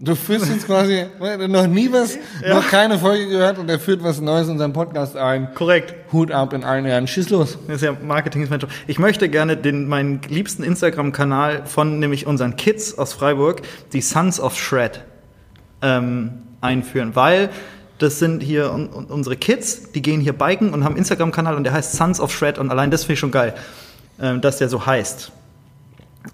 [0.00, 1.06] Du führst jetzt quasi
[1.48, 2.16] noch nie was,
[2.48, 5.52] noch keine Folge gehört und er führt was Neues in seinen Podcast ein.
[5.54, 5.92] Korrekt.
[6.12, 7.08] Hut ab in allen Ehren.
[7.08, 7.58] Schieß los.
[7.66, 8.70] Das ist ja Marketing ist mein Job.
[8.86, 14.38] Ich möchte gerne den, meinen liebsten Instagram-Kanal von nämlich unseren Kids aus Freiburg, die Sons
[14.38, 15.02] of Shred,
[15.82, 17.50] ähm, einführen, weil
[17.98, 21.56] das sind hier un, un, unsere Kids, die gehen hier biken und haben einen Instagram-Kanal
[21.56, 23.54] und der heißt Sons of Shred und allein das finde ich schon geil,
[24.20, 25.32] ähm, dass der so heißt.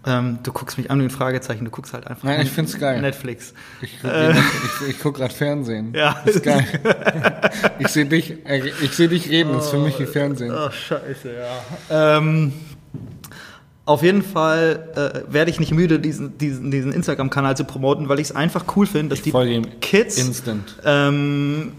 [0.07, 3.01] Ähm, du guckst mich an ein Fragezeichen, du guckst halt einfach Nein, ich find's geil.
[3.01, 3.55] Netflix.
[3.81, 5.95] Ich, ich, ich gucke gerade Fernsehen.
[5.95, 6.21] Ja.
[6.25, 6.65] Ist geil.
[7.79, 10.53] ich sehe dich, äh, ich sehe dich reden, ist für mich wie Fernsehen.
[10.55, 12.19] Ach, scheiße, ja.
[12.19, 12.53] Ähm,
[13.87, 18.19] auf jeden Fall äh, werde ich nicht müde, diesen, diesen, diesen Instagram-Kanal zu promoten, weil
[18.19, 19.33] ich es einfach cool finde, dass die
[19.81, 20.77] Kids instant.
[20.85, 21.73] ähm,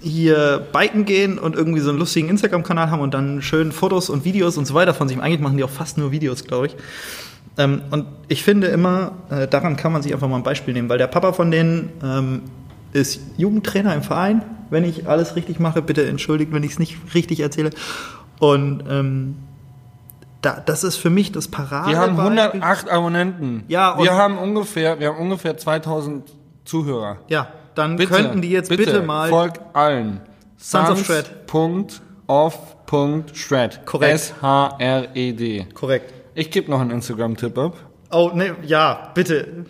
[0.00, 4.24] hier biken gehen und irgendwie so einen lustigen Instagram-Kanal haben und dann schön Fotos und
[4.24, 5.18] Videos und so weiter von sich.
[5.18, 6.76] Eigentlich machen die auch fast nur Videos, glaube ich.
[7.58, 10.88] Ähm, und ich finde immer, äh, daran kann man sich einfach mal ein Beispiel nehmen,
[10.88, 12.42] weil der Papa von denen ähm,
[12.92, 14.42] ist Jugendtrainer im Verein.
[14.70, 17.70] Wenn ich alles richtig mache, bitte entschuldigt, wenn ich es nicht richtig erzähle.
[18.40, 19.36] Und ähm,
[20.40, 21.90] da, das ist für mich das Parade.
[21.90, 23.64] Wir haben 108 Abonnenten.
[23.68, 26.32] Ja, und- wir haben ungefähr, wir haben ungefähr 2000
[26.64, 27.18] Zuhörer.
[27.28, 29.28] Ja, dann Bitte, könnten die jetzt bitte, mal.
[29.28, 30.20] folgt allen.
[30.56, 31.46] Sons of Shred.
[31.46, 33.84] Punkt of Punkt Shred.
[33.84, 34.14] Korrekt.
[34.14, 35.66] S-H-R-E-D.
[35.74, 36.12] Korrekt.
[36.34, 37.76] Ich gebe noch einen Instagram-Tipp ab.
[38.10, 39.66] Oh, ne, ja, bitte.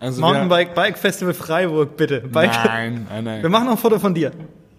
[0.00, 2.20] Also Mountainbike Bike Festival Freiburg, bitte.
[2.20, 2.52] Bike.
[2.64, 3.42] Nein, nein, nein.
[3.42, 4.30] Wir machen noch ein Foto von dir.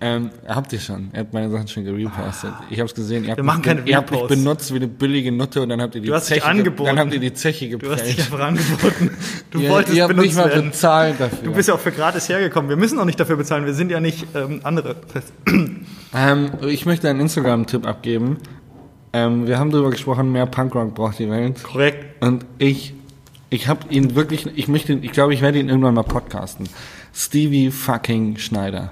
[0.02, 1.10] Ähm, habt ihr schon.
[1.14, 2.54] Ihr habt meine Sachen schon gerepostet.
[2.70, 3.26] Ich hab's gesehen.
[3.26, 5.82] Ihr habt Wir machen keine Ihr habt mich benutzt wie eine billige Nutte und dann
[5.82, 6.88] habt ihr die Du hast dich Zeche ge- angeboten.
[6.88, 8.32] Dann habt ihr die Zeche Du hast dich geprägt.
[8.32, 9.18] einfach angeboten.
[9.52, 10.70] Du Ihr, wolltest ihr habt nicht benutzt mal werden.
[10.70, 11.40] bezahlt dafür.
[11.44, 12.70] Du bist ja auch für gratis hergekommen.
[12.70, 13.66] Wir müssen auch nicht dafür bezahlen.
[13.66, 14.96] Wir sind ja nicht ähm, andere.
[16.16, 18.38] Ähm, ich möchte einen Instagram-Tipp abgeben.
[19.14, 21.64] Ähm, wir haben darüber gesprochen, mehr Punkrock braucht die Welt.
[21.64, 22.22] Korrekt.
[22.24, 22.94] Und ich,
[23.50, 26.70] ich habe ihn wirklich, ich möchte, ich glaube, ich werde ihn irgendwann mal podcasten.
[27.14, 28.92] Stevie fucking Schneider.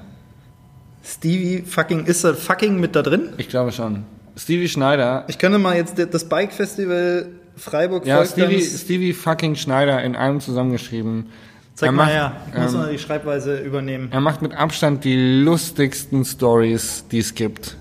[1.03, 3.29] Stevie fucking, ist er fucking mit da drin?
[3.37, 4.03] Ich glaube schon.
[4.35, 5.25] Stevie Schneider.
[5.27, 10.39] Ich könnte mal jetzt das Bike Festival Freiburg Ja, Stevie, Stevie fucking Schneider in einem
[10.39, 11.27] zusammengeschrieben.
[11.73, 12.35] Zeig er mal macht, her.
[12.51, 14.09] Ich muss ähm, mal die Schreibweise übernehmen.
[14.11, 17.77] Er macht mit Abstand die lustigsten Stories, die es gibt.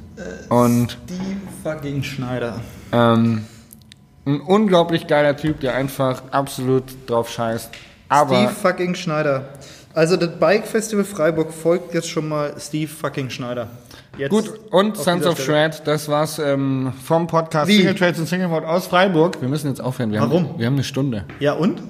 [0.48, 2.60] Und Steve fucking Schneider.
[2.92, 3.44] ähm,
[4.24, 7.70] ein unglaublich geiler Typ, der einfach absolut drauf scheißt.
[8.08, 9.48] Aber Steve fucking Schneider.
[9.94, 13.68] Also das Bike Festival Freiburg folgt jetzt schon mal Steve fucking Schneider.
[14.18, 15.38] Jetzt gut, und Sons of.
[15.40, 17.78] Shred, das war's ähm, vom Podcast Wie?
[17.78, 19.40] Single Trades und Single Mode aus Freiburg.
[19.40, 20.12] Wir müssen jetzt aufhören.
[20.12, 20.48] Wir Warum?
[20.48, 21.24] Haben, wir haben eine Stunde.
[21.38, 21.82] Ja und?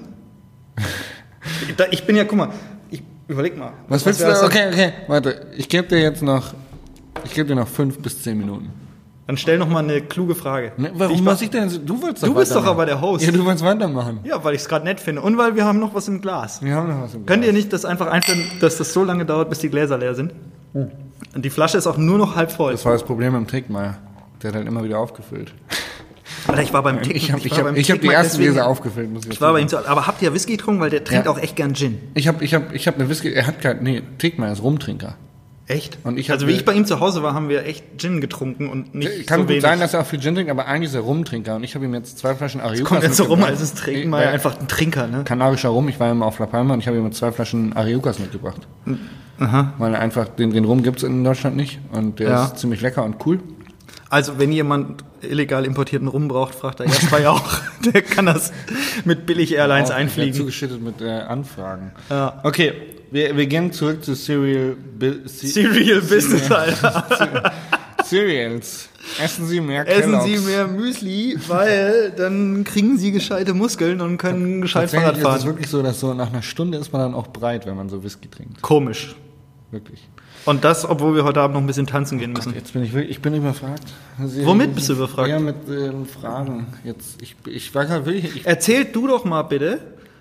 [1.91, 2.49] ich bin ja, guck mal,
[2.89, 3.73] ich überleg mal.
[3.87, 4.41] Was willst wäre du?
[4.41, 5.47] das Okay, okay, warte.
[5.55, 6.53] Ich gebe dir jetzt noch,
[7.27, 8.69] ich gebe dir noch fünf bis zehn Minuten.
[9.27, 10.71] Dann stell noch mal eine kluge Frage.
[10.77, 11.67] Ne, warum ich muss ich denn?
[11.69, 13.25] so- Du wolltest Du bist doch aber der Host.
[13.25, 14.21] Ja, du wolltest weitermachen.
[14.23, 16.61] Ja, weil ich es gerade nett finde und weil wir haben noch was im Glas.
[16.63, 17.57] Wir haben noch was im Könnt ihr Glas.
[17.63, 20.33] nicht das einfach einstellen, dass das so lange dauert, bis die Gläser leer sind?
[20.73, 20.91] Und
[21.35, 22.71] die Flasche ist auch nur noch halb voll.
[22.71, 23.97] Das war das Problem am Trickmeier.
[24.41, 25.53] Der hat halt immer wieder aufgefüllt.
[26.47, 27.17] Alter, ich war beim Ticken.
[27.17, 29.11] Ich habe ich hab, beim ich hab die ersten Gläser aufgefüllt.
[29.11, 29.83] Muss ich, Ich war bei ihm sagen.
[29.85, 30.79] zu, aber habt ihr Whisky getrunken?
[30.79, 31.31] Weil der trinkt Ja.
[31.31, 31.97] auch echt gern Gin.
[32.13, 35.15] Ich habe ich hab, ich hab eine Whisky, er hat kein, nee, Tickmeier ist Rumtrinker.
[35.69, 35.97] Echt?
[36.05, 38.69] Und ich also wie ich bei ihm zu Hause war, haben wir echt Gin getrunken
[38.69, 39.61] und nicht Kann so gut wenig.
[39.63, 41.57] sein, dass er auch viel Gin trinkt, aber eigentlich ist er Rumtrinker.
[41.57, 44.09] Und ich habe ihm jetzt zwei Flaschen Ariukas Kommt jetzt so rum, als es trinken
[44.11, 45.23] weil- einfach ein Trinker, ne?
[45.25, 48.17] Kanarischer Rum, ich war immer auf La Palma und ich habe ihm zwei Flaschen Ariukas
[48.19, 48.61] mitgebracht.
[49.39, 49.73] Aha.
[49.77, 51.79] Weil er einfach, den, den Rum gibt's in Deutschland nicht.
[51.91, 52.45] Und der Ja.
[52.45, 53.39] ist ziemlich lecker und cool.
[54.09, 57.59] Also wenn jemand illegal importierten Rum braucht, fragt er Jasper ja auch.
[57.93, 58.53] Der kann das
[59.03, 60.33] mit billig Airlines werde einfliegen.
[60.33, 61.91] zugeschüttet mit äh, Anfragen.
[62.09, 62.39] Ja.
[62.43, 62.71] Okay,
[63.11, 64.75] wir, wir gehen zurück zu Serial...
[64.97, 67.53] Bi Ce- Serial Business, Alter.
[68.03, 68.89] Cereals.
[69.23, 70.25] Essen Sie mehr Essen Kellogg's.
[70.25, 75.35] Sie mehr Müsli, weil dann kriegen Sie gescheite Muskeln und können gescheit Fahrrad Tatsächlich ist
[75.37, 75.49] es fahren.
[75.55, 78.03] wirklich so, dass so nach einer Stunde ist man dann auch breit, wenn man so
[78.03, 78.61] Whisky trinkt.
[78.61, 79.15] Komisch.
[79.71, 80.07] Wirklich.
[80.45, 82.53] Und das, obwohl wir heute Abend noch ein bisschen tanzen gehen müssen.
[82.53, 83.83] Jetzt bin ich wirklich, ich bin überfragt.
[84.25, 85.29] Sie- Womit bist du überfragt?
[85.29, 86.67] Ja, mit ähm, Fragen.
[86.85, 89.79] Jetzt, ich, ich war gerade wirklich, ich, Erzähl du doch mal bitte.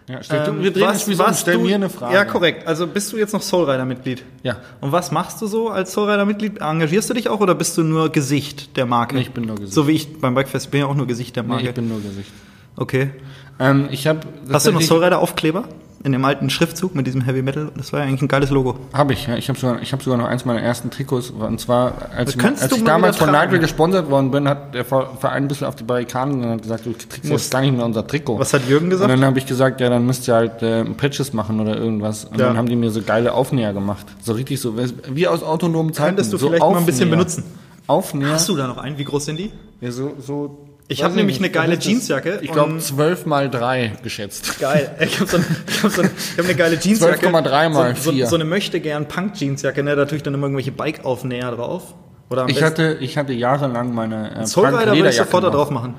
[0.09, 2.14] Ja, stell, ähm, du, wir drehen das Spiel um, stell du- mir eine Frage.
[2.14, 2.66] Ja, korrekt.
[2.66, 4.22] Also bist du jetzt noch Soulrider-Mitglied?
[4.42, 4.57] Ja.
[4.80, 6.59] Und was machst du so als Soulrider-Mitglied?
[6.61, 9.16] Engagierst du dich auch oder bist du nur Gesicht der Marke?
[9.16, 9.72] Nee, ich bin nur Gesicht.
[9.74, 11.68] So wie ich beim Bikefest bin ja auch nur Gesicht der Nee, Marke.
[11.68, 12.30] ich bin nur Gesicht.
[12.76, 13.11] okay.
[13.59, 14.20] Ähm, ich habe
[14.52, 15.64] Hast du noch Soulrider-Aufkleber?
[16.05, 17.70] In dem alten Schriftzug mit diesem Heavy Metal.
[17.76, 18.76] Das war ja eigentlich ein geiles Logo.
[18.92, 19.36] Habe ich, ja.
[19.36, 21.30] Ich habe sogar, ich hab sogar noch eins meiner ersten Trikots.
[21.30, 23.30] Und zwar, als, ich, als ich mal damals von.
[23.32, 26.86] Nightwing gesponsert worden bin, hat der Verein ein bisschen auf die Barrikaden und hat gesagt,
[26.86, 28.38] du kriegst jetzt gar nicht mehr unser Trikot.
[28.38, 29.11] Was hat Jürgen Und gesagt?
[29.11, 32.24] dann habe ich gesagt, ja, dann müsst ihr halt äh, Patches machen oder irgendwas.
[32.26, 32.47] Und Ja.
[32.49, 34.07] dann haben die mir so geile Aufnäher gemacht.
[34.22, 34.74] So richtig so,
[35.12, 36.09] wie aus autonomen Zeiten.
[36.16, 37.16] Könntest du so vielleicht mal ein bisschen Aufnäher.
[37.16, 37.44] benutzen?
[37.88, 38.30] Aufnäher.
[38.32, 38.99] Hast du da noch einen?
[38.99, 39.51] Wie groß sind die?
[39.80, 40.59] Ja, so, so,
[40.89, 41.78] Ich weiß hab nämlich eine geile?
[41.78, 44.59] Jeansjacke Ich glaube und- 12 mal 3 geschätzt.
[44.61, 44.91] Geil.
[45.01, 47.26] Ich habe so, ein- ich hab so, ein- ich hab eine geile Jeansjacke.
[47.26, 48.26] 12,3 mal so, so, vier.
[48.26, 49.97] so eine möchte gern Punk Jeansjacke, ne?
[49.97, 51.95] Da tue ich dann immer irgendwelche Bike-Aufnäher drauf.
[52.30, 55.70] Oder am Ich hatte, ich hatte jahrelang meine äh, Soulrider würde ich sofort da drauf
[55.70, 55.95] machen.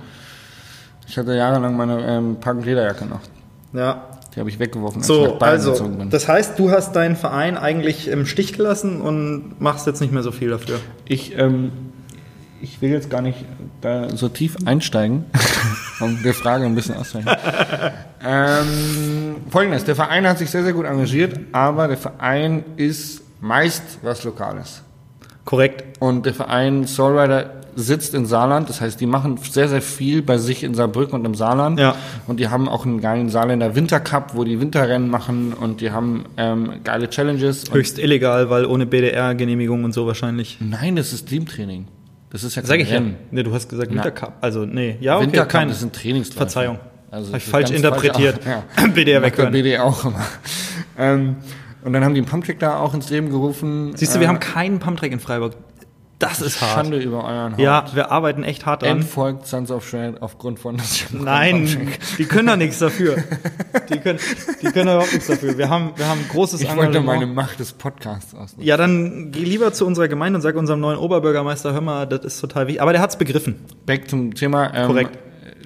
[1.07, 3.21] Ich hatte jahrelang meine ähm, Punk-Lederjacke noch.
[3.73, 4.03] Ja.
[4.35, 6.09] Die habe ich weggeworfen, als ich So, nach Bayern also, gezogen bin.
[6.11, 10.21] das heißt, du hast deinen Verein eigentlich im Stich gelassen und machst jetzt nicht mehr
[10.21, 10.79] so viel dafür.
[11.05, 11.71] Ich, ähm,
[12.61, 13.45] ich will jetzt gar nicht
[13.81, 15.25] da so tief einsteigen,
[15.99, 17.31] um der Frage ein bisschen auszuweichen.
[18.25, 23.99] ähm, Folgendes, der Verein hat sich sehr, sehr gut engagiert, aber der Verein ist meist
[24.01, 24.83] was Lokales.
[25.45, 25.97] Korrekt.
[25.99, 30.39] Und der Verein Soulrider sitzt in Saarland, das heißt, die machen sehr, sehr viel bei
[30.39, 31.79] sich in Saarbrücken und im Saarland.
[31.79, 31.95] Ja.
[32.25, 36.25] Und die haben auch einen geilen Saarländer Wintercup, wo die Winterrennen machen und die haben
[36.37, 37.65] ähm, geile Challenges.
[37.65, 40.57] Und Höchst illegal, weil ohne BDR-Genehmigung und so wahrscheinlich.
[40.59, 41.85] Nein, das ist Teamtraining.
[42.29, 42.95] Das ist ja kein Sag ich ja.
[42.95, 43.15] Rennen.
[43.31, 43.91] Nee, du hast gesagt.
[43.91, 44.33] Wintercup.
[44.41, 44.97] Also, nee.
[44.99, 45.67] Ja, okay, Wintercup, kein.
[45.69, 46.37] das sind Trainingsläufe.
[46.37, 46.79] Verzeihung.
[47.09, 48.39] Also, Hab das ich falsch interpretiert.
[48.45, 48.63] Ja.
[48.87, 49.51] BDR Macht der weghören.
[49.53, 50.19] BDR auch immer.
[50.97, 51.37] ähm,
[51.83, 53.93] und dann haben die einen Pumpkick da auch ins Leben gerufen.
[53.95, 55.53] Siehst du, Äh, wir haben keinen Pumptrack in Freiburg.
[56.19, 56.73] Das ist hart.
[56.73, 57.59] Schande über euren Haupt.
[57.59, 58.97] Ja, wir arbeiten echt hart dran.
[58.97, 60.77] Entfolgt Sons of Shred aufgrund von...
[61.11, 63.17] Nein, die können da nichts dafür.
[63.89, 64.17] Die können,
[64.61, 65.57] die können da überhaupt nichts dafür.
[65.59, 67.05] Wir haben, wir haben großes Ich wollte Engagement.
[67.21, 68.63] meine Macht des Podcasts ausnutzen.
[68.63, 72.25] Ja, dann geh lieber zu unserer Gemeinde und sag unserem neuen Oberbürgermeister, hör mal, das
[72.25, 72.81] ist total wichtig.
[72.81, 73.55] Aber der hat's begriffen.
[73.85, 74.73] Back zum Thema.
[74.73, 75.19] Ähm, Korrekt.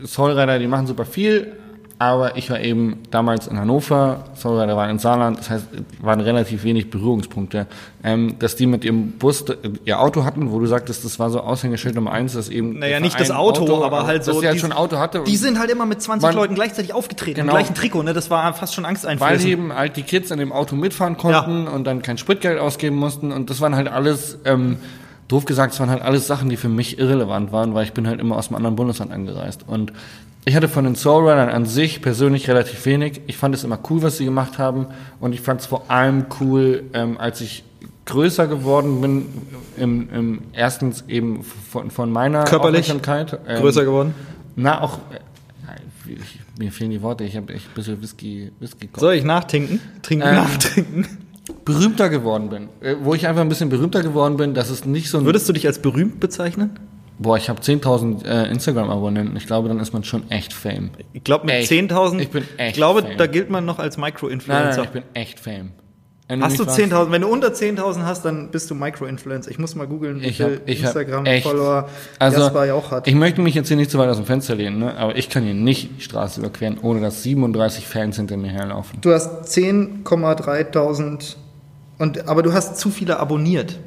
[0.04, 1.54] Soulrider, die machen super viel,
[2.02, 5.66] aber ich war eben damals in Hannover, Soulrider waren in Saarland, das heißt,
[6.02, 7.68] waren relativ wenig Berührungspunkte.
[8.04, 11.30] Ähm, dass die mit ihrem Bus äh, ihr Auto hatten, wo du sagtest, das war
[11.30, 12.80] so Aushängeschild Nummer eins, dass eben.
[12.80, 15.24] Naja, nicht das Verein Auto, aber halt so Dass die halt schon ein Auto hatte.
[15.28, 17.52] Die sind halt immer mit 20 Man- Leuten gleichzeitig aufgetreten, Genau.
[17.52, 18.14] im gleichen Trikot, ne?
[18.14, 19.48] Das war fast schon weil angsteinflößend.
[19.48, 23.32] eben halt die Kids in dem Auto mitfahren konnten und dann kein Spritgeld ausgeben mussten
[23.32, 24.78] und das waren halt alles, ähm,
[25.28, 28.08] doof gesagt, es waren halt alles Sachen, die für mich irrelevant waren, weil ich bin
[28.08, 29.94] halt immer aus einem anderen Bundesland angereist und
[30.46, 33.22] ich hatte von den Soulrunnern an sich persönlich relativ wenig.
[33.28, 34.88] Ich fand es immer cool, was sie gemacht haben
[35.20, 37.64] und ich fand es vor allem cool, ähm, als ich
[38.06, 39.26] größer geworden bin,
[39.78, 43.40] im, im erstens eben von, von meiner Körperlich Aufmerksamkeit.
[43.48, 44.16] ähm, Größer geworden.
[44.56, 48.90] Na, auch, äh, ich, mir fehlen die Worte, ich habe echt ein bisschen Whisky, Whisky
[48.98, 49.80] Soll ich nachtrinken?
[50.02, 51.08] Trinken, Ähm, nachtrinken.
[51.64, 52.70] berühmter geworden bin.
[52.82, 55.26] Äh, wo ich einfach ein bisschen berühmter geworden bin, dass es nicht so ein...
[55.26, 56.72] Würdest du dich als berühmt bezeichnen?
[57.22, 59.36] Boah, ich habe 10.000 äh, Instagram-Abonnenten.
[59.38, 60.92] Ich glaube, dann ist man schon echt Fame.
[61.14, 61.72] Ich glaube mit Echt.
[61.72, 62.20] 10.000.
[62.20, 63.18] Ich bin echt Ich glaube, Fan.
[63.18, 64.78] da gilt man noch als Nein, nein, Micro-Influencer.
[64.78, 65.72] nein, ich bin echt Fame.
[66.28, 67.12] Wenn Hast du mich 10.000?
[67.12, 69.52] Wenn du unter 10.000 hast, dann bist du Micro-Influencer.
[69.52, 72.74] Ich muss mal googeln, wie Ich hab, viel ich hab echt, Instagram-Follower also, Jasper ja
[72.74, 73.06] auch hat.
[73.06, 74.98] ich möchte mich jetzt hier nicht zu weit aus dem Fenster lehnen, ne?
[74.98, 79.00] aber ich kann hier nicht die Straße überqueren, ohne dass 37 Fans hinter mir herlaufen.
[79.02, 81.36] Du hast 10,3000
[81.98, 83.78] und aber du hast zu viele abonniert.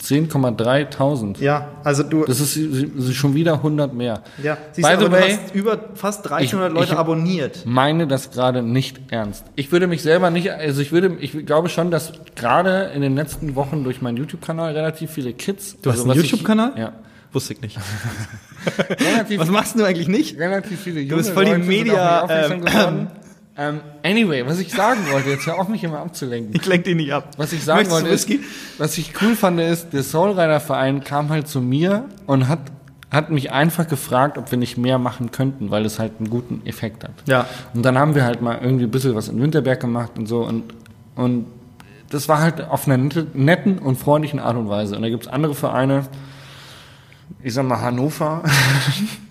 [0.00, 1.40] 10,3.000.
[1.40, 4.22] Ja, also du Das ist, ist schon wieder 100 mehr.
[4.42, 6.98] ja, siehst By du, the aber du way, hast über fast 300 ich- Leute ich-
[6.98, 7.62] abonniert.
[7.66, 9.44] meine das gerade nicht ernst.
[9.56, 13.14] Ich würde mich selber nicht, also ich würde, ich glaube schon, dass gerade in den
[13.14, 15.76] letzten Wochen durch meinen YouTube-Kanal relativ viele Kids.
[15.82, 16.72] Du hast also einen was ich- YouTube-Kanal?
[16.76, 16.92] Ja.
[17.32, 17.78] Wusste ich nicht.
[19.38, 20.36] Was machst du eigentlich nicht?
[20.38, 22.26] relativ viele junge bist voll die Leute Media,
[23.60, 23.80] geworden.
[24.04, 26.54] Ähm, anyway, was ich sagen wollte, jetzt hör auf mich immer abzulenken.
[26.54, 27.30] Ich lenk dich nicht ab.
[27.36, 31.28] Was ich sagen Möchtest wollte ist, was ich cool fand, ist, der Soulrider Verein kam
[31.28, 32.60] halt zu mir und hat,
[33.10, 36.62] hat mich einfach gefragt, ob wir nicht mehr machen könnten, weil es halt einen guten
[36.66, 37.12] Effekt hat.
[37.26, 37.46] Ja.
[37.74, 40.42] Und dann haben wir halt mal irgendwie ein bisschen was in Winterberg gemacht und so
[40.44, 40.64] und,
[41.16, 41.46] und
[42.10, 44.96] das war halt auf einer nette- netten und freundlichen Art und Weise.
[44.96, 46.06] Und da gibt's andere Vereine,
[47.42, 48.42] ich sag mal Hannover,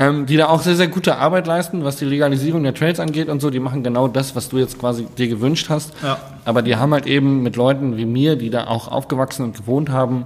[0.00, 3.28] ähm, die da auch sehr, sehr gute Arbeit leisten, was die Legalisierung der Trails angeht
[3.28, 3.50] und so.
[3.50, 5.92] Die machen genau das, was du jetzt quasi dir gewünscht hast.
[6.02, 6.18] Ja.
[6.46, 9.90] Aber die haben halt eben mit Leuten wie mir, die da auch aufgewachsen und gewohnt
[9.90, 10.24] haben,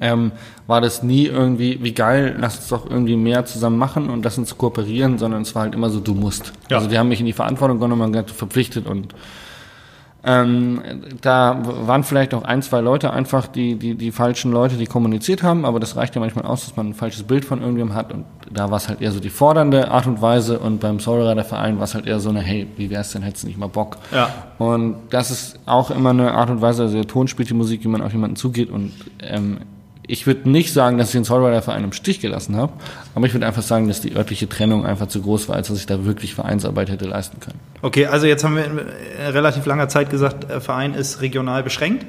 [0.00, 0.32] ähm,
[0.66, 4.38] war das nie irgendwie, wie geil, lass uns doch irgendwie mehr zusammen machen und lass
[4.38, 6.52] uns kooperieren, sondern es war halt immer so, du musst.
[6.70, 6.78] Ja.
[6.78, 9.14] Also die haben mich in die Verantwortung genommen und verpflichtet und
[10.24, 10.82] ähm,
[11.20, 15.44] da waren vielleicht auch ein, zwei Leute einfach die, die, die falschen Leute, die kommuniziert
[15.44, 18.12] haben, aber das reicht ja manchmal aus, dass man ein falsches Bild von irgendjemandem hat
[18.12, 21.44] und da war es halt eher so die fordernde Art und Weise und beim Soulrider
[21.44, 23.68] Verein war es halt eher so eine, hey, wie wär's denn, hättest du nicht mal
[23.68, 23.98] Bock?
[24.12, 24.28] Ja.
[24.58, 27.84] Und das ist auch immer eine Art und Weise, also der Ton spielt die Musik,
[27.84, 29.58] wie man auf jemanden zugeht und ähm,
[30.08, 32.72] ich würde nicht sagen, dass ich den Zollrider-Verein im Stich gelassen habe,
[33.14, 35.78] aber ich würde einfach sagen, dass die örtliche Trennung einfach zu groß war, als dass
[35.78, 37.60] ich da wirklich Vereinsarbeit hätte leisten können.
[37.82, 38.78] Okay, also jetzt haben wir in
[39.32, 42.06] relativ langer Zeit gesagt, der Verein ist regional beschränkt.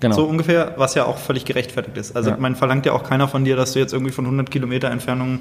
[0.00, 0.16] Genau.
[0.16, 2.16] So ungefähr, was ja auch völlig gerechtfertigt ist.
[2.16, 2.36] Also Ja.
[2.36, 5.38] man verlangt ja auch keiner von dir, dass du jetzt irgendwie von 100 Kilometer Entfernung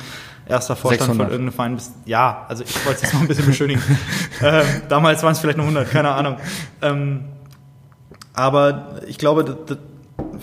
[0.48, 1.26] erster Vorstand 600.
[1.26, 1.94] von irgendeinem Verein bist.
[2.06, 3.82] Ja, also ich wollte es jetzt noch ein bisschen beschönigen.
[4.44, 6.36] ähm, damals waren es vielleicht nur 100, keine Ahnung.
[6.84, 7.22] Ähm,
[8.34, 9.58] aber ich glaube,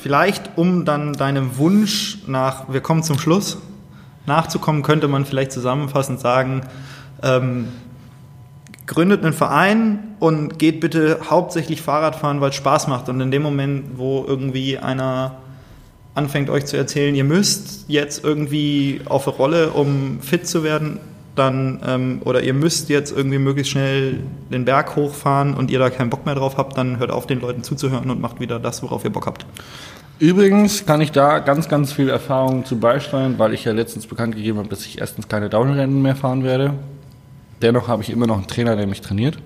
[0.00, 3.58] vielleicht um dann deinem Wunsch nach, wir kommen zum Schluss,
[4.26, 6.62] nachzukommen, könnte man vielleicht zusammenfassend sagen,
[7.22, 7.68] ähm,
[8.86, 13.08] gründet einen Verein und geht bitte hauptsächlich Fahrrad fahren, weil es Spaß macht.
[13.08, 15.36] Und in dem Moment, wo irgendwie einer
[16.14, 20.98] anfängt euch zu erzählen, ihr müsst jetzt irgendwie auf eine Rolle, um fit zu werden,
[21.36, 24.20] dann ähm, oder ihr müsst jetzt irgendwie möglichst schnell
[24.50, 27.40] den Berg hochfahren und ihr da keinen Bock mehr drauf habt, dann hört auf, den
[27.40, 29.46] Leuten zuzuhören und macht wieder das, worauf ihr Bock habt.
[30.18, 34.34] Übrigens kann ich da ganz, ganz viel Erfahrung zu beisteuern, weil ich ja letztens bekannt
[34.34, 36.74] gegeben habe, dass ich erstens keine Downrennen mehr fahren werde.
[37.62, 39.38] Dennoch habe ich immer noch einen Trainer, der mich trainiert.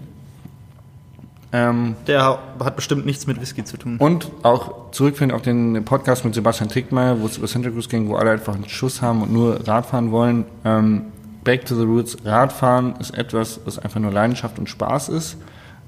[1.54, 3.98] Ähm, Der hat bestimmt nichts mit Whisky zu tun.
[3.98, 8.08] und auch zurückfinden auf den Podcast mit Sebastian Tickmeyer, wo es über Santa Cruz ging,
[8.08, 10.46] wo alle einfach einen Schuss haben und nur Radfahren wollen.
[10.64, 11.02] Ähm,
[11.44, 12.16] back to the roots.
[12.24, 15.36] Radfahren ist etwas, was einfach nur Leidenschaft und Spaß ist.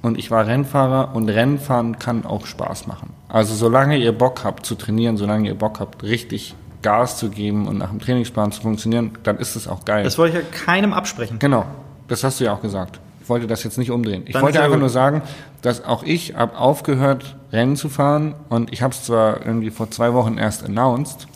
[0.04, 3.14] Und ich war Rennfahrer und Rennfahren kann auch Spaß machen.
[3.28, 7.66] Also solange ihr Bock habt zu trainieren, solange ihr Bock habt, richtig Gas zu geben
[7.66, 10.04] und nach dem Trainingsplan zu funktionieren, dann ist es auch geil.
[10.04, 11.38] Das wollte ich ja keinem absprechen.
[11.38, 11.64] Genau,
[12.06, 13.00] das hast du ja auch gesagt.
[13.22, 14.24] Ich wollte das jetzt nicht umdrehen.
[14.26, 15.22] Ich Dann wollte einfach nur sagen,
[15.62, 19.90] dass auch ich habe aufgehört, Rennen zu fahren und ich habe es zwar irgendwie vor
[19.90, 21.26] zwei Wochen erst announced,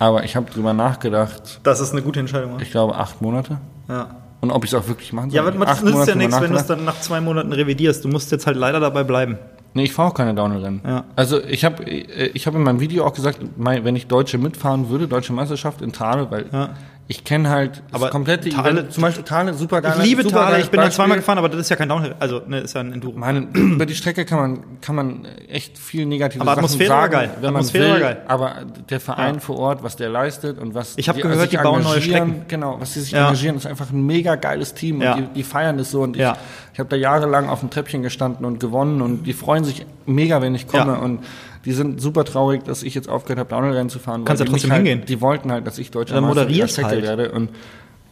[0.00, 2.54] aber ich habe drüber nachgedacht, Das ist eine gute Entscheidung.
[2.54, 2.62] oder?
[2.62, 3.58] ich glaube acht Monate.
[3.88, 4.08] Ja.
[4.40, 5.36] Und ob ich es auch wirklich machen soll.
[5.36, 8.04] Ja, aber das nützt ja nichts, wenn du es dann nach zwei Monaten revidierst.
[8.04, 9.38] Du musst jetzt halt leider dabei bleiben.
[9.74, 10.80] Nee, ich fahre auch keine Downhill-Rennen.
[10.84, 11.04] Ja.
[11.14, 15.08] Also ich habe ich hab in meinem Video auch gesagt, wenn ich Deutsche mitfahren würde,
[15.08, 16.70] Deutsche Meisterschaft in Thale, weil Ja.
[17.10, 19.94] Ich kenne halt Aber das komplette Thale- Event, zum Beispiel Thale, super geil.
[19.98, 22.14] Ich liebe Thale, ich bin da zweimal gefahren, aber das ist ja kein Downhill.
[22.20, 23.18] Also, ne, ist ja ein Enduro.
[23.18, 27.00] Meine, über die Strecke kann man, kann man echt viel negative Aber Sachen Atmosphäre war
[27.00, 27.30] sagen, geil.
[27.36, 27.90] wenn man Atmosphäre will.
[27.92, 28.22] war geil.
[28.28, 28.52] Aber
[28.90, 29.40] der Verein Ja.
[29.40, 31.94] vor Ort, was der leistet und was Ich hab die- gehört, sich die bauen neue
[31.94, 32.44] engagieren, Strecken.
[32.48, 33.24] Genau, was sie sich Ja.
[33.28, 35.14] engagieren, ist einfach ein mega geiles Team Ja.
[35.14, 36.36] und die, die feiern das so und ich, Ja.
[36.78, 40.40] Ich habe da jahrelang auf dem Treppchen gestanden und gewonnen und die freuen sich mega,
[40.40, 40.98] wenn ich komme Ja.
[40.98, 41.24] und
[41.64, 44.24] die sind super traurig, dass ich jetzt aufgehört habe, Downhill-Rennen zu fahren.
[44.24, 45.04] Kannst ja trotzdem halt, hingehen.
[45.08, 47.02] Die wollten halt, dass ich deutscher Dann Meister halt.
[47.02, 47.48] werde und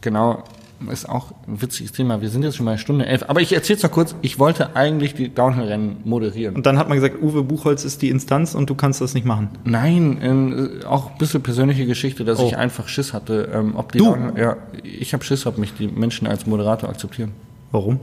[0.01, 0.43] genau,
[0.91, 2.19] ist auch ein witziges Thema.
[2.19, 3.23] Wir sind jetzt schon bei Stunde elf.
[3.29, 4.15] Aber ich erzähl's noch kurz.
[4.21, 6.53] Ich wollte eigentlich die Downhill-Rennen moderieren.
[6.57, 9.25] Und dann hat man gesagt, Uwe Buchholz ist die Instanz und du kannst das nicht
[9.25, 9.47] machen.
[9.63, 12.47] Nein, ähm, auch ein bisschen persönliche Geschichte, dass Oh.
[12.47, 13.49] ich einfach Schiss hatte.
[13.53, 14.07] Ähm, ob die Du?
[14.13, 17.31] Downhill- ja, ich habe Schiss, ob mich die Menschen als Moderator akzeptieren.
[17.71, 18.01] Warum?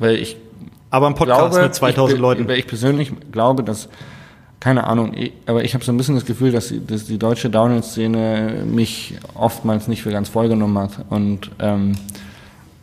[0.00, 0.36] Weil ich
[0.90, 2.48] Aber ein Podcast glaube, mit 2000 ich, Leuten.
[2.48, 3.88] Weil ich persönlich glaube, dass,
[4.58, 5.14] keine Ahnung,
[5.46, 9.14] aber ich habe so ein bisschen das Gefühl, dass die, dass die deutsche Downhill-Szene mich
[9.34, 11.04] oftmals nicht für ganz voll genommen hat.
[11.10, 11.92] Und ähm,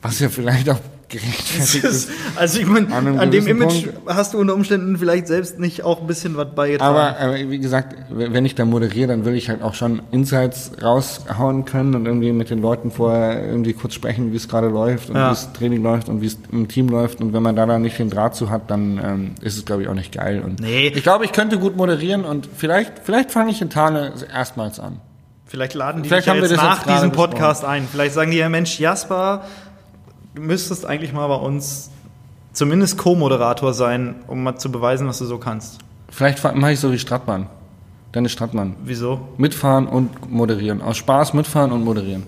[0.02, 2.10] was ja vielleicht auch gerechtfertigt ist.
[2.36, 6.02] also ich meine, An dem Image Punkt- hast du unter Umständen vielleicht selbst nicht auch
[6.02, 6.96] ein bisschen was beigetragen.
[6.98, 10.72] Aber, aber wie gesagt, wenn ich da moderiere, dann will ich halt auch schon Insights
[10.82, 15.10] raushauen können und irgendwie mit den Leuten vorher irgendwie kurz sprechen, wie es gerade läuft
[15.10, 15.28] und Ja.
[15.28, 17.22] wie das Training läuft und wie es im Team läuft.
[17.22, 19.84] Und wenn man da dann nicht den Draht zu hat, dann ähm, ist es, glaube
[19.84, 20.42] ich, auch nicht geil.
[20.44, 20.88] Und Nee.
[20.94, 25.00] Ich glaube, ich könnte gut moderieren und vielleicht, vielleicht fange ich in Thale erstmals an.
[25.50, 27.88] Vielleicht laden die Vielleicht ja jetzt nach diesem Podcast ein.
[27.90, 29.46] Vielleicht sagen die ja, Mensch, Jasper,
[30.38, 31.90] du müsstest eigentlich mal bei uns
[32.54, 35.80] zumindest Co-Moderator sein, um mal zu beweisen, was du so kannst.
[36.10, 37.48] Vielleicht mache ich so wie Strattmann.
[38.14, 38.76] Dennis Strattmann.
[38.84, 39.20] Wieso?
[39.38, 40.82] Mitfahren und moderieren.
[40.82, 42.24] Aus Spaß mitfahren und moderieren.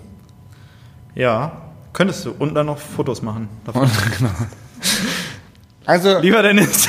[1.14, 1.52] Ja,
[1.92, 2.32] könntest du.
[2.38, 3.48] Und dann noch Fotos machen.
[3.64, 3.88] davon.
[4.18, 4.30] Genau.
[5.86, 6.86] Also, Lieber Dennis.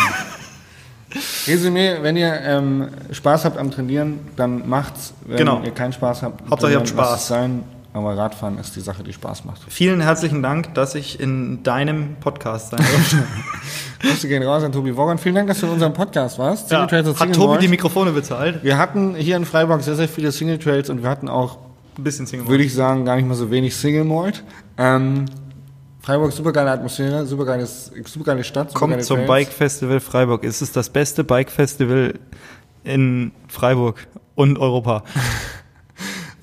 [1.47, 5.13] Resümee, wenn ihr ähm, Spaß habt am Trainieren, dann macht's.
[5.25, 5.61] Wenn Genau.
[5.63, 7.27] ihr keinen Spaß habt, Hauptsache ihr habt Spaß.
[7.27, 7.63] sein.
[7.93, 9.61] Aber Radfahren ist die Sache, die Spaß macht.
[9.67, 13.17] Vielen herzlichen Dank, dass ich in deinem Podcast sein durfte.
[13.99, 15.17] Grüße gehen raus an Tobi Wogan.
[15.17, 16.71] Vielen Dank, dass du in unserem Podcast warst.
[16.71, 17.63] ja, Single Trails und hat Single Tobi Malt.
[17.63, 18.63] die Mikrofone bezahlt?
[18.63, 21.57] Wir hatten hier in Freiburg sehr, sehr viele Single Trails und wir hatten auch,
[21.97, 22.47] Ein bisschen Single.
[22.47, 24.41] würde ich sagen, gar nicht mal so wenig Single Malt.
[24.77, 25.25] Ähm,
[25.99, 28.69] Freiburg, super geile Atmosphäre, super geiles, super geile Stadt.
[28.71, 29.27] Super Kommt zum Trails.
[29.27, 30.45] Bike Festival Freiburg.
[30.45, 32.17] Es ist das beste Bike Festival
[32.85, 35.03] in Freiburg und Europa.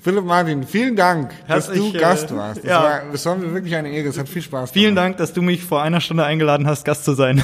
[0.01, 2.63] Philipp Martin, vielen Dank, dass Herzlich, du äh, Gast warst.
[2.63, 2.83] Das, ja.
[2.83, 4.07] war, das war mir wirklich eine Ehre.
[4.07, 5.05] Es hat viel Spaß Vielen gemacht.
[5.05, 7.43] Dank, dass du mich vor einer Stunde eingeladen hast, Gast zu sein.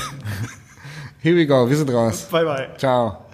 [1.22, 1.70] Here we go.
[1.70, 2.28] Wir sind raus.
[2.32, 2.70] bye bye.
[2.78, 3.25] Ciao.